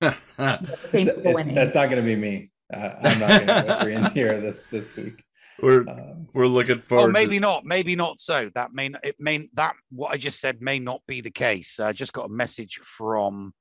[0.00, 2.50] same It's- people it's- winning that's not going to be me.
[2.72, 5.22] Uh, I'm not going to go three and zero this this week.
[5.62, 7.12] We're Um, we're looking Or forward.
[7.12, 7.64] maybe to, not.
[7.64, 8.18] Maybe not.
[8.18, 11.30] So that may n- it may that what I just said may not be the
[11.30, 11.78] case.
[11.78, 13.52] I just got a message from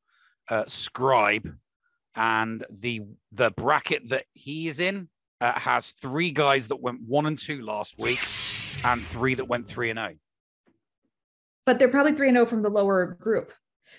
[0.49, 1.47] uh, Scribe,
[2.15, 3.01] and the
[3.33, 5.09] the bracket that he is in
[5.41, 8.19] uh, has three guys that went one and two last week,
[8.83, 10.03] and three that went three and oh.
[10.07, 10.15] zero.
[11.65, 13.51] but they're probably 3 and 0 from the lower group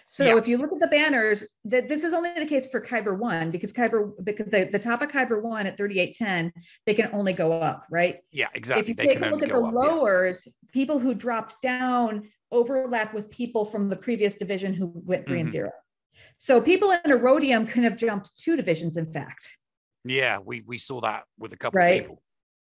[0.06, 0.36] so Yeah.
[0.38, 3.50] if you look at the banners that this is only the case for kyber 1
[3.50, 6.52] because kyber because the, the top of kyber 1 at 3810
[6.86, 8.80] they can only go up right Yeah, exactly.
[8.82, 9.72] if you they take a look at the up.
[9.72, 9.80] yeah.
[9.80, 15.40] lowers people who dropped down overlap with people from the previous division who went 3
[15.40, 15.52] and Mhm.
[15.52, 15.70] 0
[16.38, 19.58] so people in Aurodium can have jumped two divisions in fact
[20.04, 22.00] Yeah, we we saw that with a couple Right.
[22.02, 22.22] of people.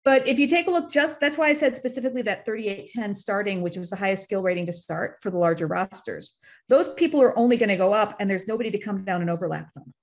[0.10, 3.62] But if you take a look, just that's why I said specifically that 3810 starting,
[3.62, 6.34] which was the highest skill rating to start for the larger rosters.
[6.68, 9.30] Those people are only going to go up, and there's nobody to come down and
[9.30, 9.94] overlap them.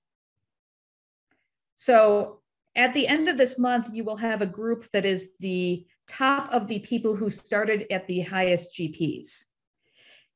[1.75, 2.39] So
[2.73, 6.53] at the end of this month, you will have a group that is the top
[6.53, 9.43] of the people who started at the highest GPs.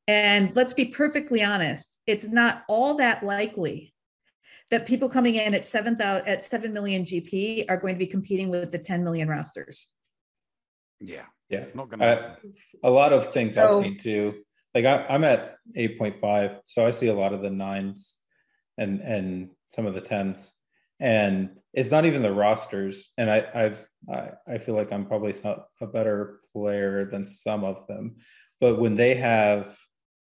[0.06, 3.94] And let's be perfectly honest, it's not all that likely
[4.72, 8.50] that people coming in at 7,000 at 7 million GP are going to be competing
[8.50, 9.90] with the 10 million rosters.
[11.02, 12.06] Yeah, yeah, not gonna.
[12.06, 12.36] Uh,
[12.84, 14.36] a lot of things I've seen too.
[14.74, 18.18] Like I, I'm at 8.5, so I see a lot of the nines
[18.78, 20.52] and and some of the tens,
[21.00, 23.10] and it's not even the rosters.
[23.18, 25.34] And I, I've I, I feel like I'm probably
[25.82, 28.18] a better player than some of them,
[28.60, 29.76] but when they have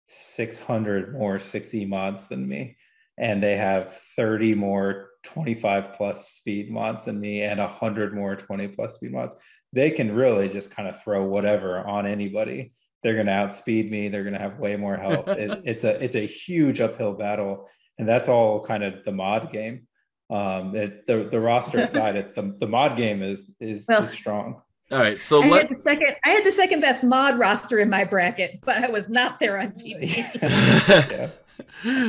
[0.09, 2.75] 600 more 6e mods than me,
[3.17, 8.67] and they have 30 more 25 plus speed mods than me, and 100 more 20
[8.69, 9.35] plus speed mods,
[9.73, 12.71] they can really just kind of throw whatever on anybody.
[13.03, 14.07] They're going to outspeed me.
[14.09, 15.27] They're going to have way more health.
[15.27, 17.67] it, it's a it's a huge uphill battle,
[17.99, 19.87] and that's all kind of the mod game.
[20.29, 24.11] Um, it, the the roster side it, the the mod game is is, Well- is
[24.11, 24.61] strong.
[24.91, 27.79] All right, so I let had the second I had the second best mod roster
[27.79, 30.17] in my bracket, but I was not there on TV.
[30.41, 31.29] yeah.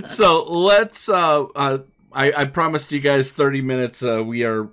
[0.06, 1.78] So let's uh, uh
[2.12, 4.70] I, I promised you guys 30 minutes uh we are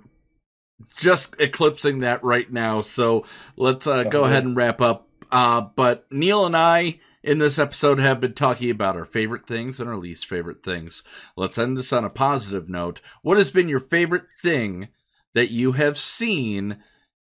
[0.96, 2.80] just eclipsing that right now.
[2.80, 3.24] So
[3.56, 5.08] let's uh, go ahead and wrap up.
[5.30, 9.80] Uh but neil and i in this episode have been talking about our favorite things
[9.80, 11.02] and our least favorite things.
[11.36, 13.00] Let's end this on a positive note.
[13.22, 14.88] What has been your favorite thing
[15.34, 16.78] that you have seen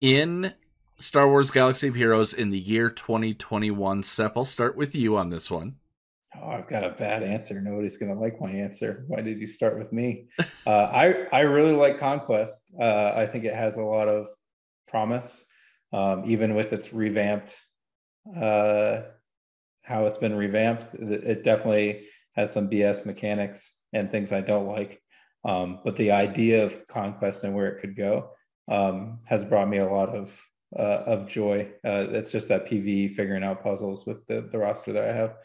[0.02, 0.54] in
[0.98, 5.30] star wars galaxy of heroes in the year 2021 sep i'll start with you on
[5.30, 5.76] this one
[6.46, 7.60] Oh, I've got a bad answer.
[7.62, 9.06] Nobody's gonna like my answer.
[9.08, 10.28] Why did you start with me?
[10.68, 12.64] Uh, I I really like Conquest.
[12.82, 14.30] Uh, I think it has a lot of
[14.88, 15.46] promise,
[15.94, 17.56] um, even with its revamped,
[18.36, 19.02] uh,
[19.84, 20.96] how it's been revamped.
[20.96, 25.00] It, it definitely has some BS mechanics and things I don't like.
[25.48, 28.32] Um, but the idea of Conquest and where it could go
[28.68, 30.42] um, has brought me a lot of
[30.76, 31.70] uh, of joy.
[31.86, 35.36] Uh, it's just that PV figuring out puzzles with the, the roster that I have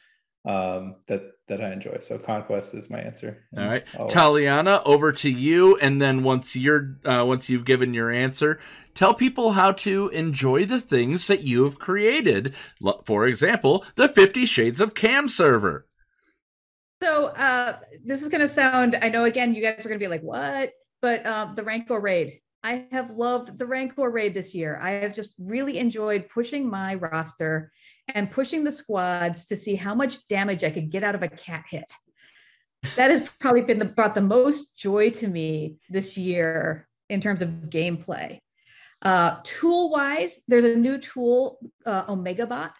[0.44, 1.98] um, that that I enjoy.
[2.00, 3.44] So conquest is my answer.
[3.56, 5.76] All right, I'll- Taliana, over to you.
[5.78, 8.58] And then once you're uh, once you've given your answer,
[8.94, 12.54] tell people how to enjoy the things that you have created.
[13.04, 15.86] For example, the Fifty Shards of KAM server.
[17.02, 20.04] So uh, this is going to sound, I know again, you guys are going to
[20.04, 20.72] be like, what?
[21.00, 24.78] But um, the Rancor raid, I have loved the Rancor raid this year.
[24.82, 27.72] I have just really enjoyed pushing my roster
[28.14, 31.28] and pushing the squads to see how much damage I could get out of a
[31.28, 31.92] cat hit.
[32.96, 37.42] That has probably been the, brought the most joy to me this year in terms
[37.42, 38.40] of gameplay.
[39.02, 42.72] Uh, tool wise, there's a new tool, uh, OmegaBot,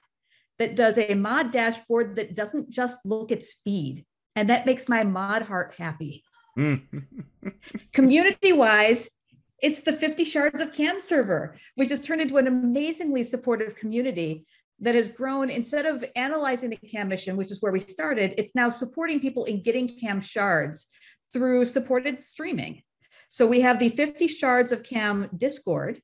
[0.59, 4.05] that does a mod dashboard that doesn't just look at speed.
[4.37, 6.23] And that makes my mod heart happy.
[7.93, 9.11] Community wise,
[9.63, 14.47] it's the 50 Shards of KAM server, which has turned into an amazingly supportive community
[14.81, 18.55] that has grown instead of analyzing the KAM mission, which is where we started, it's
[18.55, 20.89] now supporting people in getting KAM shards
[21.33, 22.83] through supported streaming.
[23.29, 26.01] So we have the 50 Shards of KAM Discord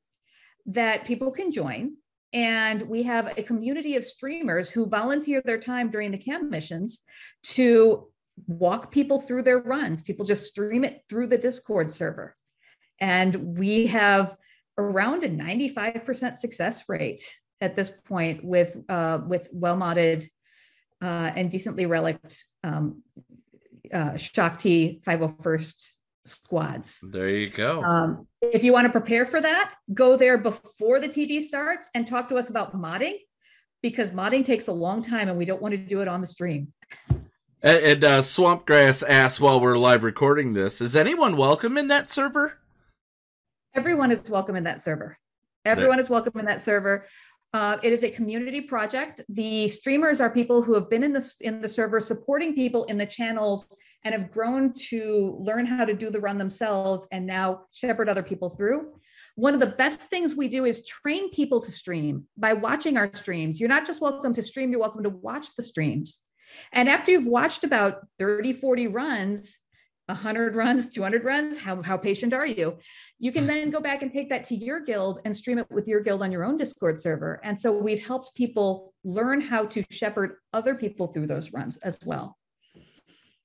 [0.66, 1.96] that people can join.
[2.32, 7.00] And we have a community of streamers who volunteer their time during the KAM missions
[7.44, 8.08] to
[8.46, 10.02] walk people through their runs.
[10.02, 12.36] People just stream it through the Discord server.
[13.00, 14.36] And we have
[14.78, 17.22] around a 95% success rate
[17.60, 20.28] at this point with uh, with well modded
[21.02, 23.02] uh, and decently relict um,
[23.92, 25.90] uh, Shaak Ti 501st
[26.24, 27.00] squads.
[27.02, 27.82] There you go.
[27.82, 32.06] Um, if you want to prepare for that, go there before the TB starts and
[32.06, 33.18] talk to us about modding
[33.82, 36.26] because modding takes a long time and we don't want to do it on the
[36.26, 36.72] stream.
[37.62, 42.10] And, and uh, Swampgrass asks while we're live recording this: Is anyone welcome in that
[42.10, 42.58] server?
[43.74, 45.18] Everyone is welcome in that server.
[45.64, 47.06] Everyone is welcome in that server.
[47.56, 49.22] Uh, it is a community project.
[49.30, 52.98] The streamers are people who have been in the in the server supporting people in
[52.98, 53.66] the channels
[54.04, 58.22] and have grown to learn how to do the run themselves and now shepherd other
[58.22, 58.92] people through.
[59.36, 63.10] One of the best things we do is train people to stream by watching our
[63.14, 63.58] streams.
[63.58, 66.20] You're not just welcome to stream, you're welcome to watch the streams.
[66.74, 69.56] And after you've watched about 30, 40 runs,
[70.06, 72.78] 100 runs, 200 runs, how, how patient are you?
[73.18, 75.88] You can then go back and take that to your guild and stream it with
[75.88, 77.40] your guild on your own Discord server.
[77.42, 81.98] And so we've helped people learn how to shepherd other people through those runs as
[82.04, 82.36] well.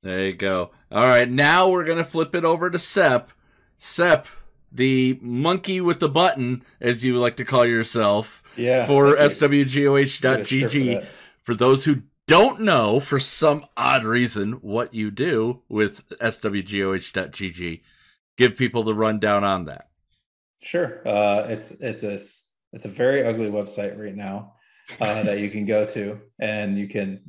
[0.03, 0.71] There you go.
[0.91, 3.31] All right, now we're gonna flip it over to Sep.
[3.77, 4.27] Sep,
[4.71, 10.21] the monkey with the button, as you like to call yourself, Yeah, for thank swgoh.gg.
[10.21, 11.07] Get a shirt for.
[11.43, 17.81] For those who don't know, for some odd reason, what you do with swgoh.gg,
[18.37, 19.89] give people the rundown on that.
[20.61, 21.05] Sure.
[21.05, 22.13] Uh, it's it's a
[22.73, 24.53] it's a very ugly website right now
[25.01, 27.19] uh, that you can go to, and you can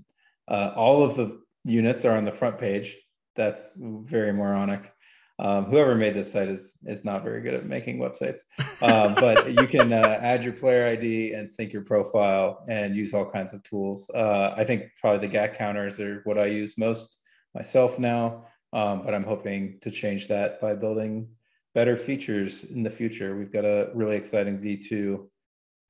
[0.46, 2.96] uh, all of the units are on the front page.
[3.34, 4.91] That's very moronic.
[5.38, 8.40] Um, whoever made this site is is not very good at making websites.
[8.80, 13.14] Um, but you can uh, add your player ID and sync your profile and use
[13.14, 14.10] all kinds of tools.
[14.14, 17.18] Uh, I think probably the GAC counters are what I use most
[17.54, 18.46] myself now.
[18.72, 21.28] Um, but I'm hoping to change that by building
[21.74, 23.36] better features in the future.
[23.36, 25.26] We've got a really exciting V2,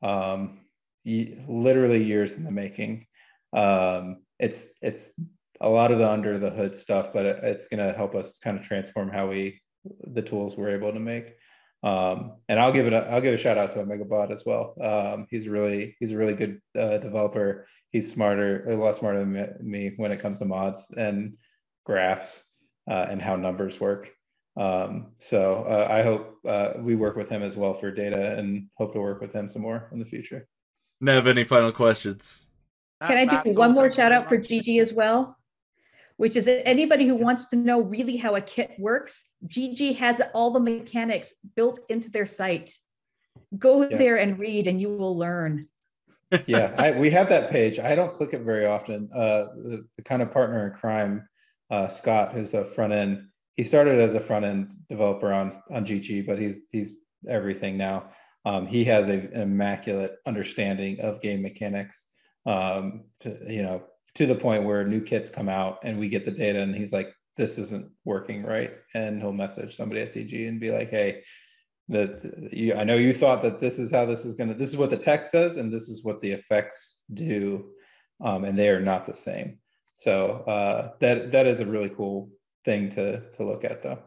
[0.03, 0.61] um,
[1.05, 3.07] ye- literally years in the making.
[3.53, 5.13] Um, it's it's
[5.63, 8.39] a lot of the under the hood stuff, but it, it's going to help us
[8.39, 9.61] kind of transform how we
[10.15, 11.35] the tools we're able to make.
[11.83, 14.75] Um, and I'll give it a I'll give a shout out to Omegabot as well.
[14.81, 17.67] Um, he's really he's a really good uh, developer.
[17.91, 21.37] He's smarter, a lot smarter than me- me when it comes to mods and
[21.85, 22.51] graphs
[22.91, 24.11] uh, and how numbers work.
[24.57, 28.69] Um, so uh, I hope uh, we work with him as well for data and
[28.77, 30.47] hope to work with him some more in the future.
[31.01, 32.47] Nev, any final questions?
[33.05, 35.37] Can I do one more shout out for GG as well?
[36.17, 40.51] Which is anybody who wants to know really how a kit works, GG has all
[40.51, 42.73] the mechanics built into their site.
[43.59, 43.97] Go Yeah.
[43.97, 45.67] there and read, and you will learn.
[46.47, 47.79] yeah, I, we have that page.
[47.79, 49.11] I don't click it very often.
[49.15, 51.29] Uh, the, the kind of partner in crime,
[51.71, 53.27] uh, Scott, who's a front end.
[53.57, 56.93] He started as a front end developer on on GG, but he's he's
[57.29, 58.11] everything now.
[58.45, 62.07] Um, he has a, an immaculate understanding of game mechanics.
[62.47, 63.83] Um, to, you know,
[64.17, 66.93] to the point where new kits come out and we get the data, and he's
[66.93, 71.23] like, "This isn't working right," and he'll message somebody at CG and be like, "Hey."
[71.89, 74.69] that you, I know you thought that this is how this is going to, this
[74.71, 77.71] is what the text says, and this is what the effects do,
[78.21, 79.59] um, and they are not the same.
[79.97, 82.31] So uh, that that is a really cool
[82.65, 83.99] thing to to look at, though.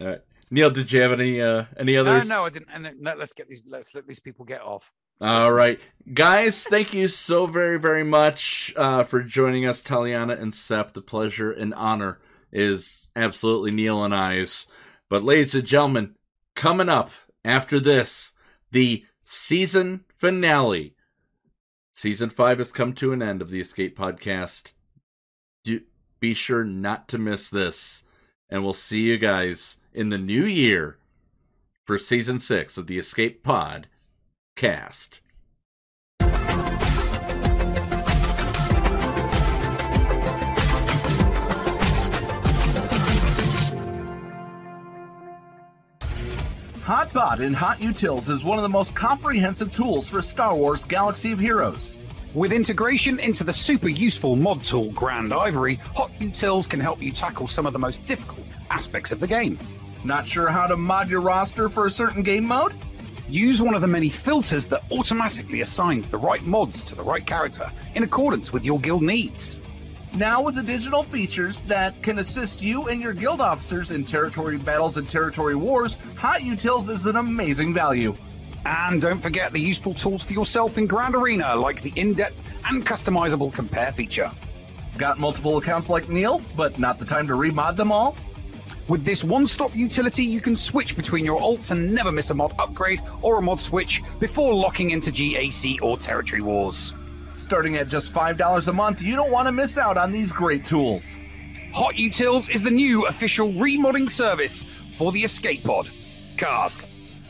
[0.00, 0.20] All right.
[0.50, 2.28] Neil, did you have any uh, any No, others?
[2.28, 2.68] no, I didn't.
[2.72, 3.62] And then, let- let's get these.
[3.66, 4.92] Let's let these people get off.
[5.18, 5.80] All right,
[6.12, 10.92] guys, thank you so very, very much uh, for joining us, Taliana and Sep.
[10.92, 12.20] The pleasure and honor
[12.52, 14.66] is absolutely Neil and I's.
[15.08, 16.16] But, ladies and gentlemen,
[16.54, 17.12] coming up
[17.46, 18.32] after this,
[18.72, 20.96] the season finale.
[21.94, 24.72] Season five has come to an end of the Escape Podcast.
[25.64, 25.80] Do,
[26.20, 28.04] be sure not to miss this,
[28.50, 30.98] and we'll see you guys in the new year
[31.86, 33.88] for season six of the Escape Pod
[34.56, 35.20] cast.
[46.86, 51.38] Hotbot in HotUtils is one of the most comprehensive tools for Star Wars Galaxy of
[51.40, 52.00] Heroes.
[52.32, 57.48] With integration into the super useful mod tool Grandivory, Hot Utils can help you tackle
[57.48, 59.58] some of the most difficult aspects of the game.
[60.04, 62.72] Not sure how to mod your roster for a certain game mode?
[63.28, 67.26] Use one of the many filters that automatically assigns the right mods to the right
[67.26, 69.58] character in accordance with your guild needs.
[70.14, 74.96] Now with additional features that can assist you and your guild officers in territory battles
[74.96, 78.14] and territory wars, HotUtils is an amazing value.
[78.64, 82.40] And don't forget the useful tools for yourself in Grand Arena, like the in depth
[82.64, 84.30] and customizable compare feature.
[84.98, 88.16] Got multiple accounts like Neil, but not the time to remod them all?
[88.88, 92.34] With this one stop utility, you can switch between your alts and never miss a
[92.34, 96.94] mod upgrade or a mod switch before locking into GAC or Territory Wars.
[97.32, 100.64] Starting at just $5 a month, you don't want to miss out on these great
[100.64, 101.18] tools.
[101.74, 104.64] HotUtils is the new official remodding service
[104.96, 105.90] for the Escape Pod.
[106.36, 106.86] Cast.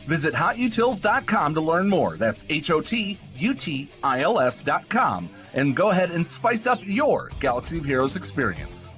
[0.07, 2.15] Visit hotutils.com to learn more.
[2.17, 5.29] That's H O T U T I L S.com.
[5.53, 8.95] And go ahead and spice up your Galaxy of Heroes experience.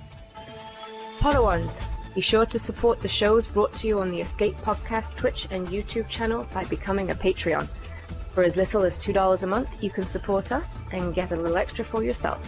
[1.20, 1.72] Podawans,
[2.16, 5.68] be sure to support the shows brought to you on the Escape Podcast Twitch and
[5.68, 7.68] YouTube channel by becoming a Patreon.
[8.34, 11.58] For as little as $2 a month, you can support us and get a little
[11.58, 12.40] extra for yourself.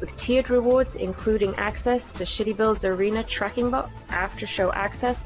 [0.00, 5.22] With tiered rewards including access to Shitty Bill's Arena tracking bot, after show access,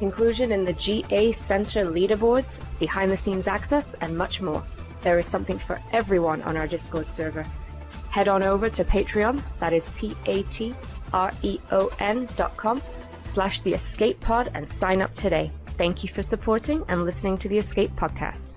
[0.00, 4.62] inclusion in the GA Center leaderboards, behind the scenes access, and much more.
[5.02, 7.46] There is something for everyone on our Discord server.
[8.10, 10.74] Head on over to Patreon, that is P A T
[11.12, 12.82] R E O N dot com
[13.24, 15.50] slash the escape pod and sign up today.
[15.76, 18.50] Thank you for supporting and listening to the Escape Podcast.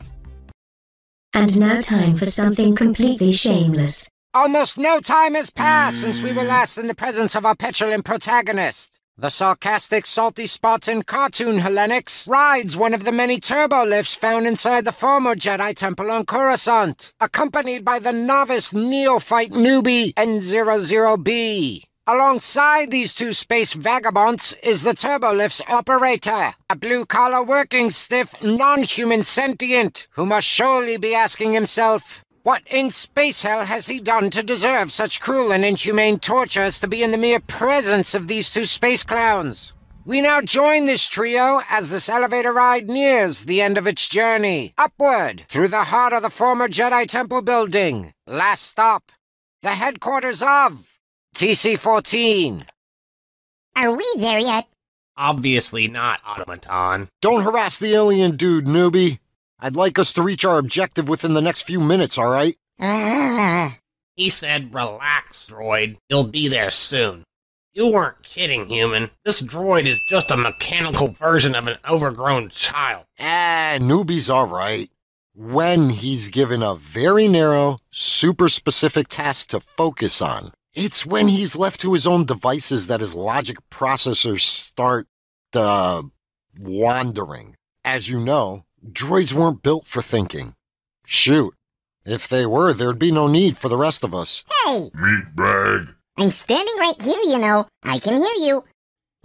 [1.33, 4.07] And now time for something completely shameless.
[4.33, 8.05] Almost no time has passed since we were last in the presence of our petulant
[8.05, 8.99] protagonist.
[9.17, 14.85] The sarcastic, salty Spartan cartoon Hellenix rides one of the many turbo lifts found inside
[14.85, 21.83] the former Jedi Temple on Coruscant, accompanied by the novice neophyte newbie N00B.
[22.11, 30.07] Alongside these two space vagabonds is the turbolift's operator, a blue-collar working stiff, non-human sentient,
[30.13, 34.91] who must surely be asking himself, what in space hell has he done to deserve
[34.91, 38.65] such cruel and inhumane torture as to be in the mere presence of these two
[38.65, 39.73] space clowns?
[40.03, 44.73] We now join this trio as this elevator ride nears the end of its journey,
[44.79, 48.15] upward through the heart of the former Jedi Temple building.
[48.25, 49.11] Last stop,
[49.61, 50.88] the headquarters of
[51.39, 52.65] TC 14.
[53.77, 54.67] Are we there yet?
[55.15, 57.07] Obviously not, Automaton.
[57.21, 59.19] Don't harass the alien dude, newbie.
[59.57, 62.57] I'd like us to reach our objective within the next few minutes, all right?
[62.81, 63.77] Ah,
[64.17, 65.95] He said, relax, droid.
[66.09, 67.23] He'll be there soon.
[67.71, 69.09] You weren't kidding, human.
[69.23, 73.05] This droid is just a mechanical version of an overgrown child.
[73.17, 74.89] Ah, newbie's all right.
[75.33, 80.51] When he's given a very narrow, super specific task to focus on.
[80.79, 85.07] It's when he's left to his own devices that his logic processors start,
[85.53, 86.03] uh,
[86.57, 87.57] wandering.
[87.83, 90.55] As you know, droids weren't built for thinking.
[91.05, 91.53] Shoot.
[92.05, 94.45] If they were, there'd be no need for the rest of us.
[94.63, 94.89] hey!
[94.95, 95.95] Meatbag.
[96.17, 97.67] I'm standing right here, you know.
[97.83, 98.63] I can hear you.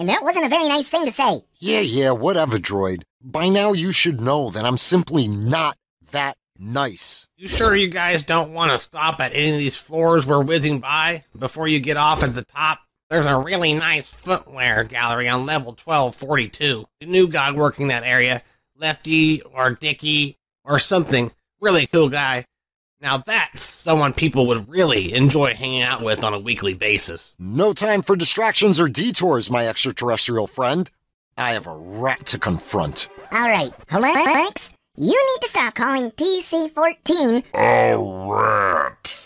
[0.01, 1.43] And that wasn't a very nice thing to say.
[1.59, 3.03] Yeah, yeah, whatever, droid.
[3.23, 5.77] By now you should know that I'm simply not
[6.11, 7.27] that nice.
[7.37, 10.81] You sure you guys don't want to stop at any of these floors we're whizzing
[10.81, 12.81] by before you get off at the top?
[13.11, 16.85] There's a really nice footwear gallery on level 1242.
[17.01, 18.43] The new guy working that area,
[18.77, 21.31] Lefty or Dicky or something.
[21.61, 22.47] Really cool guy.
[23.01, 27.35] Now that's someone people would really enjoy hanging out with on a weekly basis.
[27.39, 30.91] No time for distractions or detours, my extraterrestrial friend.
[31.37, 33.09] I have a rat to confront.
[33.31, 37.45] All right, hello Alex, you need to stop calling TC-14.
[37.55, 39.17] A rat.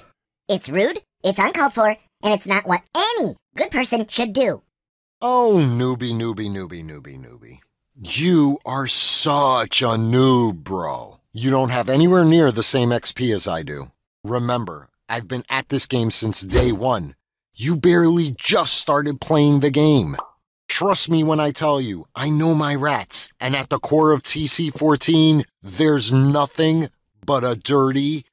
[0.49, 4.63] It's rude, it's uncalled for, and it's not what any good person should do.
[5.21, 7.59] Oh, newbie, newbie, newbie, newbie, newbie.
[8.01, 11.21] You are such a noob, bro.
[11.33, 13.91] You don't have anywhere near the same XP as I do.
[14.25, 17.15] Remember, I've been at this game since day one.
[17.55, 20.17] You barely just started playing the game.
[20.69, 24.23] Trust me when I tell you, I know my rats, and at the core of
[24.23, 26.91] TC 14, there's nothing
[27.25, 28.27] but a dirty,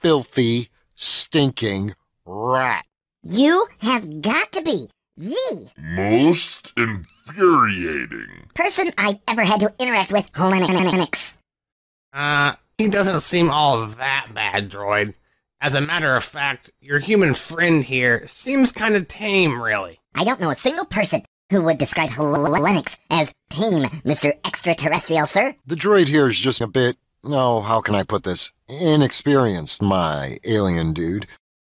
[0.00, 1.94] filthy, stinking
[2.24, 2.86] rat.
[3.22, 4.86] You have got to be
[5.16, 8.48] the Most infuriating.
[8.54, 11.38] person I've ever had to interact with, Lennox.
[12.12, 15.14] Uh, he doesn't seem all that bad, droid.
[15.60, 20.00] As a matter of fact, your human friend here seems kind of tame, really.
[20.14, 24.32] I don't know a single person who would describe Lennox as tame, Mr.
[24.44, 25.54] Extraterrestrial, sir.
[25.66, 28.52] The droid here is just a bit, no, how can I put this?
[28.68, 31.26] Inexperienced, my alien dude.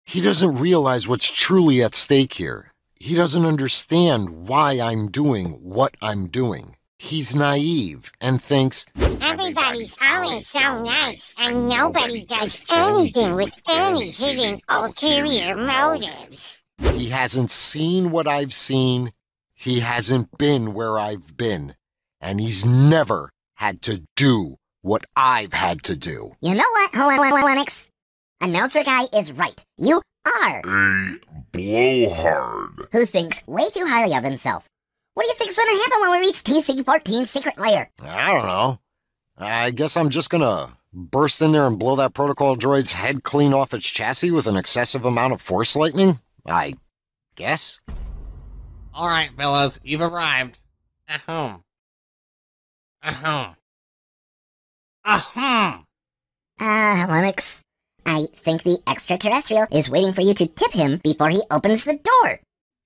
[0.04, 2.72] He doesn't realize what's truly at stake here.
[3.00, 6.76] He doesn't understand why I'm doing what I'm doing.
[6.98, 8.84] He's naive and thinks,
[9.20, 16.58] Everybody's always so nice, and nobody does anything with any hidden ulterior motives.
[16.94, 19.12] He hasn't seen what I've seen.
[19.60, 21.74] He hasn't been where I've been.
[22.20, 26.36] And he's never had to do what I've had to do.
[26.40, 26.94] You know what,
[27.44, 27.90] Lennox?
[28.40, 29.64] Announcer guy is right.
[29.76, 31.18] You are A
[31.50, 32.86] blowhard.
[32.92, 34.68] who thinks way too highly of himself.
[35.14, 37.90] What do you think's gonna happen when we reach TC-14's secret lair?
[38.00, 38.78] I don't know.
[39.36, 43.52] I guess I'm just gonna burst in there and blow that protocol droid's head clean
[43.52, 46.20] off its chassis with an excessive amount of force lightning?
[46.46, 46.74] I
[47.34, 47.80] guess.
[48.98, 50.58] All right, fellas, you've arrived.
[51.08, 51.62] Ahem.
[53.00, 53.54] Ahem.
[55.04, 55.84] Ahem.
[56.60, 57.62] Ah, uh, Lennox.
[58.04, 61.96] I think the extraterrestrial is waiting for you to tip him before he opens the
[61.96, 62.40] door.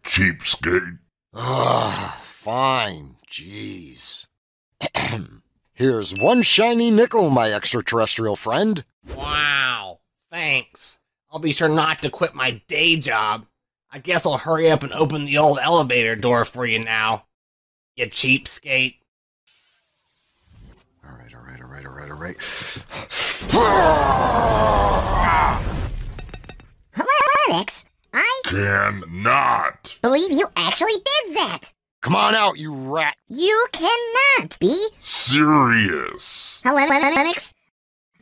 [0.04, 0.98] Cheapskate.
[1.32, 3.16] Ah, fine.
[3.30, 4.26] Jeez.
[5.72, 8.84] Here's one shiny nickel, my extraterrestrial friend.
[9.16, 10.00] Wow.
[10.30, 10.98] Thanks.
[11.30, 13.46] I'll be sure not to quit my day job.
[13.92, 17.24] I guess I'll hurry up and open the old elevator door for you now.
[17.96, 18.96] You cheapskate.
[21.04, 22.36] All right, all right, all right, all right, all right.
[27.48, 29.96] Lennox, I Cannot.
[30.02, 31.72] believe you actually did that.
[32.00, 33.16] Come on out, you rat.
[33.28, 34.74] You cannot be.
[35.00, 36.60] Serious.
[36.64, 37.52] Hello, Lennox.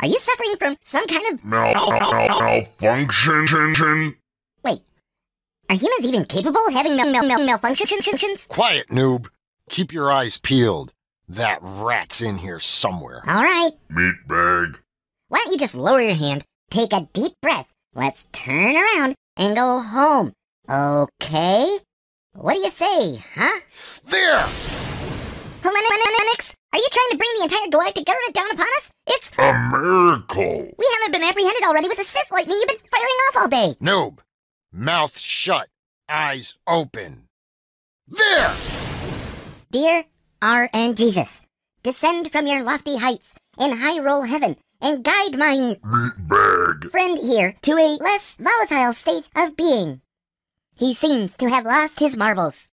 [0.01, 4.17] Are you suffering from some kind of Mal- mal- mal- malfunction.
[4.65, 4.81] Wait,
[5.71, 8.49] are humans even capable of having mal- mal- mal- malfunctions?
[8.49, 9.29] Quiet, noob.
[9.71, 10.93] Keep your eyes peeled.
[11.29, 13.23] That rat's in here somewhere.
[13.29, 14.81] All right, Meatbag.
[15.29, 19.55] why don't you just lower your hand, take a deep breath, let's turn around and
[19.55, 20.33] go home.
[20.69, 21.79] Okay?
[22.35, 23.61] What do you say, huh?
[24.07, 24.45] There!
[25.63, 28.91] Lennox, are you trying to bring the entire galactic government down upon us?
[29.07, 29.31] It's.
[29.39, 30.69] A miracle.
[30.79, 33.75] We haven't been apprehended already with the Sith lightning you've been firing off all day.
[33.81, 34.19] Noob.
[34.73, 35.69] Mouth shut.
[36.09, 37.25] Eyes open.
[38.07, 38.55] There!
[39.71, 40.05] Dear
[40.41, 41.43] RNGesus,
[41.83, 46.91] descend from your lofty heights in high roll heaven and guide mine Meatbag.
[46.91, 50.01] friend here to a less volatile state of being.
[50.77, 52.71] He seems to have lost his marbles.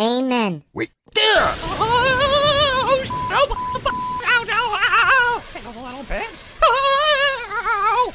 [0.00, 0.64] Amen.
[0.72, 1.24] Wait, there!
[1.80, 3.94] Oh, sh- oh, fuck.
[3.94, 5.42] Ow, ow, ow.
[5.52, 6.26] Tickles a little bit.
[6.62, 8.14] Ow.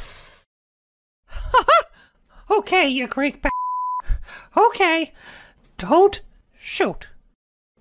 [2.49, 3.49] Okay, you Greek b-
[4.55, 5.13] Okay.
[5.77, 6.21] Don't
[6.57, 7.09] shoot.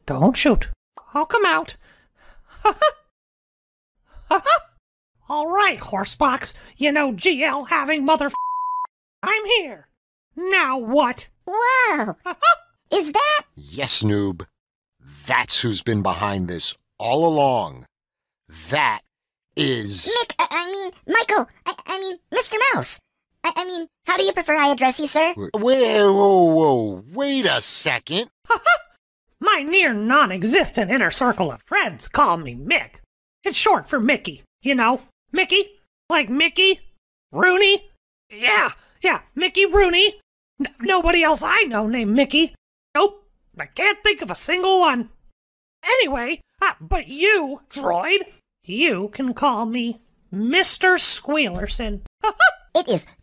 [0.07, 0.69] Don't shoot.
[1.15, 1.77] I'll come out.
[5.29, 6.53] All right, horsebox.
[6.77, 8.31] You know GL having mother.
[9.23, 9.89] I'm here.
[10.35, 11.29] Now what?
[11.47, 12.17] Whoa!
[12.93, 13.43] Is that?
[13.55, 14.47] Yes, noob.
[15.27, 17.87] That's who's been behind this all along.
[18.71, 19.01] That
[19.57, 20.07] is.
[20.07, 22.55] Mick, I, I mean, Michael, I, I mean, Mr.
[22.75, 22.99] Mouse.
[23.45, 25.35] I, I mean, how do you prefer I address you, sir?
[25.37, 28.31] Wait, whoa, whoa, wait a second.
[29.41, 32.97] My near non existent inner circle of friends call me Mick.
[33.45, 35.03] It's short for Mickey, you know?
[35.33, 35.81] Mickey?
[36.09, 36.81] Like Mickey?
[37.33, 37.91] Rooney?
[38.31, 38.71] Yeah,
[39.03, 40.21] yeah, Mickey Rooney.
[40.61, 42.55] N- nobody else I know named Mickey.
[42.95, 43.25] Nope,
[43.59, 45.09] I can't think of a single one.
[45.85, 48.21] Anyway, uh, but you, droid,
[48.65, 50.01] you can call me
[50.33, 50.97] Mr.
[50.99, 52.03] Squealerson.
[52.75, 53.22] It is quite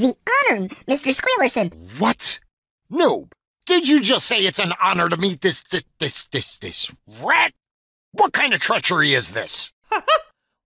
[0.00, 0.14] the
[0.50, 1.14] honor, Mr.
[1.14, 1.72] Squealerson.
[1.98, 2.40] What?
[2.90, 3.32] Noob,
[3.66, 6.92] did you just say it's an honor to meet this, this, this, this, this
[7.22, 7.52] rat?
[8.12, 9.72] What kind of treachery is this?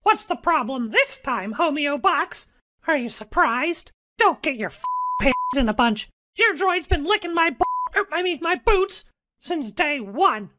[0.03, 2.47] What's the problem this time, Homeo Box?
[2.87, 3.91] Are you surprised?
[4.17, 4.83] Don't get your f-
[5.21, 6.09] pants in a bunch.
[6.35, 7.57] Your droid's been licking my b-
[7.95, 9.05] er, I mean, my boots
[9.41, 10.49] since day one.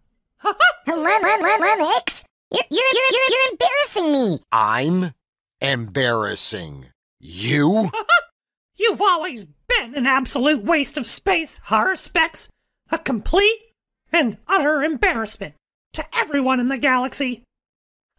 [0.87, 4.39] Lennox, you're, you're, you're, you're, you're embarrassing me.
[4.53, 5.15] I'm
[5.61, 6.87] embarrassing
[7.19, 7.91] you?
[8.81, 12.49] You've always been an absolute waste of space, Har Specs.
[12.91, 13.75] A complete
[14.11, 15.53] and utter embarrassment
[15.93, 17.43] to everyone in the galaxy.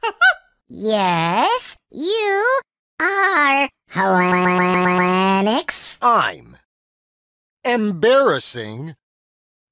[0.74, 2.62] Yes, you
[3.02, 6.00] are Lennox.
[6.02, 6.56] I'm
[7.66, 8.96] embarrassing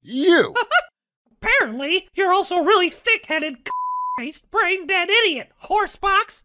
[0.02, 0.54] you.
[1.32, 3.66] Apparently, you're also a really thick-headed,
[4.18, 6.42] faced, brain-dead idiot, horse horsebox.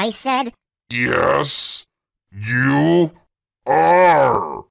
[0.00, 0.52] I said,
[0.88, 1.84] Yes,
[2.32, 3.12] you
[3.66, 4.64] are.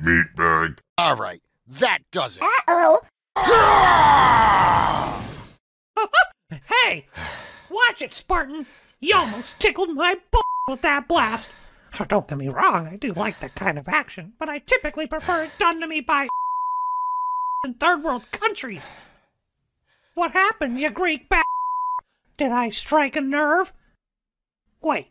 [0.00, 0.78] Meatbag.
[0.98, 2.42] All right, that does it.
[2.42, 3.00] uh-oh.
[6.50, 7.06] hey,
[7.70, 8.66] watch it, Spartan.
[9.00, 11.48] You almost tickled my ball with that blast.
[11.98, 15.06] Oh, don't get me wrong, I do like that kind of action, but I typically
[15.06, 16.28] prefer it done to me by
[17.64, 18.88] in third world countries.
[20.14, 21.42] What happened, you Greek ba-
[22.36, 23.72] Did I strike a nerve?
[24.80, 25.08] Wait.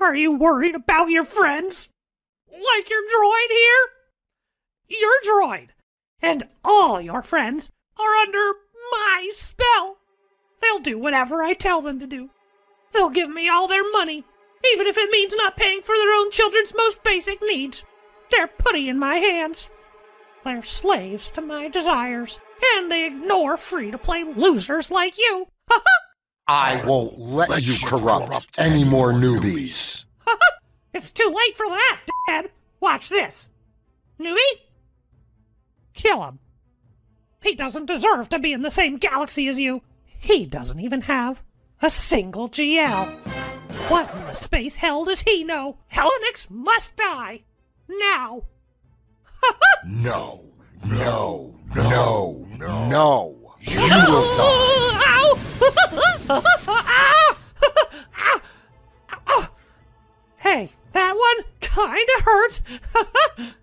[0.00, 1.88] Are you worried about your friends?
[2.50, 4.98] Like your droid here?
[4.98, 5.68] Your droid
[6.22, 8.52] and all your friends are under
[8.90, 9.98] my spell.
[10.60, 12.30] They'll do whatever I tell them to do.
[12.92, 14.24] They'll give me all their money,
[14.72, 17.82] even if it means not paying for their own children's most basic needs.
[18.30, 19.70] They're putty in my hands.
[20.44, 22.40] They're slaves to my desires,
[22.76, 25.46] and they ignore free to play losers like you.
[26.52, 30.02] I won't let you corrupt any more newbies.
[30.92, 32.50] it's too late for that, Dad.
[32.80, 33.50] Watch this.
[34.18, 34.36] Newbie?
[35.94, 36.40] Kill him.
[37.40, 39.82] He doesn't deserve to be in the same galaxy as you.
[40.18, 41.44] He doesn't even have
[41.80, 43.06] a single GL.
[43.88, 45.76] What in the space hell does he know?
[45.92, 47.42] Helenix must die.
[47.88, 48.42] Now.
[49.86, 50.44] No,
[50.84, 53.54] no, no, no.
[53.60, 54.70] You will die.
[60.38, 62.60] Hey, that one kinda hurt.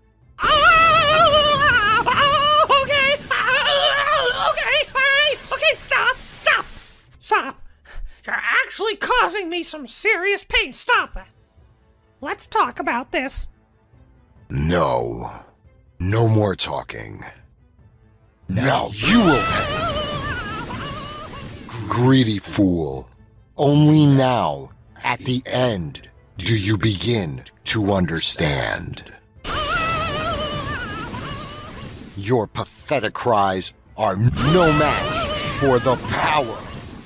[2.70, 3.16] Okay.
[4.50, 4.84] Okay.
[5.52, 5.74] Okay.
[5.74, 6.16] Stop.
[6.16, 6.64] Stop.
[7.20, 7.62] Stop.
[8.24, 10.72] You're actually causing me some serious pain.
[10.72, 11.28] Stop that.
[12.20, 13.48] Let's talk about this.
[14.48, 15.32] No.
[15.98, 17.24] No more talking.
[18.48, 19.97] Now you will.
[21.88, 23.08] Greedy fool.
[23.56, 24.70] Only now,
[25.02, 29.02] at the end, do you begin to understand.
[32.16, 35.28] Your pathetic cries are no match
[35.58, 36.58] for the power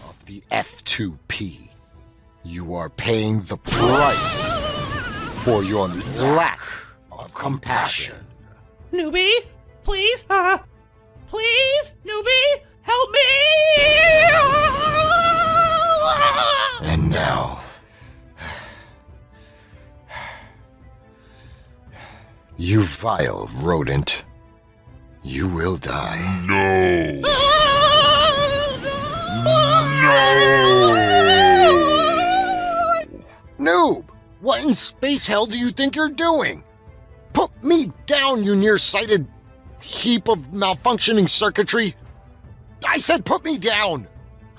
[0.09, 1.69] of the F2P.
[2.45, 6.61] You are paying the price for your lack
[7.13, 8.17] of compassion.
[8.93, 9.47] Newbie,
[9.85, 10.59] please, uh,
[11.29, 13.19] please, newbie, help me!
[16.83, 17.63] And now.
[22.57, 24.25] You vile rodent.
[25.23, 26.45] You will die.
[26.49, 27.21] No.
[27.21, 27.53] No!
[33.59, 34.05] Noob!
[34.41, 36.65] What in space hell do you think you're doing?
[37.33, 39.27] Put me down, you nearsighted
[39.81, 41.95] heap of malfunctioning circuitry!
[42.87, 44.07] I said put me down!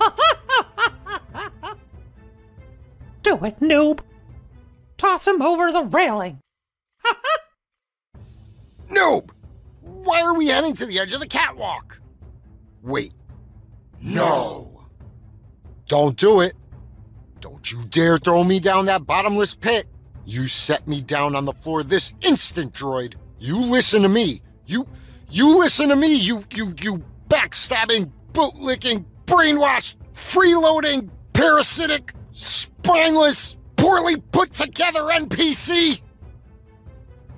[3.22, 4.00] Do it, noob.
[4.98, 6.40] Toss him over the railing.
[8.90, 9.30] Noob!
[9.80, 11.98] Why are we heading to the edge of the catwalk?
[12.82, 13.14] Wait.
[14.00, 14.86] No!
[15.88, 16.54] Don't do it!
[17.40, 19.86] Don't you dare throw me down that bottomless pit!
[20.26, 23.14] You set me down on the floor this instant, droid!
[23.38, 24.42] You listen to me!
[24.66, 24.86] You
[25.28, 34.52] you listen to me, you you you backstabbing, bootlicking, brainwashed, freeloading, parasitic, spineless, poorly put
[34.52, 36.00] together NPC!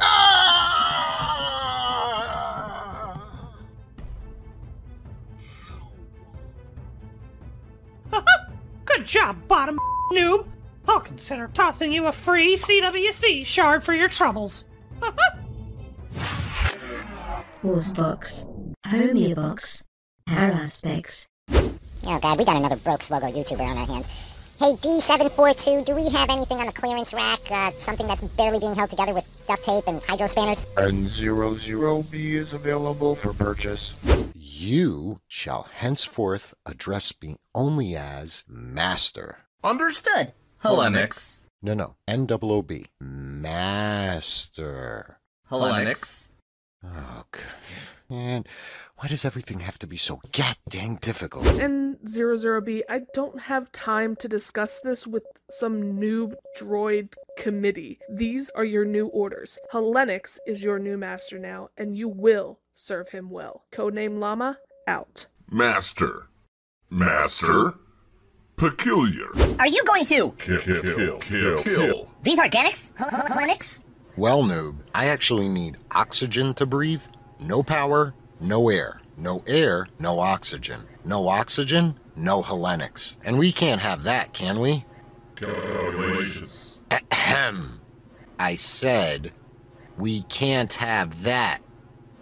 [8.84, 9.78] Good job, bottom
[10.12, 10.46] noob.
[10.88, 14.64] I'll consider tossing you a free CWC shard for your troubles.
[17.62, 18.46] Horsebox,
[18.86, 19.82] Homeobox,
[20.28, 21.26] Hair Aspects.
[21.50, 24.06] Oh god, we got another broke swoggle YouTuber on our hands.
[24.60, 27.40] Hey D742, do we have anything on the clearance rack?
[27.50, 30.62] Uh, something that's barely being held together with duct tape and hydro spanners?
[30.76, 33.96] N00B is available for purchase.
[34.36, 39.38] You shall henceforth address me only as Master.
[39.64, 40.32] Understood.
[40.62, 41.46] Hellenix.
[41.60, 41.96] No, no.
[42.06, 42.86] N-double-O-B.
[43.00, 44.38] Master.
[45.50, 46.30] Hellenix.
[46.84, 47.42] Oh, God.
[48.08, 48.44] Man,
[48.96, 51.46] why does everything have to be so goddamn difficult?
[51.46, 57.98] And 00B, I don't have time to discuss this with some noob droid committee.
[58.08, 59.58] These are your new orders.
[59.72, 63.64] Helenix is your new master now, and you will serve him well.
[63.72, 65.26] Codename Llama, out.
[65.50, 66.28] Master.
[66.90, 67.74] Master.
[68.56, 69.28] Peculiar.
[69.58, 70.32] Are you going to?
[70.38, 72.08] Kill, kill, kill, kill, kill.
[72.22, 72.92] These organics?
[72.94, 73.84] Linux?
[74.16, 77.02] Well, noob, I actually need oxygen to breathe.
[77.38, 79.00] No power, no air.
[79.16, 80.80] No air, no oxygen.
[81.04, 83.16] No oxygen, no Helenix.
[83.24, 84.84] And we can't have that, can we?
[85.36, 86.82] Calculations.
[86.90, 87.80] Ahem.
[88.38, 89.32] I said
[89.96, 91.60] we can't have that,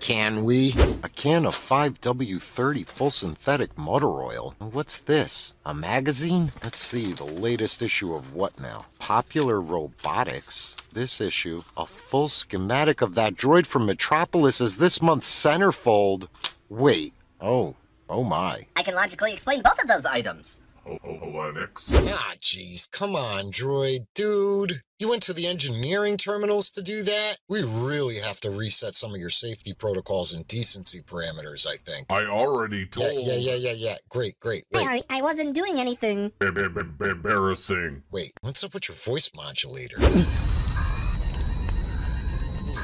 [0.05, 0.75] can we?
[1.03, 4.55] A can of 5W30 full synthetic motor oil.
[4.59, 5.55] What's this?
[5.65, 6.53] A magazine?
[6.63, 8.85] Let's see, the latest issue of what now?
[8.99, 10.77] Popular Robotics.
[10.93, 16.29] This issue, a full schematic of that droid from Metropolis is this month's centerfold.
[16.69, 17.15] Wait.
[17.41, 17.75] Oh.
[18.11, 18.67] Oh my.
[18.77, 20.61] I can logically explain both of those items.
[20.87, 21.95] Helenix.
[22.13, 24.07] Ah, jeez, come on, droid.
[24.15, 27.39] Dude, you went to the engineering terminals to do that?
[27.49, 32.07] We really have to reset some of your safety protocols and decency parameters, I think.
[32.11, 33.13] I already told.
[33.15, 33.95] Yeah, yeah, yeah, yeah, yeah.
[34.09, 34.65] Great, great.
[34.73, 36.33] Wait, I, I wasn't doing anything.
[36.41, 38.03] Em- em- em- Embarrassing.
[38.11, 39.97] wait, what's up with your voice modulator?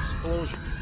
[0.01, 0.73] Explosions.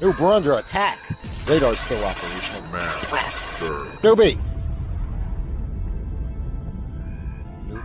[0.00, 0.98] Noob, we're attack.
[1.46, 2.62] Radar's still operational.
[2.72, 3.84] Master.
[4.02, 4.38] Newbie!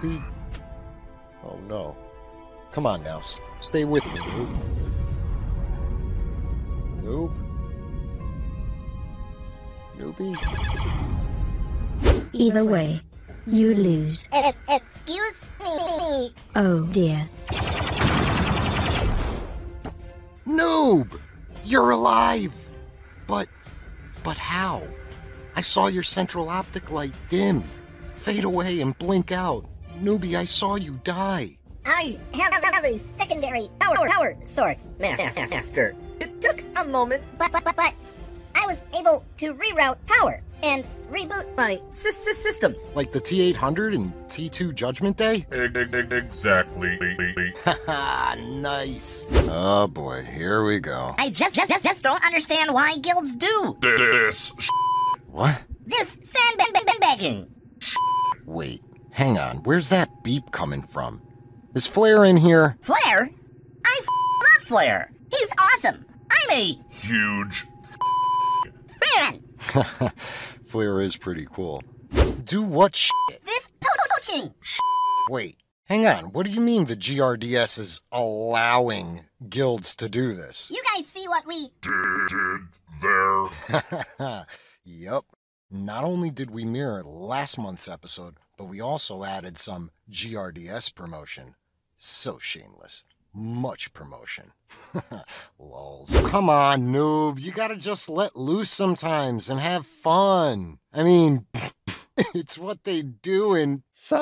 [0.02, 0.24] Newbie?
[1.44, 1.96] Oh no.
[2.72, 4.50] Come on now, s- stay with me, Noob.
[7.04, 7.34] Noob?
[9.98, 10.36] Newbie?
[12.34, 13.02] Either way,
[13.48, 14.28] you lose.
[14.36, 16.30] E- excuse me.
[16.56, 17.28] Oh dear.
[20.46, 21.20] Noob!
[21.66, 22.54] You're alive!
[23.26, 23.50] But,
[24.24, 24.84] but how?
[25.56, 27.64] I saw your central optic light dim,
[28.18, 29.66] fade away and blink out.
[30.02, 31.58] Newbie, I saw you die.
[31.86, 35.96] I have a secondary power power source, master.
[36.20, 37.94] It took a moment, but but but, but
[38.56, 42.94] I was able to reroute power and reboot my sys- sys- systems.
[42.96, 45.46] Like the T800 and T2 Judgment Day?
[45.52, 47.00] Exactly.
[47.88, 49.26] Nice.
[49.50, 51.16] Oh boy, here we go.
[51.18, 54.52] I just just just, just don't understand why guilds do This.
[55.28, 55.62] What?
[55.86, 57.48] this sandbagging.
[58.46, 58.82] Wait,
[59.18, 59.58] hang on.
[59.64, 61.22] Where's that beep coming from?
[61.74, 62.78] Is Flair in here?
[62.82, 63.30] Flair?
[63.86, 65.12] I f- love Flair.
[65.32, 66.06] He's awesome.
[66.32, 67.66] I'm a Huge.
[69.16, 69.42] fan.
[70.68, 71.84] Flair is pretty cool.
[72.44, 73.12] Do what shit?
[73.44, 74.54] This po- poaching.
[75.30, 76.26] Wait, hang on.
[76.26, 80.70] What do you mean the GRDS is allowing guilds to do this?
[80.72, 82.62] You guys see what we did
[83.02, 84.46] There.
[84.86, 85.24] yep.
[85.70, 91.56] Not only did we mirror last month's episode, but we also added some GRDS promotion.
[91.96, 93.06] So shameless.
[93.34, 94.52] Much promotion.
[95.60, 96.10] Lols.
[96.26, 97.40] Come on, noob.
[97.40, 100.80] You gotta just let loose sometimes and have fun.
[100.92, 101.46] I mean,
[102.34, 104.20] it's what they do in Sato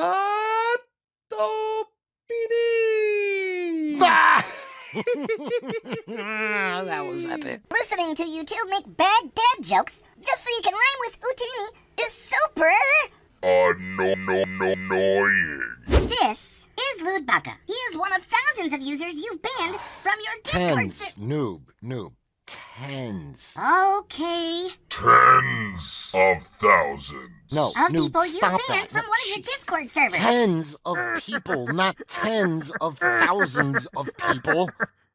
[2.29, 3.99] PD.
[4.01, 4.45] Ah!
[6.07, 7.61] that was epic.
[7.71, 12.05] listening to you two make bad dad jokes just so you can rhyme with Utini
[12.05, 12.71] is super.
[13.45, 15.61] Uh, no, no, no, annoying.
[15.87, 17.53] This is Ludbaka.
[17.67, 20.75] He is one of thousands of users you've banned from your Discord.
[20.77, 20.95] Tens.
[20.95, 21.61] ser- Noob.
[21.83, 22.13] Noob.
[22.47, 23.55] Tens.
[23.99, 24.69] okay.
[24.89, 27.29] Tens of thousands.
[27.51, 28.87] No, Of noob, people you banned that.
[28.89, 30.15] from one of your Discord servers.
[30.15, 34.69] Tens of people, not tens of thousands of people.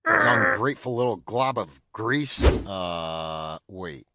[0.07, 2.43] You Ungrateful little glob of grease.
[2.45, 4.07] Uh, wait.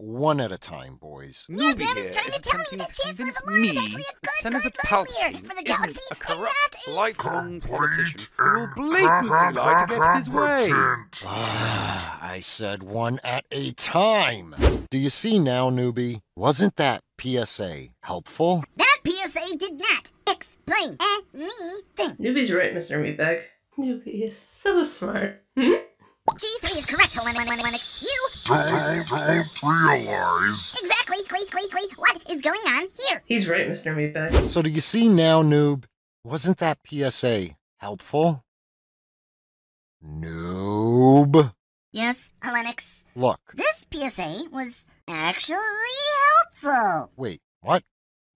[0.00, 1.44] One at a time, boys.
[1.46, 4.62] Yeah, Bev is trying to tell me that Chancellor Valor is actually a good, Senator
[4.62, 6.54] good, good Palpatine leader for the isn't galaxy a corrupt,
[6.86, 10.70] not a lifelong politician who will blatantly lie to get his way.
[11.26, 14.54] Ah, I said one at a time.
[14.88, 16.22] Do you see now, newbie?
[16.34, 18.64] Wasn't that PSA helpful?
[18.76, 22.16] That PSA did not explain anything.
[22.16, 22.98] Newbie's right, Mr.
[22.98, 23.42] Meatbag.
[23.78, 25.42] Newbie is so smart.
[25.58, 25.74] Hmm?
[26.30, 28.02] G3 is correct, Lennox.
[28.02, 30.74] You Don't, don't realize.
[30.80, 31.92] exactly, wait, wait, wait.
[31.98, 33.22] What is going on here?
[33.26, 33.94] He's right, Mr.
[33.94, 34.48] Meatbag.
[34.48, 35.84] So do you see now, noob?
[36.24, 38.44] Wasn't that PSA helpful?
[40.04, 41.52] Noob.
[41.92, 43.04] Yes, Lennox.
[43.16, 45.56] Look, This PSA was actually
[46.62, 47.12] helpful.
[47.16, 47.82] wait, what?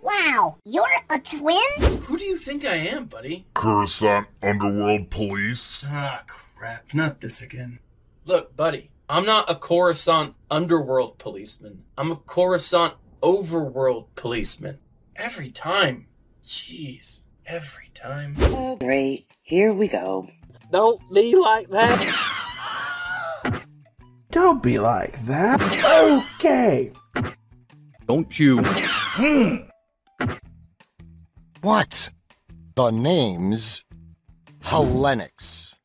[0.02, 2.00] Wow, you're a twin?
[2.04, 3.46] Who do you think I am, buddy?
[3.54, 5.86] Coruscant Underworld Police?
[5.88, 6.94] Ah, crap.
[6.94, 7.80] Not this again.
[8.26, 11.84] Look, buddy, I'm not a Coruscant underworld policeman.
[11.98, 14.80] I'm a Coruscant overworld policeman.
[15.16, 16.08] Every time.
[16.44, 17.24] Jeez.
[17.46, 18.36] Every time.
[18.40, 19.28] Oh, great.
[19.44, 20.28] Here we go.
[20.72, 22.36] Don't be like that.
[24.32, 25.60] Don't be like that.
[26.36, 26.92] Okay.
[28.08, 28.64] Don't you?
[31.62, 32.10] What?
[32.76, 33.84] The name's
[34.64, 35.76] Hellenics.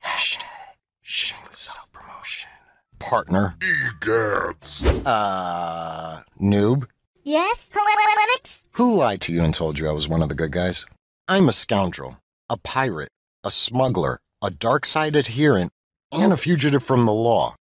[1.02, 2.50] Shameless self-promotion.
[2.98, 3.56] Partner.
[3.60, 5.02] Egads.
[5.06, 6.86] Uh, noob.
[7.22, 8.66] Yes, Hellenics?
[8.72, 10.84] Who lied to you and told you I was one of the good guys?
[11.26, 12.18] I'm a scoundrel,
[12.50, 13.08] a pirate,
[13.42, 15.72] a smuggler, a dark side adherent,
[16.12, 17.54] and a fugitive from the law.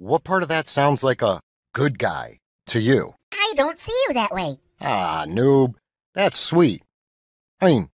[0.00, 1.40] What part of that sounds like a
[1.74, 3.14] good guy to you?
[3.32, 4.60] I don't see you that way.
[4.80, 5.74] Ah, noob.
[6.14, 6.84] That's sweet.
[7.60, 7.90] I mean,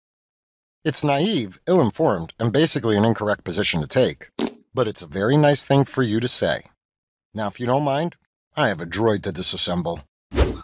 [0.85, 4.29] it's naive, ill informed, and basically an incorrect position to take.
[4.75, 6.65] But it's a very nice thing for you to say.
[7.33, 8.17] Now, if you don't mind,
[8.55, 10.03] I have a droid to disassemble.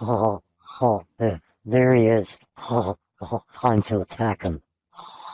[0.02, 0.42] Oh,
[0.82, 2.38] oh, there, there he is.
[2.70, 4.60] Oh, oh, time to attack him.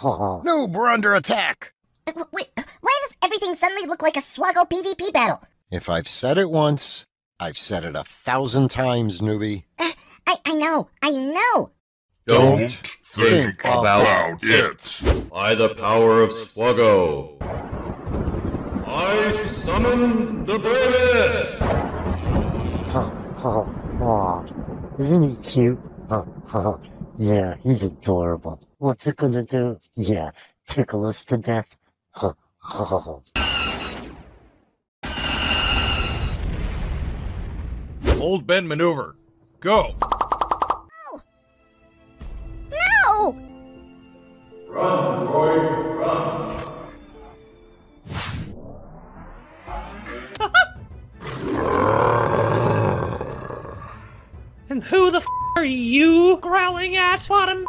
[0.05, 0.41] Oh.
[0.47, 1.73] Noob, we're under attack!
[2.07, 5.43] Wait, why does everything suddenly look like a Swaggle PvP battle?
[5.71, 7.07] If I've said it once,
[7.41, 9.65] I've said it a thousand times, newbie.
[9.81, 9.93] Eh,
[10.27, 11.73] I, I know, I know.
[12.27, 12.71] Don't
[13.05, 15.01] think about it.
[15.29, 17.37] By the power of Swaggo.
[18.87, 21.57] I summon the bravest!
[22.95, 23.13] Oh,
[23.45, 24.95] oh, oh.
[25.01, 25.81] Isn't he cute?
[26.11, 26.81] Oh, oh.
[27.17, 28.61] Yeah, he's adorable.
[28.79, 29.81] What's it gonna do?
[29.97, 30.31] Yeah,
[30.69, 31.77] tickle us to death.
[32.23, 32.35] Oh,
[32.73, 33.23] oh.
[38.27, 39.15] Old Ben maneuver.
[39.61, 39.94] Go!
[42.73, 43.39] No!
[44.69, 46.66] Run, droid, run.
[54.69, 55.27] And who the f
[55.57, 57.65] are you growling at, bottom?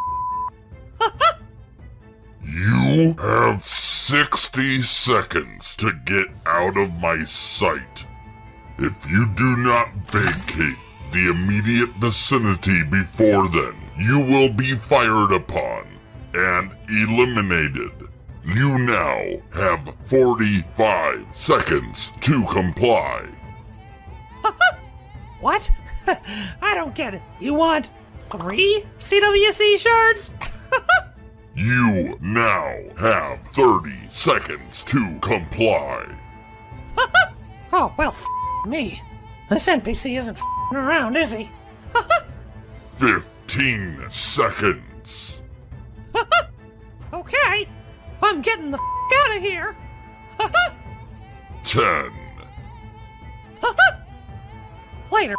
[2.41, 8.07] You have 60 seconds to get out of my sight.
[8.79, 10.75] If you do not vacate
[11.11, 15.87] the immediate vicinity before then, you will be fired upon
[16.33, 17.91] and eliminated.
[18.45, 23.27] You now have 45 seconds to comply.
[25.39, 25.69] What?
[26.61, 27.21] I don't get it.
[27.39, 27.89] You want
[28.31, 30.33] three CWC shards?
[31.55, 36.05] You now have 30 seconds to comply.
[37.73, 38.25] Oh, well, f-
[38.65, 39.01] me.
[39.49, 40.43] This NPC isn't f-
[40.73, 41.49] around, is he?
[42.97, 45.41] 15 seconds.
[47.13, 47.67] Okay.
[48.21, 49.75] I'm getting the f- out of here.
[51.63, 52.11] 10,
[55.11, 55.35] Later.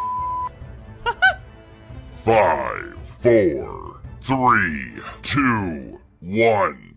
[2.25, 4.93] 5, 4, 3,
[5.23, 6.88] 2, 1.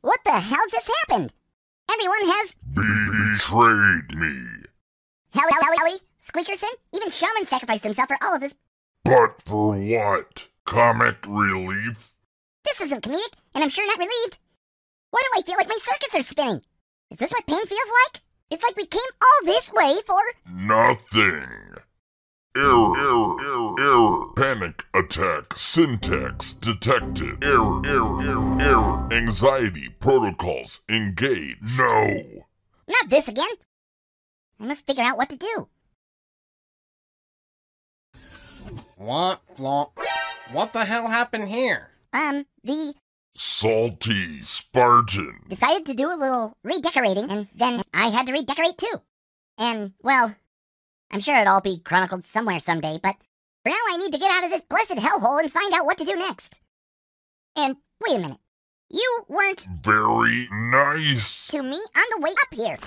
[0.00, 1.32] What the hell just happened?
[1.90, 4.62] Everyone has Betrayed me.
[5.34, 8.54] Hallie, Hallie, Hallie, Squeakerson, even Shaman sacrificed himself for all of this.
[9.04, 10.46] But for what?
[10.64, 12.12] Comic relief?
[12.64, 14.38] This isn't comedic, and I'm sure not relieved.
[15.10, 16.62] Why do I feel like my circuits are spinning?
[17.10, 18.22] Is this what pain feels like?
[18.50, 20.20] It's like we came all this way for.
[20.54, 21.67] Nothing.
[22.58, 24.26] Error, error, error, error.
[24.34, 27.44] Panic attack syntax detected.
[27.44, 29.08] Error, error, error, error.
[29.12, 31.62] Anxiety protocols engaged.
[31.62, 32.46] No.
[32.88, 33.46] Not this again.
[34.58, 35.68] I must figure out what to do.
[38.96, 39.92] What, Flo?
[40.50, 41.90] What the hell happened here?
[42.12, 42.94] Um, the
[43.36, 45.44] Salty Spartan.
[45.48, 49.00] decided to do a little redecorating, and then I had to redecorate too.
[49.56, 50.34] And, well,
[51.10, 53.16] I'm sure it'll all be chronicled somewhere someday, but
[53.62, 55.98] for now I need to get out of this blessed hellhole and find out what
[55.98, 56.60] to do next.
[57.56, 58.38] And, wait a minute.
[58.90, 61.48] You weren't Very nice.
[61.48, 62.78] to me on the way up here.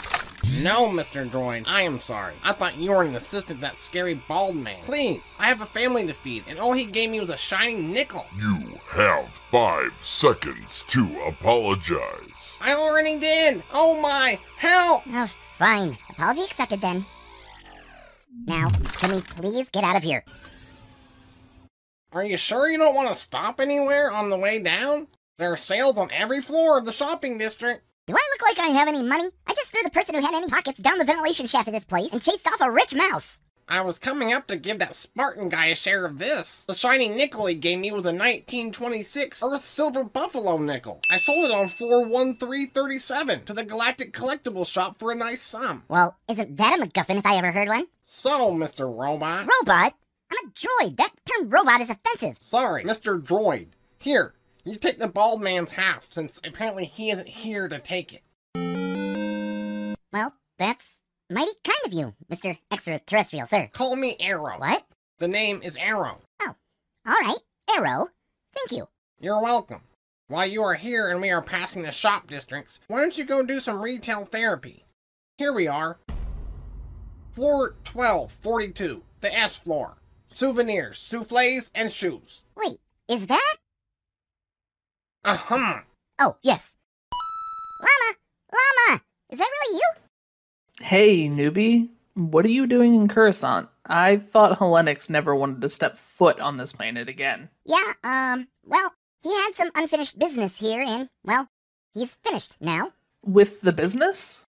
[0.63, 1.27] No, Mr.
[1.29, 2.33] Droid, I am sorry.
[2.43, 4.81] I thought you were an assistant to that scary bald man.
[4.83, 7.93] Please, I have a family to feed, and all he gave me was a shining
[7.93, 8.25] nickel.
[8.37, 12.57] You have five seconds to apologize.
[12.61, 13.61] I already did!
[13.71, 15.03] Oh my, help!
[15.07, 15.97] Oh, fine.
[16.09, 17.05] Apology accepted then.
[18.47, 20.23] Now, can we please get out of here?
[22.11, 25.07] Are you sure you don't want to stop anywhere on the way down?
[25.37, 27.83] There are sales on every floor of the shopping district.
[28.07, 29.29] Do I look like I have any money?
[29.47, 31.85] I just threw the person who had any pockets down the ventilation shaft of this
[31.85, 33.39] place and chased off a rich mouse.
[33.67, 36.65] I was coming up to give that Spartan guy a share of this.
[36.65, 40.99] The shiny nickel he gave me was a 1926 Earth Silver Buffalo nickel.
[41.09, 45.83] I sold it on 41337 to the Galactic Collectible Shop for a nice sum.
[45.87, 47.87] Well, isn't that a MacGuffin if I ever heard one?
[48.03, 48.81] So, Mr.
[48.81, 49.47] Robot.
[49.47, 49.93] Robot?
[50.31, 50.97] I'm a droid.
[50.97, 52.37] That term robot is offensive.
[52.39, 53.21] Sorry, Mr.
[53.21, 53.67] Droid.
[53.99, 54.33] Here,
[54.63, 58.23] you take the bald man's half, since apparently he isn't here to take it.
[60.13, 61.00] Well, that's
[61.31, 62.57] mighty kind of you, Mr.
[62.71, 63.69] Extraterrestrial, sir.
[63.73, 64.59] Call me Arrow.
[64.59, 64.83] What?
[65.19, 66.19] The name is Arrow.
[66.41, 66.55] Oh,
[67.07, 67.39] all right,
[67.69, 68.09] Arrow.
[68.53, 68.87] Thank you.
[69.19, 69.81] You're welcome.
[70.27, 73.43] While you are here and we are passing the shop districts, why don't you go
[73.43, 74.85] do some retail therapy?
[75.37, 75.99] Here we are.
[77.33, 79.97] Floor 1242, the S floor.
[80.27, 82.43] Souvenirs, souffles, and shoes.
[82.55, 82.79] Wait,
[83.09, 83.55] is that?
[85.23, 85.79] Uh-huh.
[86.19, 86.73] Oh, yes.
[87.81, 88.17] Llama!
[88.51, 89.01] Llama!
[89.29, 89.91] Is that really you?
[90.81, 91.89] Hey, newbie.
[92.15, 93.69] What are you doing in Coruscant?
[93.85, 97.49] I thought Hellenix never wanted to step foot on this planet again.
[97.65, 101.47] Yeah, um, well, he had some unfinished business here, and, well,
[101.93, 102.93] he's finished now.
[103.23, 104.45] With the business?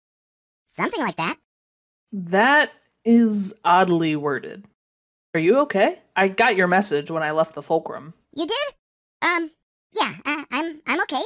[0.69, 1.37] Something like that.
[2.13, 2.73] That
[3.05, 4.65] is oddly worded.
[5.35, 5.99] Are you okay?
[6.17, 8.15] I got your message when I left the fulcrum.
[8.37, 8.75] You did?
[9.23, 9.51] Um,
[9.93, 11.23] yeah, uh, I'm I'm okay.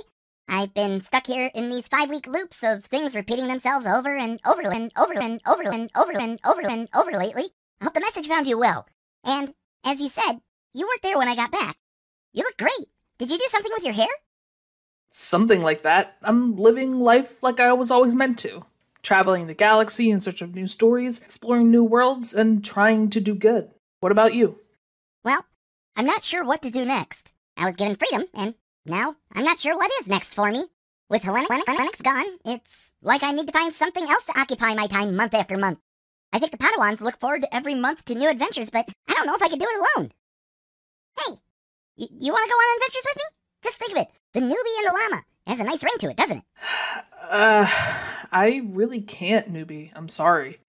[0.49, 4.41] I've been stuck here in these five week loops of things repeating themselves over and
[4.47, 7.45] over and over and over and over and over and over lately.
[7.81, 8.87] I hope the message found you well.
[9.25, 9.55] And
[9.85, 10.41] as you said,
[10.73, 11.77] you weren't there when I got back.
[12.33, 12.89] You look great.
[13.19, 14.09] Did you do something with your hair?
[15.11, 16.17] Something like that.
[16.23, 18.65] I'm living life like I was always meant to.
[19.03, 23.35] Traveling the galaxy in search of new stories, exploring new worlds, and trying to do
[23.35, 23.71] good.
[24.01, 24.59] What about you?
[25.25, 25.45] Well,
[25.97, 27.33] I'm not sure what to do next.
[27.57, 28.55] I was given freedom, and
[28.87, 30.65] now I'm not sure what is next for me.
[31.11, 35.15] With Hellenix gone, it's like I need to find something else to occupy my time
[35.17, 35.79] month after month.
[36.33, 39.27] I think the Padawans look forward to every month to new adventures, but I don't
[39.27, 40.11] know if I can do it alone.
[41.19, 41.35] Hey,
[41.99, 43.23] y- you want to go on adventures with me?
[43.63, 44.09] Just think of it.
[44.33, 45.23] The newbie and the llama.
[45.47, 46.45] It has a nice ring to it, doesn't it?
[47.31, 47.67] Uh,
[48.33, 49.91] I really can't, newbie.
[49.95, 50.61] I'm sorry.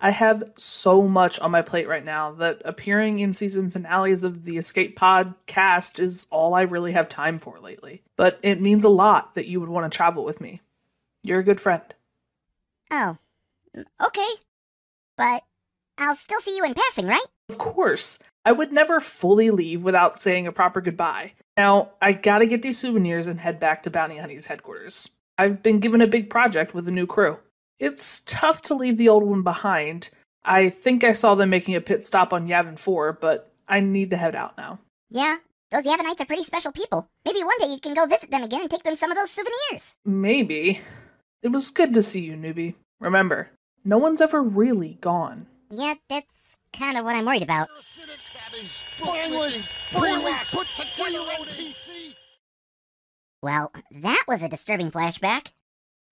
[0.00, 4.44] I have so much on my plate right now that appearing in season finales of
[4.44, 8.02] the Escape Pod cast is all I really have time for lately.
[8.16, 10.60] But it means a lot that you would want to travel with me.
[11.24, 11.82] You're a good friend.
[12.90, 13.18] Oh,
[13.76, 14.28] okay.
[15.16, 15.42] But
[15.98, 17.26] I'll still see you in passing, right?
[17.48, 18.18] Of course.
[18.44, 21.32] I would never fully leave without saying a proper goodbye.
[21.56, 25.10] Now, I gotta get these souvenirs and head back to Bounty Hunnies headquarters.
[25.36, 27.38] I've been given a big project with a new crew.
[27.78, 30.10] It's tough to leave the old one behind.
[30.44, 34.10] I think I saw them making a pit stop on Yavin 4, but I need
[34.10, 34.78] to head out now.
[35.10, 35.36] Yeah,
[35.70, 37.08] those Yavanites are pretty special people.
[37.24, 39.30] Maybe one day you can go visit them again and take them some of those
[39.30, 39.96] souvenirs.
[40.04, 40.80] Maybe.
[41.42, 42.74] It was good to see you, newbie.
[43.00, 43.50] Remember,
[43.84, 45.46] no one's ever really gone.
[45.70, 47.68] Yeah, that's kind of what I'm worried about.
[48.98, 52.14] Brainless, brainless, put together NPC.
[53.42, 55.48] Well, that was a disturbing flashback.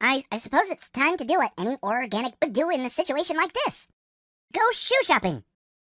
[0.00, 3.36] I, I suppose it's time to do what any organic would do in a situation
[3.36, 3.88] like this.
[4.52, 5.44] Go shoe shopping.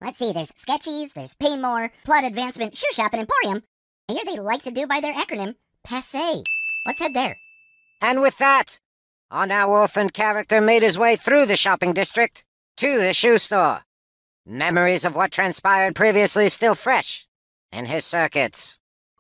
[0.00, 3.62] Let's see, there's Sketchies, there's Paymore, Plot Advancement, Shoe Shop, and Emporium.
[4.08, 5.54] I hear they like to do by their acronym,
[5.84, 6.42] PASSE.
[6.86, 7.36] Let's head there.
[8.02, 8.78] And with that,
[9.30, 12.44] our now orphaned character made his way through the shopping district
[12.76, 13.80] to the shoe store.
[14.44, 17.26] Memories of what transpired previously still fresh
[17.72, 18.78] in his circuits.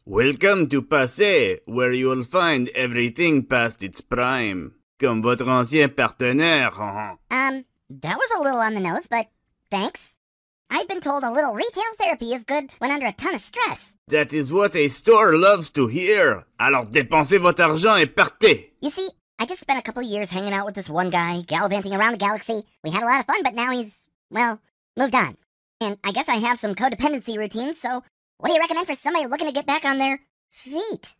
[0.08, 4.76] Welcome to Passé, where you will find everything past its prime.
[5.00, 6.70] Comme votre ancien partenaire.
[6.78, 9.26] Um, that was a little on the nose, but
[9.68, 10.14] thanks.
[10.70, 13.96] I've been told a little retail therapy is good when under a ton of stress.
[14.06, 16.46] That is what a store loves to hear.
[16.60, 18.70] Alors dépensez votre argent et partez.
[18.80, 19.08] You see,
[19.40, 22.12] I just spent a couple of years hanging out with this one guy, gallivanting around
[22.12, 22.62] the galaxy.
[22.84, 24.60] We had a lot of fun, but now he's, well,
[24.96, 25.36] moved on.
[25.80, 28.04] And I guess I have some codependency routines, so
[28.38, 31.14] what do you recommend for somebody looking to get back on their feet?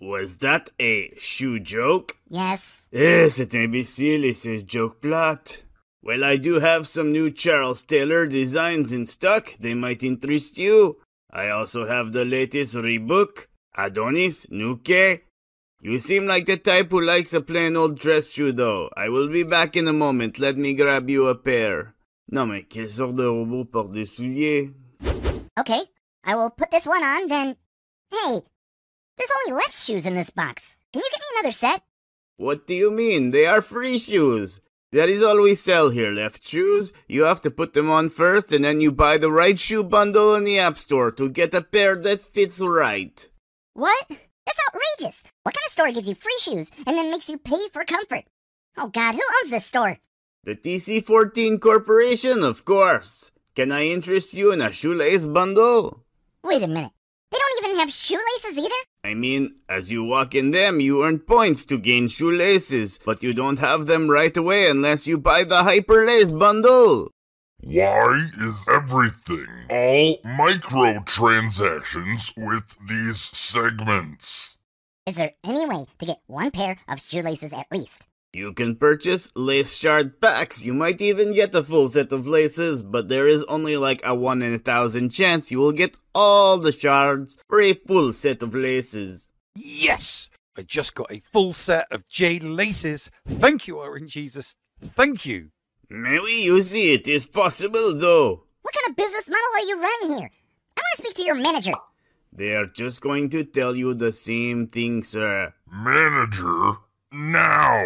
[0.00, 2.16] Was that a shoe joke?
[2.28, 2.86] Yes.
[2.92, 5.64] Eh, c'est imbécile et c'est joke plate.
[6.02, 9.54] Well, I do have some new Charles Taylor designs in stock.
[9.58, 10.98] They might interest you.
[11.32, 13.46] I also have the latest Reebok,
[13.76, 15.22] Adonis, Nuke.
[15.80, 18.88] You seem like the type who likes a plain old dress shoe, though.
[18.96, 20.38] I will be back in a moment.
[20.38, 21.94] Let me grab you a pair.
[22.30, 24.74] Non, mais quelle sorte de robot porte des souliers?
[25.58, 25.80] Okay,
[26.24, 27.56] I will put this one on, then.
[28.10, 28.40] Hey,
[29.16, 30.76] there's only left shoes in this box.
[30.92, 31.82] Can you get me another set?
[32.36, 33.30] What do you mean?
[33.30, 34.60] They are free shoes.
[34.92, 36.92] That is all we sell here, left shoes.
[37.08, 40.34] You have to put them on first, and then you buy the right shoe bundle
[40.34, 43.28] in the App Store to get a pair that fits right.
[43.72, 44.06] What?
[44.08, 45.24] That's outrageous.
[45.42, 48.24] What kind of store gives you free shoes and then makes you pay for comfort?
[48.76, 49.98] Oh god, who owns this store?
[50.44, 53.30] The TC14 Corporation, of course.
[53.54, 56.04] Can I interest you in a shoelace bundle?
[56.44, 56.92] Wait a minute.
[57.30, 58.74] They don't even have shoelaces either?
[59.04, 63.34] I mean, as you walk in them, you earn points to gain shoelaces, but you
[63.34, 67.10] don't have them right away unless you buy the Hyperlace bundle.
[67.60, 74.56] Why is everything all microtransactions with these segments?
[75.06, 78.06] Is there any way to get one pair of shoelaces at least?
[78.32, 80.62] You can purchase lace shard packs.
[80.62, 84.14] You might even get a full set of laces, but there is only like a
[84.14, 88.42] one in a thousand chance you will get all the shards for a full set
[88.42, 89.30] of laces.
[89.54, 90.28] Yes!
[90.56, 93.10] I just got a full set of jade laces.
[93.26, 94.54] Thank you, RNGesus.
[94.82, 95.50] Thank you.
[95.88, 98.44] Maybe you see it is possible, though.
[98.60, 100.30] What kind of business model are you running here?
[100.76, 101.72] I want to speak to your manager.
[102.32, 105.54] They are just going to tell you the same thing, sir.
[105.72, 106.76] Manager,
[107.12, 107.84] now.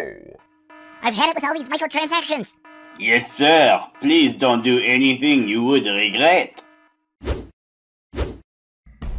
[1.01, 2.55] I've had it with all these microtransactions.
[2.99, 3.81] Yes, sir.
[4.01, 6.61] Please don't do anything you would regret.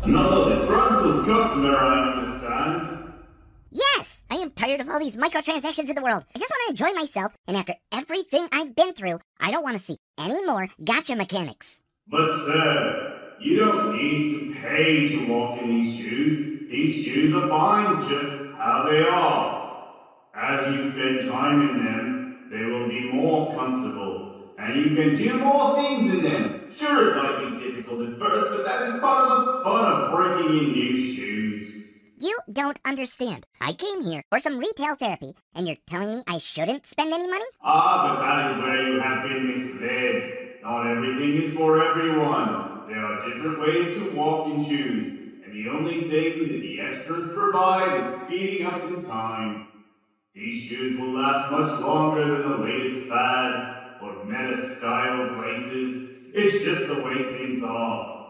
[0.03, 3.13] Another disgruntled customer, I understand.
[3.71, 6.25] Yes, I am tired of all these microtransactions in the world.
[6.35, 9.77] I just want to enjoy myself, and after everything I've been through, I don't want
[9.77, 11.83] to see any more gacha mechanics.
[12.07, 16.71] But, sir, you don't need to pay to walk in these shoes.
[16.71, 19.54] These shoes are fine just how they are.
[20.37, 25.39] As you spend time in them, they will be more comfortable, and you can do
[25.39, 26.73] more things in them.
[26.75, 30.11] Sure, it might be difficult at first, but that is part of the fun of
[30.11, 31.85] breaking in new shoes.
[32.19, 33.47] You don't understand.
[33.61, 37.29] I came here for some retail therapy, and you're telling me I shouldn't spend any
[37.29, 37.45] money?
[37.63, 40.63] Ah, but that is where you have been misled.
[40.65, 42.89] Not everything is for everyone.
[42.89, 45.07] There are different ways to walk in shoes,
[45.45, 49.69] and the only thing that the extras provide is speeding up in time.
[50.35, 56.11] These shoes will last much longer than the latest fad or meta style laces.
[56.35, 58.27] It's just the way things are.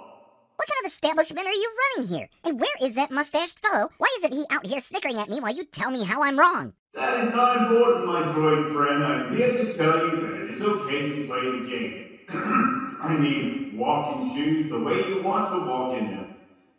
[0.57, 2.29] What kind of establishment are you running here?
[2.45, 3.89] And where is that mustached fellow?
[3.97, 6.75] Why isn't he out here snickering at me while you tell me how I'm wrong?
[6.93, 9.03] That is not important, my droid friend.
[9.03, 12.19] I'm here to tell you that it is okay to play the game.
[13.01, 16.35] I mean, walk in shoes the way you want to walk in them.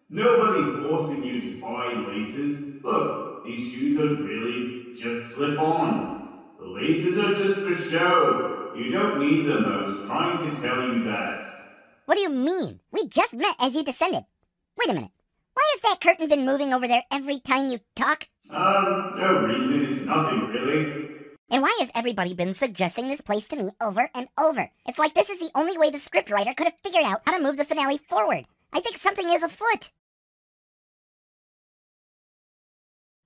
[0.07, 2.83] Nobody forcing you to buy laces.
[2.83, 4.64] Look, these shoes are really
[4.95, 6.43] just slip on.
[6.59, 8.73] The laces are just for show.
[8.75, 9.65] You don't need them.
[9.65, 11.45] I was trying to tell you that.
[12.05, 12.79] What do you mean?
[12.91, 14.23] We just met as you descended.
[14.77, 15.11] Wait a minute.
[15.53, 18.27] Why has that curtain been moving over there every time you talk?
[18.49, 19.85] Um, no reason.
[19.85, 21.05] It's nothing really.
[21.49, 24.69] And why has everybody been suggesting this place to me over and over?
[24.87, 27.43] It's like this is the only way the scriptwriter could have figured out how to
[27.43, 28.45] move the finale forward.
[28.73, 29.91] I think something is afoot.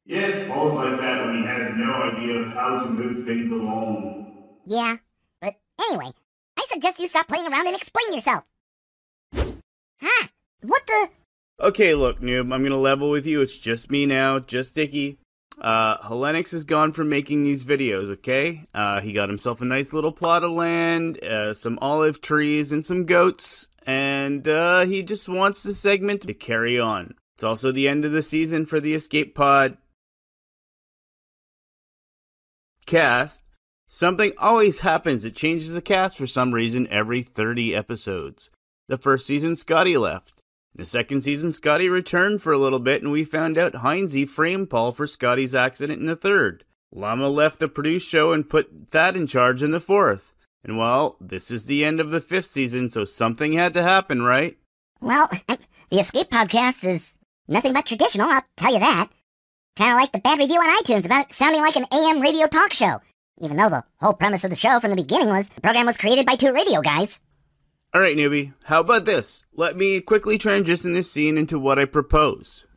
[0.09, 4.25] Yes, Paul's like that when he has no idea of how to move things along.
[4.65, 4.95] Yeah,
[5.39, 6.09] but anyway,
[6.57, 8.43] I suggest you stop playing around and explain yourself.
[9.35, 10.27] Huh?
[10.63, 11.09] What the?
[11.59, 13.41] Okay, look, noob, I'm gonna level with you.
[13.41, 15.19] It's just me now, just Dicky.
[15.61, 18.63] Uh, Helenix is gone from making these videos, okay?
[18.73, 22.83] Uh, he got himself a nice little plot of land, uh, some olive trees, and
[22.83, 27.13] some goats, and, uh, he just wants the segment to carry on.
[27.35, 29.77] It's also the end of the season for the Escape Pod
[32.89, 33.43] cast,
[33.91, 38.51] Something always happens that changes the cast for some reason every 30 episodes.
[38.87, 40.43] The first season, Scotty left.
[40.75, 44.69] The second season, Scotty returned for a little bit, and we found out Heinze framed
[44.69, 46.65] Paul for Scotty's accident in the third.
[46.91, 50.35] Llama left the produce show and put Thad in charge in the fourth.
[50.63, 54.21] And well, this is the end of the fifth season, so something had to happen,
[54.21, 54.55] right?
[55.01, 55.31] Well,
[55.89, 57.17] the Escape podcast is
[57.47, 59.09] nothing but traditional, I'll tell you that.
[59.79, 62.47] Kind of like the bad review on iTunes about it sounding like an AM radio
[62.47, 62.99] talk show.
[63.39, 65.95] Even though the whole premise of the show from the beginning was the program was
[65.95, 67.21] created by two radio guys.
[67.93, 69.43] All right, newbie, how about this?
[69.53, 72.67] Let me quickly transition this scene into what I propose.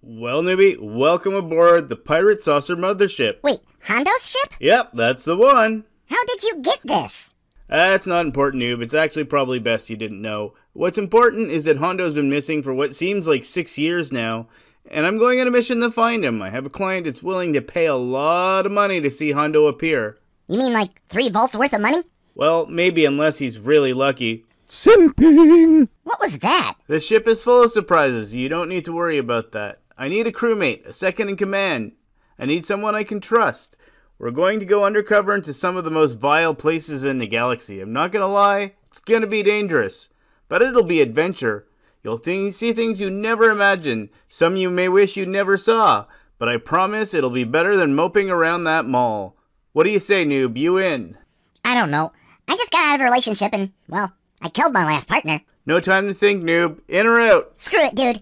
[0.00, 3.42] Well, newbie, welcome aboard the Pirate Saucer Mothership.
[3.42, 4.54] Wait, Hondo's ship?
[4.60, 5.84] Yep, that's the one.
[6.06, 7.34] How did you get this?
[7.68, 8.82] That's not important, noob.
[8.82, 10.54] It's actually probably best you didn't know.
[10.72, 14.48] What's important is that Hondo's been missing for what seems like six years now,
[14.92, 16.42] and I'm going on a mission to find him.
[16.42, 19.66] I have a client that's willing to pay a lot of money to see Hondo
[19.66, 20.18] appear.
[20.48, 22.02] You mean like three volts worth of money?
[22.34, 24.44] Well, maybe unless he's really lucky.
[24.68, 25.88] Simping!
[26.04, 26.74] What was that?
[26.86, 28.34] The ship is full of surprises.
[28.34, 29.80] You don't need to worry about that.
[29.96, 31.92] I need a crewmate, a second in command.
[32.38, 33.76] I need someone I can trust.
[34.18, 37.80] We're going to go undercover into some of the most vile places in the galaxy.
[37.80, 40.08] I'm not gonna lie, it's gonna be dangerous.
[40.48, 41.66] But it'll be adventure.
[42.04, 46.06] You'll th- see things you never imagined, some you may wish you never saw.
[46.38, 49.36] But I promise it'll be better than moping around that mall.
[49.72, 50.56] What do you say, noob?
[50.56, 51.16] You in?
[51.64, 52.12] I don't know.
[52.48, 55.40] I just got out of a relationship and, well, I killed my last partner.
[55.64, 56.80] No time to think, noob.
[56.88, 57.56] In or out?
[57.56, 58.20] Screw it, dude.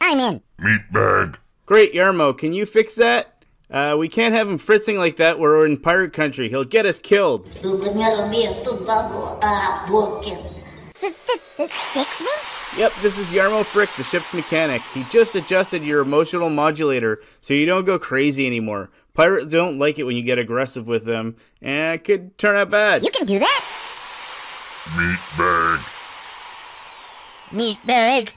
[0.00, 0.42] I'm in.
[0.60, 1.36] Meatbag.
[1.66, 2.36] Great, Yarmo.
[2.36, 3.44] Can you fix that?
[3.70, 5.38] Uh, we can't have him fritzing like that.
[5.38, 6.48] We're in pirate country.
[6.48, 7.46] He'll get us killed.
[7.48, 7.70] Fix
[12.20, 12.26] me?
[12.76, 14.80] Yep, this is Yarmo Frick, the ship's mechanic.
[14.94, 18.90] He just adjusted your emotional modulator so you don't go crazy anymore.
[19.12, 22.70] Pirates don't like it when you get aggressive with them, and it could turn out
[22.70, 23.02] bad.
[23.02, 23.64] You can do that.
[24.90, 25.78] Meatbag.
[27.50, 28.30] Meatbag.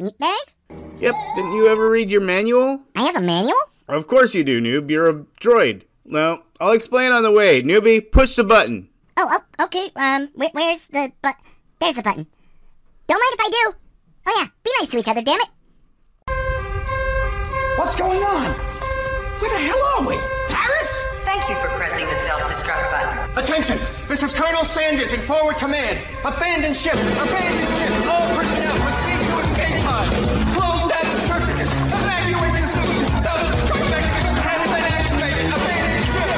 [0.00, 1.00] Meatbag?
[1.00, 2.80] Yep, didn't you ever read your manual?
[2.96, 3.60] I have a manual?
[3.88, 4.90] Of course you do, noob.
[4.90, 5.82] You're a droid.
[6.06, 7.62] Well, I'll explain on the way.
[7.62, 8.88] Newbie, push the button.
[9.18, 9.90] Oh, oh okay.
[9.96, 11.36] Um, where, where's the but?
[11.78, 12.26] There's the button.
[13.12, 13.76] Don't mind if I do.
[14.24, 15.50] Oh yeah, be nice to each other, damn it.
[17.76, 18.48] What's going on?
[19.36, 20.16] Where the hell are we?
[20.48, 21.04] Paris?
[21.28, 23.36] Thank you for pressing the self-destruct button.
[23.36, 23.76] Attention!
[24.08, 26.00] This is Colonel Sanders in forward command.
[26.24, 26.94] Abandon ship!
[26.94, 27.92] Abandon ship!
[28.08, 30.16] All personnel proceed to escape pods.
[30.56, 31.68] Close down the circuits.
[31.68, 32.96] Evacuate the city.
[33.20, 35.52] Self-destruct mechanism has been activated.
[35.52, 36.32] Abandon ship.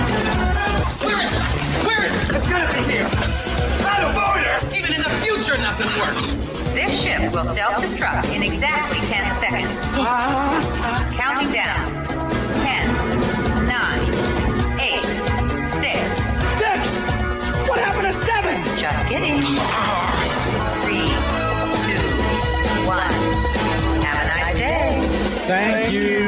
[1.06, 1.44] Where is it?
[1.86, 2.34] Where is it?
[2.34, 3.06] It's gonna be here.
[3.86, 4.58] Out of order.
[4.74, 6.34] Even in the future, nothing works.
[6.74, 9.70] This ship will self-destruct in exactly 10 seconds.
[11.16, 12.04] Counting down.
[12.64, 15.04] 10, 9, 8,
[15.80, 16.24] 6.
[16.58, 16.96] Six.
[17.68, 18.56] What happened to seven?
[18.76, 19.40] Just kidding.
[20.82, 21.06] Three,
[21.84, 22.04] two,
[22.86, 23.12] one.
[24.02, 24.98] Have a nice day.
[25.46, 26.23] Thank you.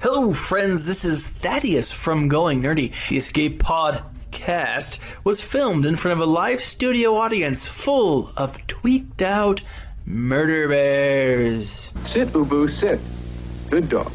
[0.00, 0.86] Hello, friends.
[0.86, 2.92] This is Thaddeus from Going Nerdy.
[3.08, 4.00] The Escape Pod
[4.30, 9.60] cast was filmed in front of a live studio audience full of tweaked out
[10.06, 11.92] murder bears.
[12.06, 13.00] Sit, Boo Boo, sit.
[13.70, 14.12] Good dog.